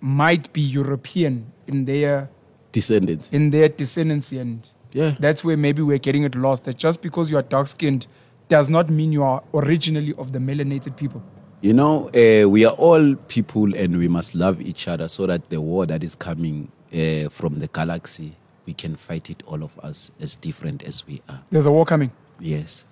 might 0.00 0.52
be 0.52 0.60
European 0.60 1.52
in 1.66 1.84
their 1.86 2.28
Descendants. 2.72 3.30
in 3.32 3.50
their 3.50 3.68
descendancy, 3.68 4.38
and 4.38 4.68
Yeah. 4.92 5.14
that's 5.18 5.42
where 5.42 5.56
maybe 5.56 5.80
we're 5.82 5.98
getting 5.98 6.24
it 6.24 6.34
lost. 6.34 6.64
That 6.64 6.76
just 6.76 7.00
because 7.00 7.30
you 7.30 7.38
are 7.38 7.42
dark 7.42 7.68
skinned 7.68 8.06
does 8.48 8.68
not 8.68 8.90
mean 8.90 9.10
you 9.12 9.22
are 9.22 9.42
originally 9.54 10.12
of 10.18 10.32
the 10.32 10.38
melanated 10.38 10.96
people. 10.96 11.22
You 11.62 11.72
know, 11.72 12.08
uh, 12.10 12.48
we 12.48 12.64
are 12.66 12.74
all 12.74 13.14
people 13.28 13.74
and 13.74 13.96
we 13.96 14.08
must 14.08 14.34
love 14.34 14.60
each 14.60 14.86
other 14.86 15.08
so 15.08 15.26
that 15.26 15.48
the 15.48 15.60
war 15.60 15.86
that 15.86 16.04
is 16.04 16.14
coming 16.14 16.68
uh, 16.92 17.28
from 17.30 17.58
the 17.58 17.68
galaxy, 17.72 18.32
we 18.66 18.74
can 18.74 18.96
fight 18.96 19.30
it, 19.30 19.42
all 19.46 19.62
of 19.62 19.78
us, 19.80 20.10
as 20.20 20.36
different 20.36 20.82
as 20.82 21.06
we 21.06 21.22
are. 21.28 21.40
There's 21.50 21.66
a 21.66 21.72
war 21.72 21.86
coming. 21.86 22.10
Yes. 22.40 22.84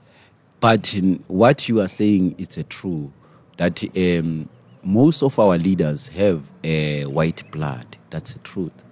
But 0.60 0.94
in 0.94 1.22
what 1.26 1.68
you 1.68 1.80
are 1.80 1.88
saying 1.88 2.36
is 2.38 2.56
a 2.56 2.62
true 2.62 3.12
that 3.58 3.84
um, 3.96 4.48
most 4.82 5.22
of 5.22 5.38
our 5.38 5.58
leaders 5.58 6.08
have 6.08 6.42
uh, 6.64 7.08
white 7.08 7.50
blood. 7.50 7.96
That's 8.10 8.34
the 8.34 8.40
truth. 8.40 8.84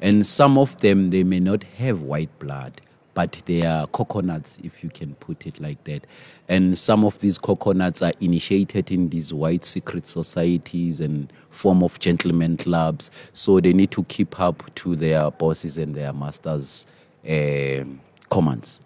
And 0.00 0.26
some 0.26 0.56
of 0.56 0.76
them, 0.80 1.10
they 1.10 1.24
may 1.24 1.40
not 1.40 1.62
have 1.76 2.02
white 2.02 2.36
blood, 2.38 2.80
but 3.14 3.42
they 3.46 3.64
are 3.64 3.86
coconuts, 3.88 4.58
if 4.62 4.82
you 4.82 4.90
can 4.90 5.14
put 5.16 5.46
it 5.46 5.60
like 5.60 5.82
that. 5.84 6.06
And 6.48 6.76
some 6.78 7.04
of 7.04 7.18
these 7.20 7.38
coconuts 7.38 8.02
are 8.02 8.12
initiated 8.20 8.90
in 8.90 9.08
these 9.08 9.32
white 9.32 9.64
secret 9.64 10.06
societies 10.06 11.00
and 11.00 11.32
form 11.50 11.82
of 11.82 11.98
gentlemen 11.98 12.56
clubs. 12.56 13.10
So 13.32 13.60
they 13.60 13.72
need 13.72 13.90
to 13.92 14.04
keep 14.04 14.40
up 14.40 14.62
to 14.76 14.96
their 14.96 15.30
bosses 15.30 15.78
and 15.78 15.94
their 15.94 16.12
masters' 16.12 16.86
um 17.28 18.00
commands. 18.30 18.80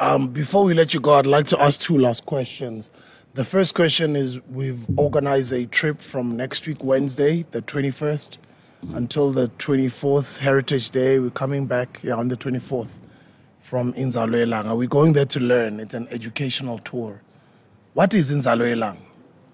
Um, 0.00 0.28
before 0.28 0.64
we 0.64 0.74
let 0.74 0.94
you 0.94 1.00
go, 1.00 1.14
I'd 1.14 1.26
like 1.26 1.46
to 1.48 1.60
ask 1.60 1.80
two 1.80 1.98
last 1.98 2.26
questions. 2.26 2.90
The 3.34 3.44
first 3.44 3.74
question 3.74 4.16
is 4.16 4.40
We've 4.48 4.86
organized 4.96 5.52
a 5.52 5.66
trip 5.66 6.00
from 6.00 6.36
next 6.36 6.66
week, 6.66 6.82
Wednesday, 6.82 7.44
the 7.50 7.62
21st, 7.62 8.38
until 8.92 9.32
the 9.32 9.48
24th, 9.58 10.38
Heritage 10.38 10.90
Day. 10.90 11.18
We're 11.18 11.30
coming 11.30 11.66
back 11.66 12.00
yeah, 12.02 12.14
on 12.14 12.28
the 12.28 12.36
24th 12.36 12.88
from 13.60 13.92
Inzalo 13.94 14.44
Elang. 14.44 14.76
We're 14.76 14.88
going 14.88 15.14
there 15.14 15.24
to 15.26 15.40
learn. 15.40 15.80
It's 15.80 15.94
an 15.94 16.08
educational 16.10 16.78
tour. 16.78 17.22
What 17.94 18.12
is 18.14 18.30
Inzalo 18.32 18.64
Elang? 18.74 18.98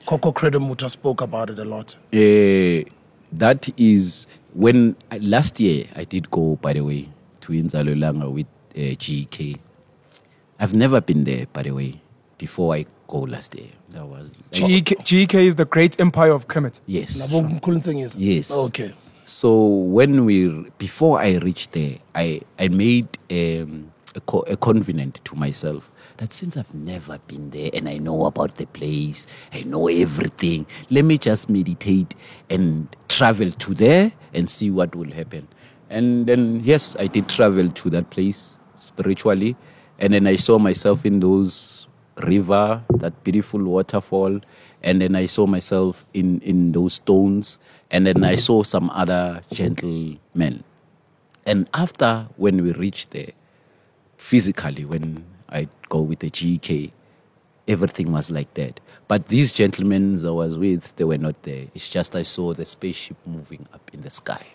Coco 0.06 0.32
Credo 0.32 0.58
Mutwa 0.58 0.90
spoke 0.90 1.20
about 1.20 1.50
it 1.50 1.58
a 1.58 1.64
lot. 1.64 1.94
Uh, 2.12 2.88
that 3.32 3.68
is 3.76 4.26
when 4.54 4.96
I, 5.10 5.18
last 5.18 5.60
year 5.60 5.86
I 5.94 6.04
did 6.04 6.30
go, 6.30 6.56
by 6.56 6.72
the 6.72 6.80
way, 6.80 7.08
to 7.42 7.52
Inzalo 7.52 7.94
Yelanga 7.94 8.32
with 8.32 8.46
uh, 8.74 8.96
GK. 8.96 9.58
I've 10.58 10.74
never 10.74 11.00
been 11.00 11.24
there, 11.24 11.46
by 11.52 11.62
the 11.62 11.70
way, 11.72 12.00
before 12.38 12.74
I 12.74 12.86
go 13.06 13.20
last 13.20 13.54
year. 13.54 13.68
That 13.90 14.06
was 14.06 14.38
GEK, 14.52 14.98
GEK 15.04 15.34
is 15.34 15.56
the 15.56 15.64
great 15.64 16.00
empire 16.00 16.32
of 16.32 16.48
Kemet. 16.48 16.80
yes. 16.86 17.30
Yes. 18.16 18.50
Okay. 18.50 18.94
So 19.30 19.64
when 19.64 20.24
we 20.24 20.48
before 20.78 21.20
I 21.20 21.36
reached 21.36 21.70
there, 21.70 21.98
I 22.16 22.40
I 22.58 22.66
made 22.66 23.06
um, 23.30 23.92
a, 24.16 24.20
co- 24.22 24.44
a 24.48 24.56
covenant 24.56 25.20
to 25.24 25.36
myself 25.36 25.88
that 26.16 26.32
since 26.32 26.56
I've 26.56 26.74
never 26.74 27.16
been 27.28 27.50
there 27.50 27.70
and 27.72 27.88
I 27.88 27.98
know 27.98 28.26
about 28.26 28.56
the 28.56 28.66
place, 28.66 29.28
I 29.52 29.62
know 29.62 29.86
everything. 29.86 30.66
Let 30.90 31.04
me 31.04 31.16
just 31.16 31.48
meditate 31.48 32.16
and 32.50 32.88
travel 33.08 33.52
to 33.52 33.72
there 33.72 34.10
and 34.34 34.50
see 34.50 34.68
what 34.68 34.96
will 34.96 35.12
happen. 35.12 35.46
And 35.90 36.26
then 36.26 36.62
yes, 36.64 36.96
I 36.98 37.06
did 37.06 37.28
travel 37.28 37.70
to 37.70 37.90
that 37.90 38.10
place 38.10 38.58
spiritually, 38.78 39.54
and 40.00 40.12
then 40.12 40.26
I 40.26 40.34
saw 40.34 40.58
myself 40.58 41.06
in 41.06 41.20
those 41.20 41.86
river, 42.24 42.82
that 42.96 43.22
beautiful 43.22 43.62
waterfall, 43.62 44.40
and 44.82 45.00
then 45.00 45.14
I 45.14 45.26
saw 45.26 45.46
myself 45.46 46.04
in 46.14 46.40
in 46.40 46.72
those 46.72 46.94
stones, 46.94 47.58
and 47.90 48.06
then 48.06 48.24
I 48.24 48.36
saw 48.36 48.62
some 48.62 48.90
other 48.90 49.42
gentlemen. 49.52 50.64
And 51.46 51.68
after 51.74 52.28
when 52.36 52.62
we 52.62 52.72
reached 52.72 53.10
there, 53.10 53.32
physically 54.16 54.84
when 54.84 55.24
I 55.48 55.68
go 55.88 56.00
with 56.00 56.20
the 56.20 56.30
GK, 56.30 56.92
everything 57.66 58.12
was 58.12 58.30
like 58.30 58.54
that. 58.54 58.80
But 59.08 59.26
these 59.26 59.52
gentlemen 59.52 60.24
I 60.24 60.30
was 60.30 60.58
with, 60.58 60.94
they 60.96 61.04
were 61.04 61.18
not 61.18 61.42
there. 61.42 61.66
It's 61.74 61.88
just 61.88 62.14
I 62.14 62.22
saw 62.22 62.54
the 62.54 62.64
spaceship 62.64 63.16
moving 63.26 63.66
up 63.72 63.90
in 63.92 64.02
the 64.02 64.10
sky. 64.10 64.46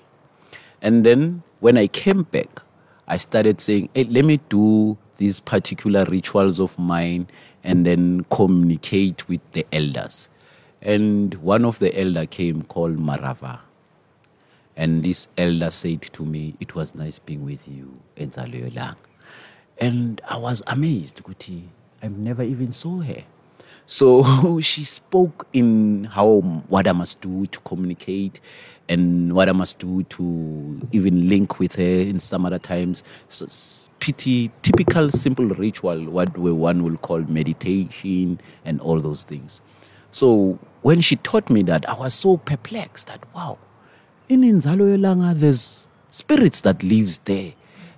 And 0.81 1.05
then 1.05 1.43
when 1.59 1.77
I 1.77 1.87
came 1.87 2.23
back, 2.23 2.61
I 3.07 3.17
started 3.17 3.59
saying, 3.61 3.89
hey, 3.93 4.05
let 4.05 4.25
me 4.25 4.39
do 4.49 4.97
these 5.17 5.39
particular 5.39 6.05
rituals 6.05 6.59
of 6.59 6.77
mine 6.77 7.27
and 7.65 7.85
then 7.85 8.25
communicate 8.29 9.27
with 9.27 9.41
the 9.51 9.65
elders. 9.73 10.29
And 10.81 11.33
one 11.35 11.65
of 11.65 11.79
the 11.79 11.99
elder 11.99 12.27
came 12.27 12.61
called 12.61 12.97
Marava. 12.97 13.59
And 14.77 15.03
this 15.03 15.29
elder 15.37 15.71
said 15.71 16.03
to 16.13 16.23
me, 16.23 16.55
It 16.59 16.75
was 16.75 16.93
nice 16.93 17.17
being 17.17 17.43
with 17.43 17.67
you, 17.67 17.99
Enzaluyolang. 18.17 18.97
And 19.79 20.21
I 20.29 20.37
was 20.37 20.61
amazed, 20.67 21.23
Guti. 21.23 21.63
I've 22.03 22.17
never 22.17 22.43
even 22.43 22.71
saw 22.71 22.99
her. 22.99 23.23
So 23.87 24.59
she 24.61 24.83
spoke 24.83 25.47
in 25.51 26.05
how 26.05 26.41
what 26.67 26.87
I 26.87 26.91
must 26.91 27.21
do 27.21 27.47
to 27.47 27.59
communicate 27.61 28.39
and 28.87 29.33
what 29.33 29.49
I 29.49 29.51
must 29.51 29.79
do 29.79 30.03
to 30.03 30.79
even 30.91 31.27
link 31.27 31.59
with 31.59 31.75
her 31.75 31.83
in 31.83 32.19
some 32.19 32.45
other 32.45 32.59
times. 32.59 33.03
So, 33.29 33.47
pity, 33.99 34.51
typical 34.61 35.09
simple 35.11 35.45
ritual, 35.45 36.05
what 36.05 36.37
one 36.37 36.83
will 36.83 36.97
call 36.97 37.19
meditation 37.21 38.39
and 38.63 38.79
all 38.81 38.99
those 38.99 39.23
things. 39.23 39.61
So 40.11 40.59
when 40.81 41.01
she 41.01 41.17
taught 41.17 41.49
me 41.49 41.63
that, 41.63 41.87
I 41.89 41.93
was 41.95 42.13
so 42.13 42.37
perplexed 42.37 43.07
that 43.07 43.21
wow, 43.33 43.57
in 44.29 44.41
Inzalo 44.41 44.95
Yolanga, 44.95 45.37
there's 45.37 45.87
spirits 46.11 46.61
that 46.61 46.83
lives 46.83 47.17
there, 47.25 47.53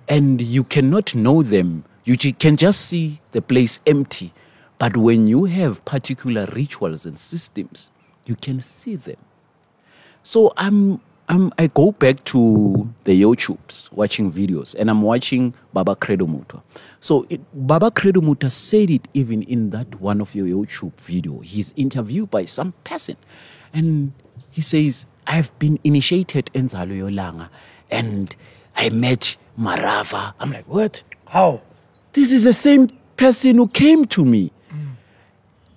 and 0.08 0.40
you 0.40 0.64
cannot 0.64 1.14
know 1.14 1.42
them. 1.42 1.84
You 2.04 2.16
can 2.16 2.56
just 2.56 2.86
see 2.86 3.20
the 3.32 3.42
place 3.42 3.80
empty, 3.86 4.32
but 4.78 4.96
when 4.96 5.26
you 5.26 5.44
have 5.44 5.84
particular 5.84 6.46
rituals 6.46 7.06
and 7.06 7.18
systems, 7.18 7.90
you 8.24 8.34
can 8.34 8.60
see 8.60 8.96
them. 8.96 9.18
So 10.28 10.52
I'm, 10.58 11.00
I'm 11.30 11.54
I 11.56 11.68
go 11.68 11.92
back 11.92 12.22
to 12.24 12.86
the 13.04 13.18
YouTubes 13.22 13.90
watching 13.92 14.30
videos, 14.30 14.74
and 14.78 14.90
I'm 14.90 15.00
watching 15.00 15.54
Baba 15.72 15.96
Credo 15.96 16.26
Mutwa. 16.26 16.60
So 17.00 17.26
it, 17.30 17.40
Baba 17.54 17.90
Credo 17.90 18.20
Mutwa 18.20 18.52
said 18.52 18.90
it 18.90 19.08
even 19.14 19.42
in 19.44 19.70
that 19.70 20.02
one 20.02 20.20
of 20.20 20.34
your 20.34 20.46
YouTube 20.46 20.92
video. 20.96 21.38
He's 21.38 21.72
interviewed 21.78 22.30
by 22.30 22.44
some 22.44 22.74
person, 22.84 23.16
and 23.72 24.12
he 24.50 24.60
says, 24.60 25.06
"I've 25.26 25.58
been 25.58 25.78
initiated 25.82 26.50
in 26.52 26.68
Zalo 26.68 26.92
Yolanga, 26.92 27.48
and 27.90 28.36
I 28.76 28.90
met 28.90 29.34
Marava." 29.58 30.34
I'm 30.40 30.52
like, 30.52 30.68
"What? 30.68 31.04
How? 31.28 31.62
This 32.12 32.32
is 32.32 32.44
the 32.44 32.52
same 32.52 32.90
person 33.16 33.56
who 33.56 33.66
came 33.68 34.04
to 34.08 34.26
me." 34.26 34.52
Mm. 34.70 34.88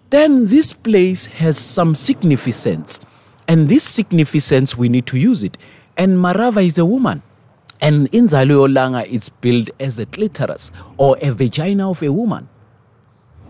then 0.10 0.48
this 0.48 0.74
place 0.74 1.28
has 1.28 1.58
some 1.58 1.96
significance. 1.96 3.00
And 3.52 3.68
this 3.68 3.84
significance, 3.84 4.78
we 4.78 4.88
need 4.88 5.06
to 5.08 5.18
use 5.18 5.44
it. 5.44 5.58
And 5.98 6.18
Marava 6.18 6.66
is 6.66 6.78
a 6.78 6.86
woman. 6.86 7.22
And 7.82 8.08
in 8.16 8.28
Zaluyolanga, 8.28 9.12
it's 9.12 9.28
built 9.28 9.70
as 9.78 10.00
a 10.00 10.06
clitoris 10.06 10.72
or 10.96 11.18
a 11.22 11.32
vagina 11.32 11.90
of 11.90 12.02
a 12.02 12.14
woman. 12.14 12.48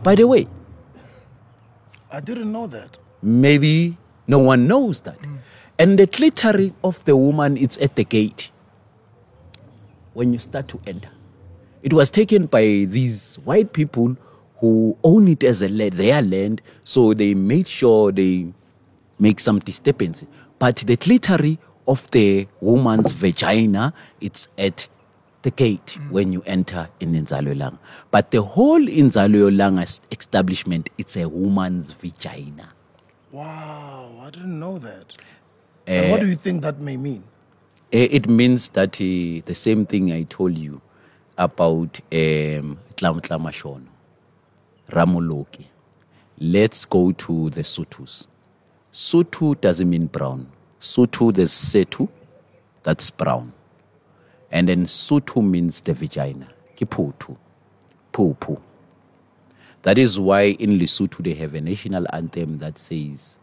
By 0.02 0.16
the 0.16 0.26
way, 0.26 0.48
I 2.12 2.20
didn't 2.20 2.52
know 2.52 2.66
that. 2.66 2.98
maybe 3.22 3.96
no 4.26 4.40
one 4.40 4.68
knows 4.68 5.02
that. 5.02 5.20
And 5.78 6.00
the 6.00 6.08
clitoris 6.08 6.72
of 6.84 7.06
the 7.06 7.16
woman 7.16 7.56
is 7.56 7.78
at 7.78 7.96
the 7.96 8.04
gate 8.04 8.50
when 10.14 10.34
you 10.34 10.40
start 10.40 10.68
to 10.70 10.82
enter. 10.88 11.12
It 11.84 11.94
was 11.94 12.10
taken 12.10 12.48
by 12.48 12.64
these 12.90 13.36
white 13.44 13.72
people 13.72 14.18
who 14.62 14.98
own 15.04 15.28
it 15.28 15.44
as 15.44 15.62
a 15.62 15.68
their 15.68 16.24
land, 16.24 16.64
so 16.84 17.14
they 17.14 17.36
made 17.36 17.68
sure 17.68 18.12
they 18.12 18.52
make 19.22 19.40
some 19.40 19.60
disturbance. 19.60 20.26
But 20.60 20.78
the 20.78 20.98
clitoris 20.98 21.58
of 21.88 22.10
the 22.12 22.48
woman's 22.60 23.12
vagina, 23.14 23.94
it's 24.20 24.50
at 24.58 24.88
the 25.44 25.52
gate 25.52 25.98
when 26.10 26.32
you 26.34 26.42
enter 26.46 26.90
in 27.00 27.14
Inzalolanga. 27.14 27.78
But 28.12 28.32
the 28.32 28.42
whole 28.42 28.82
Inzalolanga 28.82 29.84
establishment, 30.12 30.90
it's 30.98 31.16
a 31.16 31.28
woman's 31.30 31.92
vagina. 31.94 32.74
Wow, 33.32 34.12
I 34.22 34.30
didn't 34.30 34.60
know 34.60 34.78
that. 34.80 35.14
and 35.88 36.12
what 36.12 36.20
do 36.20 36.28
you 36.28 36.36
think 36.36 36.62
that 36.64 36.80
may 36.80 36.98
mean? 36.98 37.24
Eh, 37.94 38.08
It 38.12 38.28
means 38.30 38.70
that 38.70 38.96
uh, 38.96 39.42
the 39.46 39.54
same 39.54 39.86
thing 39.86 40.12
I 40.12 40.24
told 40.24 40.58
you 40.58 40.82
about 41.38 42.00
um, 42.12 42.78
Tlamtlamashono, 42.98 43.88
Ramoloki. 44.90 45.66
Let's 46.40 46.86
go 46.86 47.12
to 47.14 47.50
the 47.52 47.62
Sutus. 47.62 48.28
Sutu 48.94 49.60
doesn't 49.60 49.90
mean 49.90 50.08
brown. 50.08 50.52
Sutu, 50.80 51.34
there's 51.34 51.52
Setu, 51.52 52.10
that's 52.84 53.10
brown. 53.12 53.54
And 54.52 54.68
then 54.68 54.86
Sutu 54.86 55.44
means 55.44 55.82
the 55.82 55.94
vagina. 55.94 56.48
Kiputu. 56.76 57.38
Pupu. 58.12 58.60
That 59.84 59.98
is 59.98 60.20
why 60.20 60.42
in 60.60 60.72
Lesotho 60.72 61.24
they 61.24 61.34
have 61.36 61.56
a 61.56 61.62
national 61.62 62.06
anthem 62.14 62.58
that 62.60 62.78
says, 62.78 63.40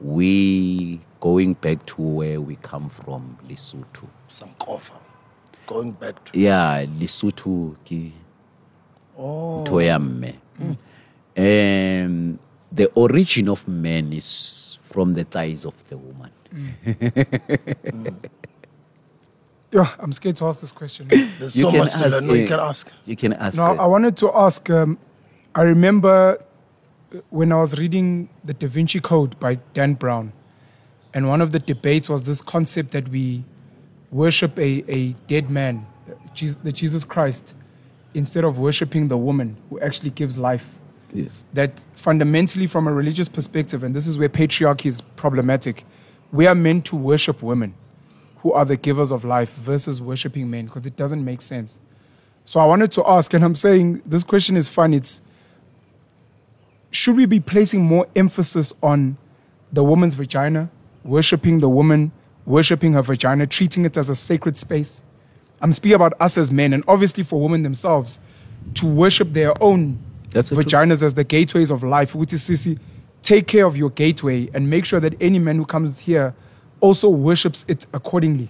We 0.00 1.00
going 1.20 1.54
back 1.54 1.84
to 1.86 2.02
where 2.02 2.40
we 2.40 2.56
come 2.56 2.88
from, 2.90 3.38
Lesotho. 3.48 4.08
Some 4.28 4.50
cover. 4.64 4.94
Going 5.66 5.92
back 5.92 6.22
to. 6.26 6.38
Yeah, 6.38 6.84
Lesotho 6.86 7.74
ki 7.84 8.12
Oh. 9.18 9.64
ntho 9.64 9.84
ya 9.84 9.98
mme. 9.98 10.34
Um, 11.36 12.38
the 12.70 12.90
origin 12.94 13.48
of 13.48 13.66
man 13.66 14.12
is 14.12 14.78
from 14.82 15.14
the 15.14 15.24
thighs 15.24 15.64
of 15.64 15.88
the 15.88 15.96
woman. 15.96 16.30
Yeah, 19.70 19.94
I'm 19.98 20.12
scared 20.12 20.36
to 20.36 20.46
ask 20.46 20.60
this 20.60 20.72
question. 20.72 21.08
There's 21.08 21.54
so 21.54 21.70
much 21.70 21.92
to 21.96 22.08
learn. 22.08 22.26
No, 22.26 22.32
you 22.32 22.44
uh, 22.44 22.48
can 22.48 22.60
ask. 22.60 22.92
You 23.04 23.16
can 23.16 23.34
ask. 23.34 23.56
No, 23.56 23.64
uh, 23.64 23.74
I 23.74 23.86
wanted 23.86 24.16
to 24.18 24.32
ask. 24.32 24.68
Um, 24.70 24.98
I 25.54 25.62
remember 25.62 26.42
when 27.28 27.52
I 27.52 27.56
was 27.56 27.78
reading 27.78 28.30
the 28.44 28.54
Da 28.54 28.66
Vinci 28.66 29.00
Code 29.00 29.38
by 29.38 29.56
Dan 29.74 29.94
Brown, 29.94 30.32
and 31.12 31.28
one 31.28 31.42
of 31.42 31.52
the 31.52 31.58
debates 31.58 32.08
was 32.08 32.22
this 32.22 32.40
concept 32.40 32.92
that 32.92 33.08
we 33.08 33.44
worship 34.10 34.58
a, 34.58 34.84
a 34.88 35.12
dead 35.26 35.50
man, 35.50 35.86
Jesus, 36.32 36.56
the 36.56 36.72
Jesus 36.72 37.04
Christ, 37.04 37.54
instead 38.14 38.44
of 38.44 38.58
worshiping 38.58 39.08
the 39.08 39.18
woman 39.18 39.58
who 39.68 39.78
actually 39.80 40.10
gives 40.10 40.38
life. 40.38 40.66
Yes. 41.12 41.44
That 41.52 41.80
fundamentally, 41.94 42.66
from 42.66 42.86
a 42.86 42.92
religious 42.92 43.28
perspective, 43.28 43.82
and 43.84 43.94
this 43.94 44.06
is 44.06 44.18
where 44.18 44.28
patriarchy 44.28 44.86
is 44.86 45.00
problematic, 45.00 45.84
we 46.32 46.46
are 46.46 46.54
meant 46.54 46.84
to 46.86 46.96
worship 46.96 47.42
women 47.42 47.74
who 48.38 48.52
are 48.52 48.64
the 48.64 48.76
givers 48.76 49.10
of 49.10 49.24
life 49.24 49.52
versus 49.54 50.00
worshiping 50.00 50.50
men 50.50 50.66
because 50.66 50.86
it 50.86 50.96
doesn't 50.96 51.24
make 51.24 51.40
sense. 51.40 51.80
So 52.44 52.60
I 52.60 52.66
wanted 52.66 52.92
to 52.92 53.06
ask, 53.06 53.34
and 53.34 53.44
I'm 53.44 53.54
saying 53.54 54.02
this 54.06 54.24
question 54.24 54.56
is 54.56 54.68
fun. 54.68 54.94
It's 54.94 55.20
should 56.90 57.16
we 57.16 57.26
be 57.26 57.40
placing 57.40 57.84
more 57.84 58.06
emphasis 58.16 58.72
on 58.82 59.18
the 59.72 59.84
woman's 59.84 60.14
vagina, 60.14 60.70
worshiping 61.04 61.60
the 61.60 61.68
woman, 61.68 62.12
worshiping 62.46 62.94
her 62.94 63.02
vagina, 63.02 63.46
treating 63.46 63.84
it 63.84 63.96
as 63.96 64.08
a 64.08 64.14
sacred 64.14 64.56
space? 64.56 65.02
I'm 65.60 65.72
speaking 65.72 65.96
about 65.96 66.14
us 66.20 66.38
as 66.38 66.50
men, 66.50 66.72
and 66.72 66.84
obviously 66.88 67.22
for 67.24 67.40
women 67.40 67.62
themselves 67.62 68.20
to 68.74 68.86
worship 68.86 69.32
their 69.32 69.60
own 69.62 69.98
That's 70.30 70.50
vaginas 70.50 71.02
as 71.02 71.14
the 71.14 71.24
gateways 71.24 71.70
of 71.70 71.82
life. 71.82 72.14
Which 72.14 72.32
is, 72.32 72.42
Sissy, 72.42 72.78
take 73.22 73.46
care 73.46 73.66
of 73.66 73.76
your 73.76 73.90
gateway 73.90 74.48
and 74.54 74.68
make 74.68 74.84
sure 74.84 75.00
that 75.00 75.14
any 75.20 75.38
man 75.38 75.56
who 75.56 75.64
comes 75.64 75.98
here 75.98 76.34
also 76.80 77.08
worships 77.08 77.64
it 77.68 77.86
accordingly. 77.92 78.48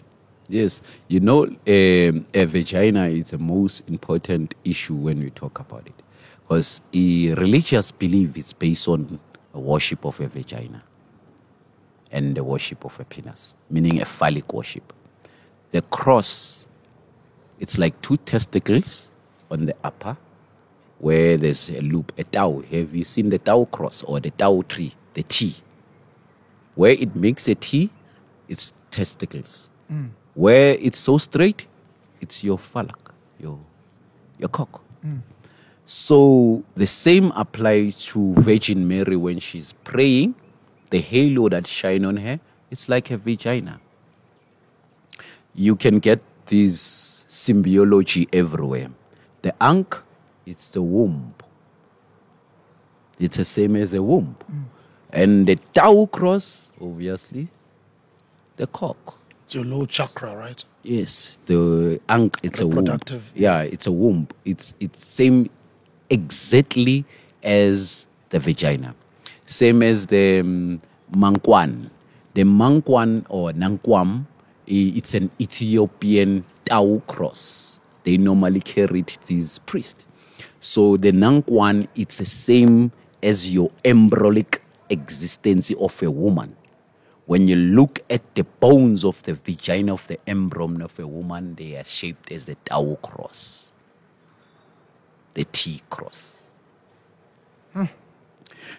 Yes, 0.49 0.81
you 1.09 1.21
know, 1.21 1.45
um, 1.45 2.27
a 2.35 2.45
vagina 2.47 3.09
is 3.09 3.31
the 3.31 3.39
most 3.39 3.87
important 3.89 4.55
issue 4.65 4.95
when 4.95 5.21
we 5.21 5.31
talk 5.31 5.61
about 5.61 5.87
it, 5.87 6.03
because 6.41 6.81
a 6.95 7.35
religious 7.35 7.93
belief 7.93 8.35
is 8.37 8.55
based 8.55 8.89
on 8.89 9.21
a 9.53 9.61
worship 9.61 10.07
of 10.07 10.19
a 10.21 10.29
vagina 10.29 10.83
and 12.11 12.33
the 12.33 12.43
worship 12.43 12.87
of 12.87 12.99
a 12.99 13.05
penis, 13.05 13.55
meaning 13.69 14.01
a 14.01 14.07
phallic 14.07 14.51
worship. 14.55 14.93
The 15.73 15.83
cross, 15.83 16.67
it's 17.61 17.77
like 17.77 18.01
two 18.01 18.17
testicles 18.17 19.13
on 19.51 19.67
the 19.67 19.77
upper, 19.85 20.17
where 20.99 21.37
there's 21.37 21.71
a 21.71 21.81
loop, 21.81 22.13
a 22.19 22.25
tau. 22.25 22.63
Have 22.71 22.95
you 22.95 23.05
seen 23.05 23.29
the 23.29 23.39
tau 23.39 23.65
cross 23.67 24.03
or 24.03 24.21
the 24.21 24.31
tau 24.31 24.63
tree, 24.63 24.95
the 25.15 25.23
T? 25.23 25.55
Where 26.75 26.93
it 26.93 27.15
makes 27.15 27.49
a 27.49 27.55
T, 27.55 27.91
it's 28.49 28.75
testicles. 28.91 29.71
Mm. 29.91 30.11
Where 30.35 30.75
it's 30.81 30.99
so 30.99 31.19
straight, 31.19 31.67
it's 32.21 32.43
your 32.45 32.59
phallic, 32.59 32.97
your, 33.39 33.59
your 34.39 34.49
cock. 34.49 34.81
Mm. 35.05 35.21
So 35.87 36.63
the 36.77 36.87
same 36.87 37.33
applies 37.35 38.05
to 38.07 38.35
Virgin 38.35 38.87
Mary 38.87 39.17
when 39.17 39.39
she's 39.39 39.73
praying. 39.85 40.35
The 40.91 40.99
halo 41.01 41.49
that 41.49 41.67
shine 41.67 42.05
on 42.05 42.17
her, 42.17 42.41
it's 42.71 42.89
like 42.89 43.11
a 43.11 43.17
vagina. 43.17 43.81
You 45.55 45.77
can 45.77 45.99
get 45.99 46.21
this 46.47 47.25
symbiology 47.29 48.29
everywhere. 48.33 48.91
The 49.43 49.55
ankh, 49.63 49.97
it's 50.49 50.69
the 50.69 50.81
womb. 50.81 51.35
It's 53.19 53.37
the 53.37 53.45
same 53.45 53.77
as 53.77 53.93
a 53.95 54.03
womb. 54.03 54.37
And 55.11 55.47
the 55.47 55.57
Tau 55.75 56.07
cross, 56.07 56.73
obviously, 56.81 57.49
the 58.57 58.67
cock. 58.67 58.97
It's 59.45 59.55
your 59.55 59.65
low 59.65 59.87
chakra, 59.87 60.37
right? 60.37 60.63
Yes, 60.83 61.39
the 61.47 62.01
ankh. 62.09 62.39
It's 62.43 62.61
a 62.61 62.67
womb. 62.67 62.99
Yeah, 63.35 63.63
it's 63.63 63.87
a 63.87 63.93
womb. 63.93 64.29
It's 64.45 64.75
it's 64.81 65.05
same 65.05 65.51
exactly 66.11 67.05
as 67.43 68.07
the 68.31 68.39
vagina, 68.39 68.95
same 69.47 69.83
as 69.83 70.07
the 70.07 70.41
um, 70.41 70.81
mankwan. 71.13 71.91
The 72.35 72.45
mankwan 72.45 73.25
or 73.29 73.53
nankwam, 73.53 74.27
it's 74.67 75.15
an 75.15 75.31
Ethiopian 75.41 76.45
Tau 76.65 77.03
cross. 77.07 77.81
They 78.05 78.17
normally 78.17 78.61
carried 78.61 79.17
these 79.27 79.59
priests. 79.61 80.07
So 80.61 80.97
the 80.97 81.13
nankwan, 81.13 81.87
it's 81.95 82.19
the 82.19 82.25
same 82.25 82.91
as 83.23 83.53
your 83.53 83.71
embryonic 83.85 84.63
existence 84.91 85.71
of 85.73 86.03
a 86.03 86.11
woman 86.11 86.57
when 87.27 87.47
you 87.47 87.57
look 87.57 88.01
at 88.09 88.23
the 88.35 88.43
bones 88.43 89.05
of 89.05 89.23
the 89.25 89.35
vagina 89.35 89.93
of 89.93 90.07
the 90.07 90.19
embryo 90.27 90.83
of 90.83 90.99
a 90.99 91.07
woman, 91.07 91.55
they 91.57 91.77
are 91.77 91.85
shaped 91.85 92.33
as 92.33 92.47
the 92.47 92.55
Tau 92.65 92.95
cross, 93.03 93.71
the 95.35 95.45
T 95.45 95.83
cross. 95.91 96.41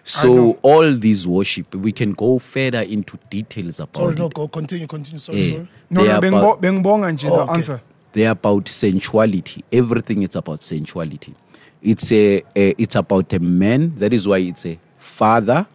So 0.02 0.58
all 0.62 0.92
these 0.94 1.26
worship, 1.28 1.74
we 1.76 1.92
can 1.92 2.12
go 2.12 2.38
further 2.40 2.80
into 2.82 3.18
details 3.28 3.78
about 3.80 3.96
Sorry, 3.96 4.14
it. 4.14 4.18
no, 4.18 4.28
go 4.28 4.48
continue, 4.48 4.86
continue. 4.88 5.18
Sorry, 5.20 5.38
Eh, 5.42 5.50
sorry. 5.52 5.68
No, 5.90 6.02
no, 6.04 6.10
are 6.10 6.20
Bengbo- 6.20 6.38
about- 6.38 6.60
Bengbonga 6.60 7.12
nje, 7.12 7.28
Oh, 7.30 7.44
the 7.46 7.52
answer. 7.52 7.80
they're 8.12 8.30
about 8.30 8.68
sensuality. 8.68 9.62
Everything 9.72 10.22
is 10.22 10.34
about 10.36 10.60
sensuality. 10.62 11.34
It's 11.82 12.12
a, 12.12 12.42
a 12.54 12.74
it's 12.82 12.96
about 12.96 13.32
a 13.32 13.38
man. 13.38 13.94
That 13.98 14.12
is 14.12 14.28
why 14.28 14.38
it's 14.38 14.66
a 14.66 14.78
father, 14.98 15.66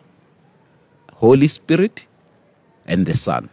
Holy 1.13 1.47
Spirit, 1.47 2.05
and 2.85 3.05
the 3.05 3.15
Son. 3.15 3.49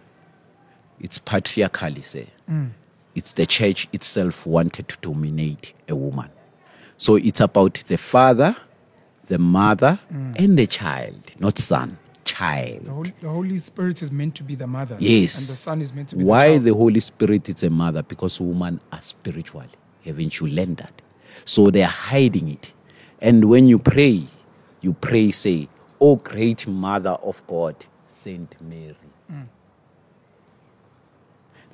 It's 1.01 1.19
patriarchally 1.19 2.03
say. 2.03 2.27
Mm. 2.51 2.71
It's 3.15 3.33
the 3.33 3.47
church 3.47 3.89
itself 3.93 4.47
wanted 4.47 4.89
to 4.89 4.97
dominate 5.01 5.75
a 5.89 5.95
woman. 5.95 6.31
So 6.97 7.17
it's 7.17 7.41
about 7.41 7.83
the 7.89 7.99
father, 7.99 8.57
the 9.27 9.39
mother, 9.39 9.99
mm. 10.13 10.39
and 10.39 10.59
the 10.59 10.67
child, 10.67 11.31
not 11.39 11.59
son, 11.59 11.99
child. 12.25 12.85
The 12.85 12.91
Holy, 12.91 13.15
the 13.21 13.29
Holy 13.29 13.59
Spirit 13.59 14.03
is 14.03 14.13
meant 14.13 14.35
to 14.37 14.45
be 14.45 14.55
the 14.55 14.67
mother. 14.67 14.97
Yes. 14.99 15.41
And 15.41 15.49
the 15.49 15.57
Son 15.57 15.81
is 15.81 15.93
meant 15.93 16.11
to 16.11 16.17
be 16.17 16.25
Why 16.25 16.59
the 16.59 16.67
the. 16.67 16.75
Holy 16.75 17.01
Spirit 17.01 17.49
is 17.49 17.63
a 17.63 17.71
mother? 17.71 18.03
Because 18.03 18.41
women 18.41 18.81
are 18.93 19.03
spiritual. 19.03 19.65
Haven't 20.05 20.41
you 20.41 20.47
learned 20.47 20.79
that? 20.79 21.03
So 21.45 21.71
they're 21.71 21.87
hiding 21.87 22.49
it. 22.49 22.73
And 23.21 23.49
when 23.49 23.67
you 23.67 23.79
pray, 23.79 24.25
you 24.81 24.93
pray, 24.95 25.31
say, 25.31 25.69
O 26.01 26.17
great 26.17 26.67
mother 26.67 27.11
of 27.23 27.47
God, 27.47 27.77
Saint 28.07 28.55
Mary. 28.61 28.97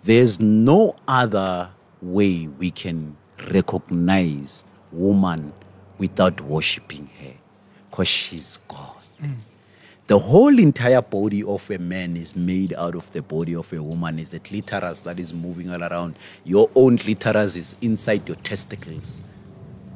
There's 0.04 0.38
no 0.40 0.96
other 1.06 1.70
way 2.00 2.46
we 2.46 2.70
can 2.70 3.16
recognize 3.50 4.64
woman 4.92 5.52
without 5.98 6.40
worshiping 6.40 7.10
her. 7.20 7.32
Because 7.90 8.08
she's 8.08 8.58
God. 8.68 8.94
The 10.06 10.18
whole 10.18 10.58
entire 10.58 11.02
body 11.02 11.42
of 11.42 11.70
a 11.70 11.78
man 11.78 12.16
is 12.16 12.34
made 12.34 12.72
out 12.74 12.94
of 12.94 13.10
the 13.12 13.20
body 13.20 13.54
of 13.54 13.70
a 13.72 13.82
woman. 13.82 14.18
Is 14.18 14.32
a 14.32 14.38
clitoris 14.38 15.00
that 15.00 15.18
is 15.18 15.34
moving 15.34 15.70
all 15.70 15.82
around. 15.82 16.14
Your 16.44 16.70
own 16.74 16.96
clitoris 16.96 17.56
is 17.56 17.76
inside 17.82 18.26
your 18.26 18.36
testicles, 18.38 19.22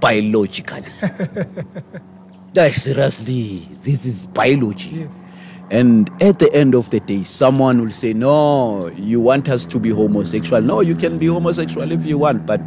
biologically. 0.03 0.83
like 2.55 2.75
seriously, 2.75 3.69
this 3.83 4.05
is 4.05 4.27
biology. 4.27 5.09
And 5.71 6.11
at 6.21 6.41
the 6.41 6.53
end 6.53 6.75
of 6.75 6.91
the 6.91 7.01
day, 7.01 7.23
someone 7.23 7.81
will 7.81 7.93
say, 7.93 8.13
"No, 8.13 8.89
you 8.89 9.21
want 9.21 9.49
us 9.49 9.65
to 9.67 9.79
be 9.79 9.89
homosexual? 9.89 10.61
No, 10.61 10.81
you 10.81 10.95
can 10.95 11.19
be 11.19 11.27
homosexual 11.27 11.91
if 11.93 12.05
you 12.05 12.19
want, 12.19 12.45
but 12.47 12.61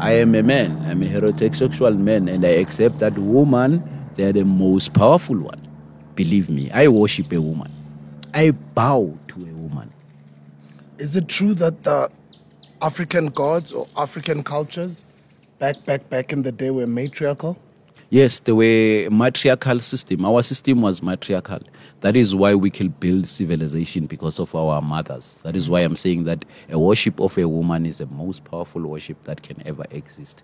I 0.00 0.14
am 0.14 0.34
a 0.34 0.42
man. 0.42 0.76
I'm 0.86 1.02
a 1.02 1.06
heterosexual 1.06 1.96
man, 1.96 2.28
and 2.28 2.44
I 2.44 2.56
accept 2.64 2.98
that 3.00 3.16
woman. 3.18 3.84
They're 4.16 4.32
the 4.32 4.44
most 4.44 4.94
powerful 4.94 5.38
one. 5.38 5.60
Believe 6.16 6.50
me, 6.50 6.70
I 6.72 6.88
worship 6.88 7.30
a 7.32 7.40
woman. 7.40 7.70
I 8.34 8.50
bow 8.50 9.14
to 9.28 9.36
a 9.36 9.52
woman. 9.54 9.90
Is 10.98 11.14
it 11.14 11.28
true 11.28 11.54
that 11.54 11.84
the 11.84 12.10
African 12.82 13.26
gods 13.26 13.72
or 13.72 13.86
African 13.96 14.42
cultures 14.42 15.04
back, 15.60 15.84
back, 15.84 16.08
back 16.08 16.32
in 16.32 16.42
the 16.42 16.50
day 16.50 16.70
were 16.70 16.86
matriarchal? 16.86 17.56
Yes, 18.08 18.40
there 18.40 18.56
were 18.56 19.08
matriarchal 19.10 19.78
system. 19.78 20.24
Our 20.24 20.42
system 20.42 20.80
was 20.80 21.00
matriarchal. 21.00 21.60
That 22.00 22.16
is 22.16 22.34
why 22.34 22.56
we 22.56 22.70
can 22.70 22.88
build 22.88 23.28
civilization 23.28 24.06
because 24.06 24.40
of 24.40 24.52
our 24.54 24.82
mothers. 24.82 25.38
That 25.44 25.54
is 25.54 25.70
why 25.70 25.80
I'm 25.80 25.94
saying 25.94 26.24
that 26.24 26.44
a 26.70 26.78
worship 26.78 27.20
of 27.20 27.38
a 27.38 27.46
woman 27.46 27.86
is 27.86 27.98
the 27.98 28.06
most 28.06 28.42
powerful 28.42 28.82
worship 28.82 29.22
that 29.24 29.42
can 29.42 29.62
ever 29.64 29.84
exist. 29.90 30.42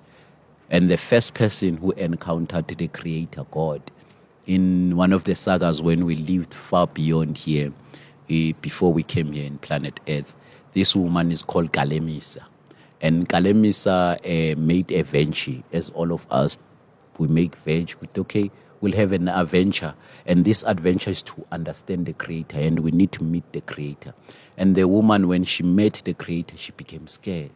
And 0.70 0.88
the 0.90 0.96
first 0.96 1.34
person 1.34 1.78
who 1.78 1.92
encountered 1.92 2.68
the 2.68 2.88
Creator 2.88 3.46
God 3.50 3.82
in 4.46 4.96
one 4.96 5.12
of 5.12 5.24
the 5.24 5.34
sagas 5.34 5.82
when 5.82 6.04
we 6.04 6.16
lived 6.16 6.52
far 6.52 6.86
beyond 6.86 7.38
here, 7.38 7.72
eh, 8.30 8.52
before 8.60 8.92
we 8.92 9.02
came 9.02 9.32
here 9.32 9.46
in 9.46 9.58
planet 9.58 9.98
Earth, 10.06 10.34
this 10.74 10.94
woman 10.94 11.32
is 11.32 11.42
called 11.42 11.72
Kalemisa. 11.72 12.44
And 13.06 13.28
Kalemisa 13.28 14.18
uh, 14.18 14.58
made 14.58 14.90
a 14.90 15.02
venture, 15.02 15.62
as 15.72 15.90
all 15.90 16.12
of 16.12 16.26
us, 16.28 16.58
we 17.18 17.28
make 17.28 17.54
venture. 17.54 17.98
Okay, 18.18 18.50
we'll 18.80 18.96
have 18.96 19.12
an 19.12 19.28
adventure. 19.28 19.94
And 20.26 20.44
this 20.44 20.64
adventure 20.66 21.10
is 21.10 21.22
to 21.22 21.46
understand 21.52 22.06
the 22.06 22.14
Creator, 22.14 22.58
and 22.58 22.80
we 22.80 22.90
need 22.90 23.12
to 23.12 23.22
meet 23.22 23.44
the 23.52 23.60
Creator. 23.60 24.12
And 24.56 24.74
the 24.74 24.88
woman, 24.88 25.28
when 25.28 25.44
she 25.44 25.62
met 25.62 26.02
the 26.04 26.14
Creator, 26.14 26.56
she 26.56 26.72
became 26.72 27.06
scared. 27.06 27.52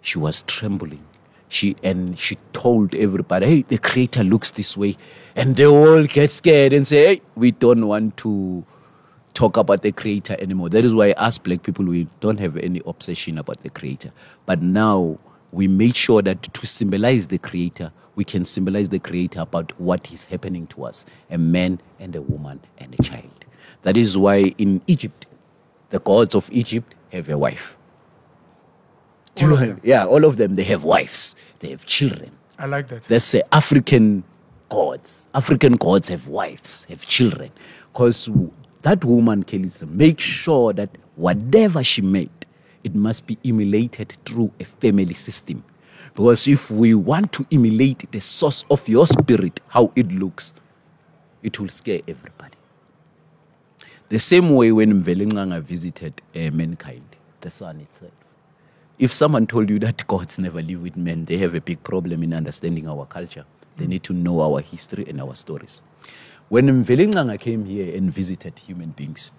She 0.00 0.20
was 0.20 0.42
trembling. 0.42 1.06
She 1.48 1.74
and 1.82 2.16
she 2.16 2.38
told 2.52 2.94
everybody, 2.94 3.46
"Hey, 3.46 3.62
the 3.62 3.78
Creator 3.78 4.22
looks 4.22 4.52
this 4.52 4.76
way," 4.76 4.96
and 5.34 5.56
they 5.56 5.66
all 5.66 6.04
get 6.04 6.30
scared 6.30 6.72
and 6.72 6.86
say, 6.86 7.00
"Hey, 7.06 7.22
we 7.34 7.50
don't 7.50 7.88
want 7.88 8.16
to." 8.18 8.64
Talk 9.34 9.56
about 9.56 9.82
the 9.82 9.92
creator 9.92 10.36
anymore. 10.38 10.68
That 10.68 10.84
is 10.84 10.94
why 10.94 11.12
us 11.12 11.38
black 11.38 11.62
people 11.62 11.84
we 11.84 12.06
don't 12.20 12.38
have 12.38 12.56
any 12.56 12.80
obsession 12.86 13.38
about 13.38 13.60
the 13.60 13.70
creator. 13.70 14.12
But 14.46 14.62
now 14.62 15.18
we 15.52 15.68
made 15.68 15.96
sure 15.96 16.22
that 16.22 16.42
to 16.42 16.66
symbolize 16.66 17.28
the 17.28 17.38
creator, 17.38 17.92
we 18.14 18.24
can 18.24 18.44
symbolize 18.44 18.88
the 18.88 18.98
creator 18.98 19.40
about 19.40 19.78
what 19.80 20.12
is 20.12 20.26
happening 20.26 20.66
to 20.68 20.84
us 20.84 21.06
a 21.30 21.38
man 21.38 21.80
and 21.98 22.14
a 22.14 22.22
woman 22.22 22.60
and 22.78 22.94
a 22.98 23.02
child. 23.02 23.44
That 23.82 23.96
is 23.96 24.16
why 24.16 24.54
in 24.58 24.80
Egypt, 24.86 25.26
the 25.90 25.98
gods 26.00 26.34
of 26.34 26.48
Egypt 26.52 26.94
have 27.12 27.28
a 27.28 27.36
wife. 27.36 27.76
Do 29.34 29.46
you 29.46 29.56
know? 29.56 29.76
Yeah, 29.82 30.06
all 30.06 30.24
of 30.24 30.36
them, 30.36 30.54
they 30.56 30.64
have 30.64 30.84
wives, 30.84 31.34
they 31.60 31.70
have 31.70 31.86
children. 31.86 32.32
I 32.58 32.66
like 32.66 32.88
that. 32.88 33.08
Let's 33.08 33.24
say 33.24 33.42
African 33.50 34.24
gods. 34.68 35.26
African 35.34 35.74
gods 35.74 36.08
have 36.08 36.28
wives, 36.28 36.84
have 36.84 37.06
children. 37.06 37.50
Because 37.92 38.30
that 38.82 39.04
woman, 39.04 39.44
Kelisa, 39.44 39.88
make 39.88 40.20
sure 40.20 40.72
that 40.72 40.90
whatever 41.16 41.82
she 41.82 42.02
made, 42.02 42.30
it 42.84 42.94
must 42.94 43.26
be 43.26 43.38
emulated 43.44 44.16
through 44.24 44.52
a 44.60 44.64
family 44.64 45.14
system. 45.14 45.64
Because 46.14 46.46
if 46.46 46.70
we 46.70 46.94
want 46.94 47.32
to 47.32 47.46
emulate 47.50 48.10
the 48.12 48.20
source 48.20 48.64
of 48.70 48.86
your 48.88 49.06
spirit, 49.06 49.60
how 49.68 49.92
it 49.96 50.10
looks, 50.12 50.52
it 51.42 51.58
will 51.58 51.68
scare 51.68 52.00
everybody. 52.06 52.56
The 54.08 54.18
same 54.18 54.50
way 54.50 54.72
when 54.72 55.02
Mvelinganga 55.02 55.62
visited 55.62 56.20
uh, 56.34 56.50
mankind, 56.50 57.16
the 57.40 57.50
sun 57.50 57.80
itself. 57.80 58.12
If 58.98 59.12
someone 59.12 59.46
told 59.46 59.70
you 59.70 59.78
that 59.78 60.06
gods 60.06 60.38
never 60.38 60.60
live 60.60 60.82
with 60.82 60.96
men, 60.96 61.24
they 61.24 61.38
have 61.38 61.54
a 61.54 61.60
big 61.60 61.82
problem 61.82 62.22
in 62.22 62.34
understanding 62.34 62.86
our 62.88 63.06
culture. 63.06 63.46
They 63.78 63.86
need 63.86 64.02
to 64.04 64.12
know 64.12 64.42
our 64.42 64.60
history 64.60 65.06
and 65.08 65.20
our 65.20 65.34
stories. 65.34 65.82
When 66.52 66.66
Mvelinganga 66.84 67.40
came 67.40 67.64
here 67.64 67.96
and 67.96 68.12
visited 68.12 68.58
human 68.58 68.90
beings, 68.90 69.32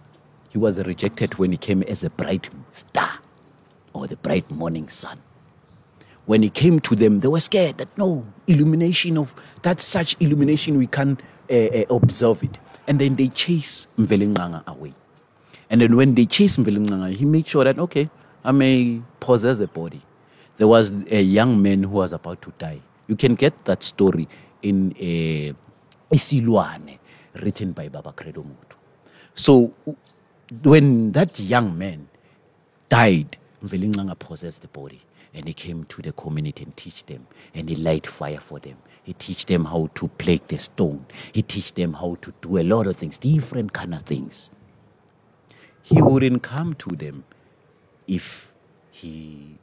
he 0.49 0.57
was 0.57 0.79
rejected 0.79 1.35
when 1.35 1.51
he 1.51 1.57
came 1.57 1.83
as 1.83 2.03
a 2.03 2.09
bright 2.09 2.49
star 2.71 3.19
or 3.93 4.07
the 4.07 4.15
bright 4.15 4.49
morning 4.49 4.89
sun. 4.89 5.19
When 6.25 6.41
he 6.41 6.49
came 6.49 6.79
to 6.79 6.95
them, 6.95 7.19
they 7.19 7.27
were 7.27 7.39
scared 7.39 7.77
that 7.77 7.95
no, 7.99 8.25
illumination 8.47 9.19
of 9.19 9.31
that 9.61 9.79
such 9.79 10.15
illumination 10.21 10.79
we 10.79 10.87
can't 10.87 11.21
uh, 11.51 11.53
uh, 11.53 11.85
observe 11.91 12.41
it. 12.41 12.57
And 12.87 12.97
then 12.97 13.15
they 13.15 13.27
chase 13.27 13.87
Mvelinganga 13.95 14.65
away. 14.65 14.95
And 15.69 15.81
then 15.81 15.95
when 15.95 16.15
they 16.15 16.25
chased 16.25 16.57
Mvelinganga, 16.57 17.13
he 17.13 17.25
made 17.25 17.45
sure 17.45 17.63
that 17.63 17.77
okay, 17.77 18.09
I 18.43 18.51
may 18.53 19.03
possess 19.19 19.59
a 19.59 19.67
body. 19.67 20.01
There 20.57 20.67
was 20.67 20.91
a 21.11 21.21
young 21.21 21.61
man 21.61 21.83
who 21.83 21.91
was 21.91 22.11
about 22.11 22.41
to 22.41 22.51
die. 22.57 22.81
You 23.05 23.15
can 23.15 23.35
get 23.35 23.65
that 23.65 23.83
story 23.83 24.27
in 24.63 24.95
a 24.99 25.53
Isilwane, 26.11 26.99
written 27.41 27.71
by 27.71 27.89
Baba 27.89 28.11
Credo 28.11 28.43
Mutwa. 28.43 28.77
So 29.35 29.73
when 30.63 31.11
that 31.13 31.39
young 31.39 31.77
man 31.77 32.07
died, 32.89 33.37
Mvelinganga 33.63 34.17
possessed 34.19 34.61
the 34.61 34.67
body 34.67 35.01
and 35.33 35.47
he 35.47 35.53
came 35.53 35.83
to 35.85 36.01
the 36.01 36.11
community 36.13 36.63
and 36.63 36.75
teach 36.77 37.05
them 37.05 37.25
and 37.55 37.69
he 37.69 37.75
light 37.75 38.05
fire 38.05 38.39
for 38.39 38.59
them. 38.59 38.77
He 39.03 39.13
teach 39.13 39.45
them 39.47 39.65
how 39.65 39.89
to 39.95 40.07
plate 40.07 40.47
the 40.47 40.57
stone. 40.57 41.05
He 41.33 41.41
teach 41.41 41.73
them 41.73 41.93
how 41.93 42.17
to 42.21 42.33
do 42.41 42.57
a 42.59 42.63
lot 42.63 42.87
of 42.87 42.95
things, 42.95 43.17
different 43.17 43.73
kind 43.73 43.93
of 43.93 44.03
things. 44.03 44.49
He 45.81 46.01
wouldn't 46.01 46.43
come 46.43 46.73
to 46.75 46.95
them 46.95 47.25
if 48.07 48.51
he 48.91 49.57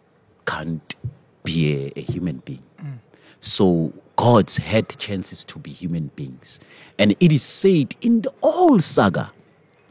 can't 0.47 0.95
be 1.43 1.93
a, 1.97 2.01
a 2.01 2.03
human 2.03 2.39
being. 2.39 2.62
Mm. 2.83 2.99
So 3.41 3.93
gods 4.21 4.59
had 4.59 4.87
chances 4.99 5.45
to 5.45 5.59
be 5.59 5.71
human 5.71 6.11
beings. 6.14 6.61
And 6.99 7.16
it 7.21 7.33
is 7.33 7.43
said 7.43 7.97
in 8.03 8.21
the 8.21 8.31
whole 8.43 8.79
saga, 8.79 9.33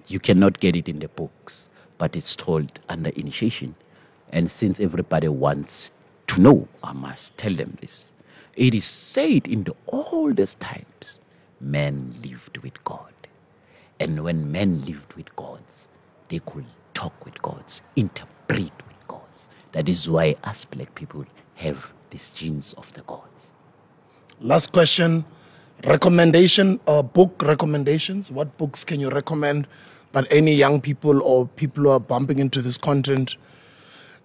you 0.08 0.20
cannot 0.20 0.60
get 0.60 0.76
it 0.76 0.88
in 0.88 1.00
the 1.00 1.08
books, 1.08 1.68
but 1.98 2.16
it's 2.16 2.36
told 2.36 2.72
under 2.90 3.10
initiation. 3.10 3.74
And 4.32 4.52
since 4.52 4.80
everybody 4.80 5.30
wants 5.30 5.92
to 6.28 6.40
know, 6.42 6.68
I 6.84 6.94
must 6.94 7.40
tell 7.40 7.54
them 7.56 7.76
this. 7.82 8.12
It 8.56 8.76
is 8.76 8.86
said 8.86 9.48
in 9.48 9.64
the 9.64 9.76
oldest 9.88 10.60
times, 10.60 11.20
men 11.60 12.14
lived 12.24 12.60
with 12.60 12.84
God. 12.84 13.12
And 14.00 14.24
when 14.24 14.52
men 14.52 14.86
lived 14.86 15.14
with 15.16 15.36
gods, 15.38 15.88
they 16.28 16.38
could 16.46 16.66
talk 16.94 17.26
with 17.26 17.42
gods, 17.42 17.82
interpret 17.96 18.60
with 18.88 19.08
gods. 19.08 19.50
That 19.72 19.90
is 19.90 20.08
why 20.08 20.36
us 20.44 20.66
black 20.66 20.94
people 20.94 21.26
have 21.56 21.92
these 22.12 22.30
genes 22.30 22.74
of 22.74 22.94
the 22.94 23.02
gods. 23.02 23.54
Last 24.42 24.72
question. 24.72 25.26
Recommendation, 25.86 26.80
or 26.88 27.04
book 27.04 27.42
recommendations. 27.46 28.30
What 28.30 28.58
books 28.58 28.84
can 28.84 29.00
you 29.00 29.10
recommend 29.10 29.66
that 30.12 30.28
any 30.30 30.54
young 30.54 30.82
people 30.82 31.22
or 31.24 31.48
people 31.48 31.84
who 31.84 31.90
are 31.90 32.00
bumping 32.02 32.40
into 32.40 32.62
this 32.62 32.78
content 32.78 33.38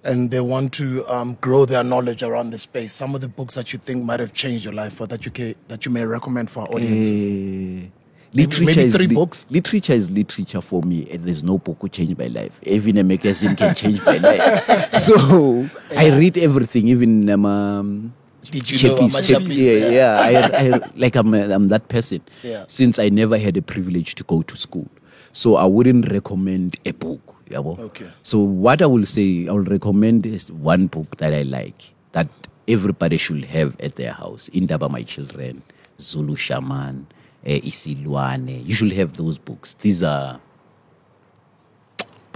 and 0.03 0.31
they 0.33 0.41
want 0.41 0.73
to 0.75 1.07
um, 1.09 1.35
grow 1.41 1.65
their 1.65 1.85
knowledge 1.85 2.25
around 2.25 2.51
the 2.51 2.59
space? 2.59 2.93
Some 2.93 3.15
of 3.15 3.21
the 3.21 3.29
books 3.29 3.55
that 3.55 3.73
you 3.73 3.79
think 3.79 4.05
might 4.05 4.19
have 4.19 4.33
changed 4.33 4.65
your 4.65 4.75
life 4.75 5.01
or 5.01 5.07
that 5.07 5.25
you, 5.25 5.31
ca- 5.31 5.55
that 5.69 5.85
you 5.87 5.93
may 5.93 6.05
recommend 6.05 6.51
for 6.51 6.63
our 6.63 6.69
audiences. 6.75 7.25
Eh, 7.25 7.89
literature 8.33 8.65
maybe 8.65 8.83
is 8.83 8.97
three 8.97 9.07
li- 9.07 9.15
books? 9.15 9.47
Literature 9.49 9.93
is 9.93 10.11
literature 10.11 10.61
for 10.61 10.83
me, 10.83 11.09
and 11.09 11.23
there's 11.25 11.45
no 11.45 11.59
book 11.59 11.77
who 11.81 11.89
change 11.89 12.19
my 12.19 12.27
life. 12.27 12.59
Even 12.65 12.99
a 12.99 13.05
magazine 13.05 13.55
can 13.55 13.75
change 13.77 14.05
my 14.05 14.17
life. 14.19 14.93
So 14.95 15.69
I 15.97 16.09
read 16.19 16.37
everything, 16.39 16.89
even 16.89 17.31
um, 17.31 18.13
Did 18.51 18.71
you 18.71 18.89
know 18.89 18.97
chappies, 18.97 19.15
I'm 19.17 19.25
a 19.25 19.27
chap- 19.27 19.43
chappie? 19.43 19.55
yeah, 19.55 19.89
yeah. 19.89 20.21
I, 20.21 20.67
I, 20.77 20.91
like 20.97 21.17
I'm, 21.17 21.35
a, 21.35 21.51
I'm 21.53 21.69
that 21.69 21.89
person. 21.89 22.21
Yeah. 22.43 22.65
Since 22.69 22.99
I 22.99 23.09
never 23.09 23.39
had 23.39 23.57
a 23.57 23.63
privilege 23.63 24.15
to 24.17 24.25
go 24.25 24.43
to 24.43 24.57
school, 24.57 24.89
so 25.33 25.57
I 25.57 25.65
wouldn't 25.65 26.11
recommend 26.11 26.77
a 26.85 26.93
book. 26.93 27.35
yabo. 27.49 27.79
Okay. 27.79 28.09
So 28.23 28.39
what 28.39 28.83
I 28.83 28.87
will 28.87 29.07
say, 29.07 29.49
I 29.49 29.53
will 29.53 29.65
recommend 29.65 30.27
is 30.27 30.51
one 30.53 30.87
book 30.87 31.17
that 31.19 31.33
I 31.33 31.43
like 31.43 31.93
that 32.13 32.29
everybody 32.69 33.17
should 33.17 33.45
have 33.45 33.79
at 33.81 33.97
their 33.97 34.13
house. 34.13 34.49
Indaba 34.53 34.89
My 34.89 35.03
Children, 35.03 35.63
Zulu 36.01 36.37
Shaman, 36.37 37.07
eh, 37.45 37.61
Isilwane. 37.61 38.65
You 38.67 38.75
should 38.75 38.93
have 38.93 39.17
those 39.17 39.39
books. 39.39 39.75
These 39.75 40.03
are 40.03 40.41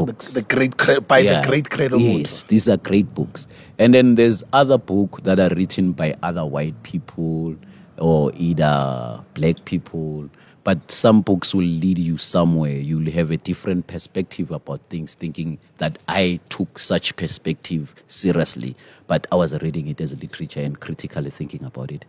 books. 0.07 0.33
The 0.33 0.43
great 0.43 0.77
by 1.09 1.19
Yeah. 1.19 1.41
the 1.41 1.49
great 1.49 1.69
Credo 1.71 1.99
Yes, 1.99 2.45
these 2.45 2.69
are 2.69 2.77
great 2.79 3.15
books. 3.15 3.47
And 3.79 3.93
then 3.95 4.15
there's 4.15 4.43
other 4.53 4.79
books 4.79 5.23
that 5.25 5.39
are 5.39 5.51
written 5.55 5.93
by 5.93 6.15
other 6.23 6.47
white 6.47 6.83
people 6.83 7.57
or 7.99 8.33
either 8.37 9.21
black 9.35 9.65
people. 9.65 10.31
But 10.65 10.91
some 10.93 11.23
books 11.23 11.55
will 11.55 11.65
lead 11.65 11.99
you 11.99 12.17
somewhere. 12.19 12.77
You'll 12.77 13.11
have 13.13 13.31
a 13.31 13.39
different 13.39 13.87
perspective 13.87 14.51
about 14.51 14.81
things, 14.91 15.15
thinking 15.15 15.59
that 15.79 15.99
I 16.09 16.41
took 16.51 16.79
such 16.79 17.17
perspective 17.17 17.95
seriously. 18.07 18.77
But 19.07 19.27
I 19.33 19.37
was 19.37 19.59
reading 19.63 19.89
it 19.89 20.01
as 20.01 20.15
literature 20.21 20.61
and 20.61 20.79
critically 20.79 21.31
thinking 21.31 21.65
about 21.65 21.91
it. 21.91 22.05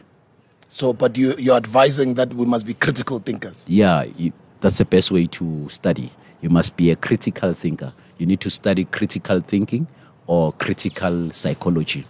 So, 0.68 0.92
but 0.94 1.18
you, 1.18 1.36
you're 1.38 1.56
advising 1.56 2.16
that 2.16 2.34
we 2.34 2.46
must 2.46 2.66
be 2.66 2.74
critical 2.74 3.20
thinkers. 3.20 3.66
Yeah, 3.68 4.04
you, 4.04 4.34
that's 4.60 4.78
the 4.78 4.86
best 4.86 5.10
way 5.10 5.26
to 5.28 5.70
study. 5.70 6.12
You 6.42 6.50
must 6.50 6.78
be 6.78 6.92
a 6.92 6.96
critical 6.96 7.54
thinker. 7.54 7.94
You 8.18 8.26
need 8.26 8.42
to 8.42 8.50
study 8.50 8.86
critical 8.86 9.42
thinking 9.42 9.88
or 10.28 10.54
critical 10.54 11.32
psychology. 11.32 12.06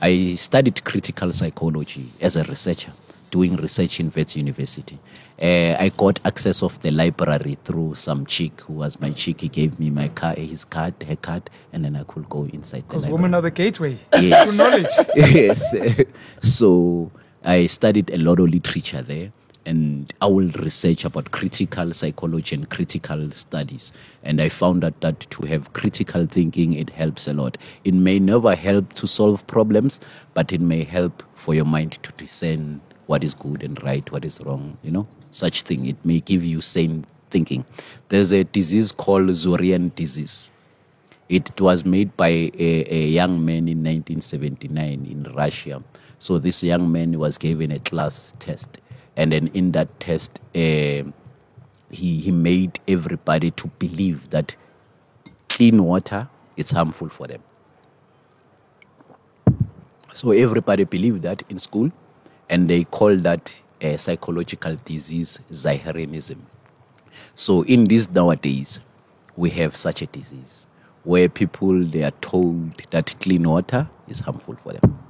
I 0.00 0.34
studied 0.36 0.84
critical 0.84 1.32
psychology 1.32 2.04
as 2.20 2.36
a 2.36 2.44
researcher, 2.44 2.92
doing 3.30 3.56
research 3.56 4.00
in 4.00 4.12
Wits 4.14 4.36
University. 4.36 4.98
Uh, 5.40 5.76
I 5.78 5.90
got 5.96 6.20
access 6.24 6.62
of 6.62 6.78
the 6.80 6.90
library 6.90 7.58
through 7.64 7.96
some 7.96 8.24
chick 8.26 8.60
who 8.62 8.74
was 8.74 9.00
my 9.00 9.10
chick. 9.10 9.40
He 9.40 9.48
gave 9.48 9.80
me 9.80 9.90
my 9.90 10.08
car, 10.08 10.34
his 10.34 10.64
card, 10.64 10.94
her 11.08 11.16
card, 11.16 11.50
and 11.72 11.84
then 11.84 11.96
I 11.96 12.04
could 12.04 12.28
go 12.28 12.44
inside 12.44 12.82
the 12.82 12.88
Because 12.88 13.02
library 13.02 13.22
women 13.22 13.34
are 13.34 13.42
the 13.42 13.50
gateway 13.50 13.98
yes. 14.20 14.52
to 14.52 14.62
knowledge. 14.62 15.08
yes. 15.34 15.74
so 16.40 17.10
I 17.42 17.66
studied 17.66 18.10
a 18.10 18.18
lot 18.18 18.38
of 18.38 18.48
literature 18.48 19.02
there, 19.02 19.32
and 19.66 20.12
I 20.20 20.26
will 20.26 20.48
research 20.58 21.04
about 21.04 21.30
critical 21.30 21.92
psychology 21.92 22.54
and 22.54 22.68
critical 22.68 23.30
studies. 23.30 23.92
And 24.22 24.40
I 24.40 24.48
found 24.48 24.84
out 24.84 25.00
that 25.00 25.20
to 25.30 25.46
have 25.46 25.72
critical 25.72 26.26
thinking, 26.26 26.74
it 26.74 26.90
helps 26.90 27.28
a 27.28 27.32
lot. 27.32 27.56
It 27.84 27.94
may 27.94 28.18
never 28.18 28.54
help 28.54 28.92
to 28.94 29.06
solve 29.06 29.46
problems, 29.46 30.00
but 30.34 30.52
it 30.52 30.60
may 30.60 30.84
help 30.84 31.22
for 31.34 31.54
your 31.54 31.64
mind 31.64 31.92
to 32.02 32.12
discern 32.12 32.80
what 33.06 33.24
is 33.24 33.34
good 33.34 33.62
and 33.62 33.82
right, 33.82 34.10
what 34.12 34.24
is 34.24 34.40
wrong, 34.40 34.76
you 34.82 34.90
know, 34.90 35.06
such 35.30 35.62
thing. 35.62 35.86
It 35.86 36.02
may 36.04 36.20
give 36.20 36.44
you 36.44 36.60
sane 36.60 37.06
thinking. 37.30 37.64
There's 38.08 38.32
a 38.32 38.44
disease 38.44 38.92
called 38.92 39.28
Zorian 39.30 39.94
disease. 39.94 40.52
It 41.28 41.58
was 41.60 41.84
made 41.84 42.16
by 42.16 42.28
a, 42.28 42.94
a 42.94 43.06
young 43.08 43.44
man 43.44 43.66
in 43.68 43.78
1979 43.82 45.06
in 45.10 45.22
Russia. 45.34 45.82
So 46.18 46.38
this 46.38 46.62
young 46.62 46.90
man 46.90 47.18
was 47.18 47.38
given 47.38 47.70
a 47.70 47.78
class 47.78 48.34
test, 48.38 48.80
and 49.16 49.32
then 49.32 49.48
in 49.54 49.72
that 49.72 50.00
test, 50.00 50.40
uh, 50.54 51.04
he 51.90 52.20
he 52.20 52.30
made 52.30 52.80
everybody 52.88 53.50
to 53.52 53.68
believe 53.78 54.30
that 54.30 54.56
clean 55.48 55.84
water 55.84 56.28
is 56.56 56.70
harmful 56.70 57.08
for 57.08 57.26
them. 57.26 57.42
So 60.12 60.30
everybody 60.30 60.84
believed 60.84 61.22
that 61.22 61.42
in 61.48 61.58
school, 61.58 61.90
and 62.48 62.68
they 62.68 62.84
call 62.84 63.16
that 63.16 63.60
a 63.80 63.96
psychological 63.98 64.76
disease, 64.84 65.40
Zohnerism. 65.50 66.38
So 67.34 67.62
in 67.62 67.86
this 67.86 68.08
nowadays, 68.10 68.80
we 69.36 69.50
have 69.50 69.76
such 69.76 70.02
a 70.02 70.06
disease 70.06 70.66
where 71.02 71.28
people 71.28 71.84
they 71.84 72.02
are 72.02 72.12
told 72.20 72.78
that 72.90 73.14
clean 73.20 73.48
water 73.48 73.88
is 74.08 74.20
harmful 74.20 74.56
for 74.56 74.72
them. 74.72 75.03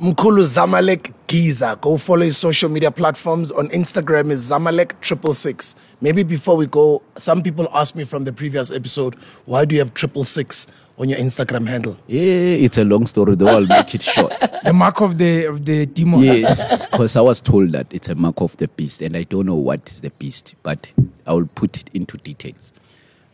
Mkulu 0.00 0.42
Zamalek 0.44 1.12
Giza. 1.26 1.78
Go 1.80 1.96
follow 1.96 2.22
his 2.24 2.36
social 2.36 2.68
media 2.70 2.90
platforms. 2.90 3.50
On 3.52 3.68
Instagram 3.68 4.30
is 4.30 4.50
Zamalek 4.50 4.92
triple 5.00 5.32
six. 5.32 5.74
Maybe 6.02 6.22
before 6.22 6.56
we 6.56 6.66
go, 6.66 7.00
some 7.16 7.42
people 7.42 7.66
asked 7.72 7.96
me 7.96 8.04
from 8.04 8.24
the 8.24 8.32
previous 8.32 8.70
episode, 8.70 9.14
why 9.46 9.64
do 9.64 9.74
you 9.74 9.80
have 9.80 9.94
triple 9.94 10.24
six 10.26 10.66
on 10.98 11.08
your 11.08 11.18
Instagram 11.18 11.66
handle? 11.66 11.96
Yeah, 12.08 12.20
it's 12.20 12.76
a 12.76 12.84
long 12.84 13.06
story 13.06 13.36
though. 13.36 13.46
I'll 13.46 13.66
make 13.66 13.94
it 13.94 14.02
short. 14.02 14.34
The 14.66 14.72
mark 14.72 15.00
of 15.00 15.16
the 15.16 15.44
of 15.44 15.64
the 15.64 15.86
demon. 15.86 16.20
yes, 16.20 16.86
because 16.86 17.16
I 17.16 17.20
was 17.20 17.40
told 17.40 17.70
that 17.72 17.86
it's 17.94 18.08
a 18.08 18.16
mark 18.16 18.40
of 18.40 18.56
the 18.56 18.66
beast, 18.66 19.00
and 19.00 19.16
I 19.16 19.22
don't 19.22 19.46
know 19.46 19.54
what 19.54 19.88
is 19.88 20.00
the 20.00 20.10
beast, 20.10 20.56
but 20.64 20.90
I 21.24 21.32
will 21.34 21.46
put 21.54 21.76
it 21.76 21.88
into 21.94 22.16
details. 22.18 22.72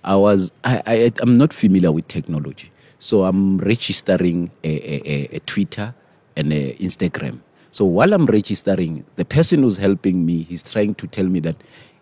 I 0.04 0.14
was 0.16 0.52
I, 0.62 0.82
I 0.86 1.12
I'm 1.20 1.38
not 1.38 1.54
familiar 1.54 1.90
with 1.90 2.06
technology, 2.08 2.70
so 2.98 3.24
I'm 3.24 3.56
registering 3.58 4.50
a, 4.62 4.68
a, 4.68 5.02
a, 5.10 5.36
a 5.36 5.40
Twitter 5.40 5.94
and 6.36 6.52
a 6.52 6.74
Instagram. 6.74 7.40
So 7.70 7.84
while 7.84 8.12
I'm 8.12 8.26
registering, 8.26 9.04
the 9.16 9.24
person 9.24 9.62
who's 9.62 9.78
helping 9.78 10.26
me, 10.26 10.42
he's 10.42 10.62
trying 10.62 10.94
to 10.96 11.06
tell 11.06 11.26
me 11.26 11.40
that 11.40 11.56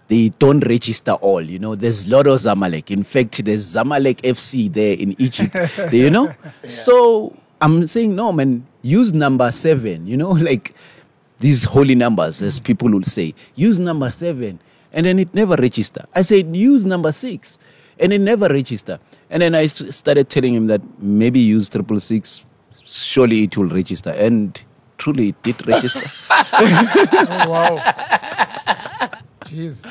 they 0.08 0.30
don't 0.40 0.66
register 0.66 1.12
all. 1.12 1.40
You 1.40 1.60
know, 1.60 1.76
there's 1.76 2.08
a 2.08 2.10
lot 2.10 2.26
of 2.26 2.40
Zamalek. 2.40 2.90
In 2.90 3.04
fact, 3.04 3.44
there's 3.44 3.74
Zamalek 3.76 4.20
FC 4.22 4.70
there 4.72 4.96
in 4.98 5.14
Egypt. 5.22 5.56
you 5.92 6.10
know, 6.10 6.34
so 6.64 7.36
I'm 7.60 7.86
saying 7.86 8.16
no, 8.16 8.32
man. 8.32 8.66
Use 8.82 9.12
number 9.12 9.52
seven. 9.52 10.06
You 10.08 10.16
know, 10.16 10.30
like 10.50 10.74
these 11.38 11.64
holy 11.64 11.94
numbers, 11.94 12.42
as 12.42 12.58
people 12.58 12.90
will 12.90 13.04
say. 13.04 13.34
Use 13.54 13.78
number 13.78 14.10
seven, 14.10 14.58
and 14.92 15.06
then 15.06 15.20
it 15.20 15.32
never 15.32 15.54
register. 15.54 16.04
I 16.14 16.22
said 16.22 16.56
use 16.56 16.84
number 16.84 17.12
six, 17.12 17.60
and 18.00 18.12
it 18.12 18.20
never 18.20 18.48
register. 18.48 18.98
And 19.30 19.42
then 19.42 19.54
I 19.54 19.66
started 19.66 20.28
telling 20.28 20.54
him 20.54 20.66
that 20.66 20.82
maybe 20.98 21.38
use 21.38 21.68
triple 21.68 22.00
six. 22.00 22.44
Surely 22.90 23.44
it 23.44 23.56
will 23.56 23.68
register, 23.68 24.10
and 24.10 24.62
truly 24.98 25.28
it 25.28 25.42
did 25.42 25.66
register. 25.66 26.02
Oh, 26.62 27.50
wow. 27.50 27.76
Jeez. 29.44 29.86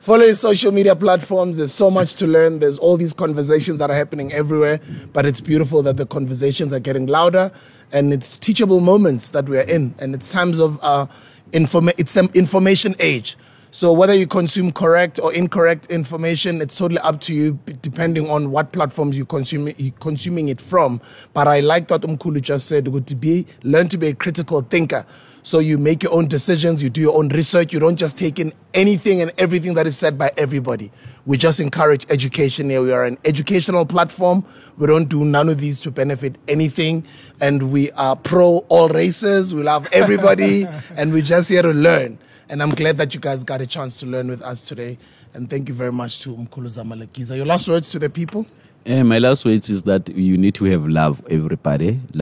Follow 0.00 0.24
his 0.24 0.40
social 0.40 0.72
media 0.72 0.94
platforms. 0.96 1.58
There's 1.58 1.72
so 1.74 1.90
much 1.90 2.16
to 2.16 2.26
learn. 2.26 2.58
There's 2.60 2.78
all 2.78 2.96
these 2.96 3.12
conversations 3.12 3.78
that 3.78 3.90
are 3.90 3.96
happening 3.96 4.32
everywhere. 4.32 4.80
But 5.12 5.26
it's 5.26 5.40
beautiful 5.40 5.82
that 5.82 5.96
the 5.96 6.06
conversations 6.06 6.72
are 6.72 6.80
getting 6.80 7.06
louder 7.06 7.52
and 7.92 8.12
it's 8.12 8.36
teachable 8.36 8.80
moments 8.80 9.30
that 9.30 9.48
we're 9.48 9.62
in. 9.62 9.94
And 9.98 10.14
it's 10.14 10.32
times 10.32 10.58
of 10.58 10.78
uh, 10.82 11.06
informa- 11.52 11.94
it's 11.98 12.14
the 12.14 12.28
information 12.34 12.94
age. 12.98 13.36
So 13.76 13.92
whether 13.92 14.14
you 14.14 14.26
consume 14.26 14.72
correct 14.72 15.20
or 15.20 15.34
incorrect 15.34 15.88
information, 15.88 16.62
it's 16.62 16.78
totally 16.78 16.98
up 17.00 17.20
to 17.20 17.34
you, 17.34 17.58
depending 17.82 18.30
on 18.30 18.50
what 18.50 18.72
platforms 18.72 19.18
you 19.18 19.26
consume 19.26 19.68
you 19.76 19.92
consuming 20.00 20.48
it 20.48 20.62
from. 20.62 20.98
But 21.34 21.46
I 21.46 21.60
like 21.60 21.90
what 21.90 22.00
Umkulu 22.00 22.40
just 22.40 22.68
said. 22.68 22.86
To 22.86 23.14
be 23.14 23.46
learn 23.64 23.90
to 23.90 23.98
be 23.98 24.06
a 24.06 24.14
critical 24.14 24.62
thinker. 24.62 25.04
So 25.42 25.58
you 25.58 25.76
make 25.76 26.02
your 26.02 26.14
own 26.14 26.26
decisions, 26.26 26.82
you 26.82 26.88
do 26.88 27.02
your 27.02 27.18
own 27.18 27.28
research, 27.28 27.74
you 27.74 27.78
don't 27.78 27.96
just 27.96 28.16
take 28.16 28.40
in 28.40 28.54
anything 28.72 29.20
and 29.20 29.30
everything 29.36 29.74
that 29.74 29.86
is 29.86 29.98
said 29.98 30.16
by 30.16 30.30
everybody. 30.38 30.90
We 31.26 31.36
just 31.36 31.60
encourage 31.60 32.06
education 32.08 32.70
here. 32.70 32.80
We 32.80 32.92
are 32.92 33.04
an 33.04 33.18
educational 33.26 33.84
platform. 33.84 34.46
We 34.78 34.86
don't 34.86 35.10
do 35.10 35.22
none 35.22 35.50
of 35.50 35.58
these 35.58 35.82
to 35.82 35.90
benefit 35.90 36.36
anything. 36.48 37.06
And 37.42 37.70
we 37.70 37.90
are 37.92 38.16
pro 38.16 38.64
all 38.70 38.88
races. 38.88 39.52
We 39.52 39.64
love 39.64 39.86
everybody. 39.92 40.66
and 40.96 41.12
we're 41.12 41.20
just 41.20 41.50
here 41.50 41.60
to 41.60 41.74
learn. 41.74 42.18
And 42.48 42.62
I'm 42.62 42.70
glad 42.70 42.96
that 42.98 43.12
you 43.12 43.20
guys 43.20 43.42
got 43.42 43.60
a 43.60 43.66
chance 43.66 43.98
to 44.00 44.06
learn 44.06 44.28
with 44.28 44.40
us 44.42 44.68
today. 44.68 44.98
And 45.34 45.50
thank 45.50 45.68
you 45.68 45.74
very 45.74 45.92
much 45.92 46.20
to 46.20 46.30
Mkulu 46.30 46.66
Zamalek 46.68 47.12
Giza. 47.12 47.36
Your 47.36 47.46
last 47.46 47.68
words 47.68 47.90
to 47.90 47.98
the 47.98 48.08
people? 48.08 48.46
Eh, 48.86 49.02
my 49.02 49.18
last 49.18 49.44
words 49.44 49.68
is 49.68 49.82
that 49.82 50.08
you 50.08 50.38
need 50.38 50.54
to 50.54 50.64
have 50.66 50.86
love, 50.86 51.20
everybody. 51.28 51.98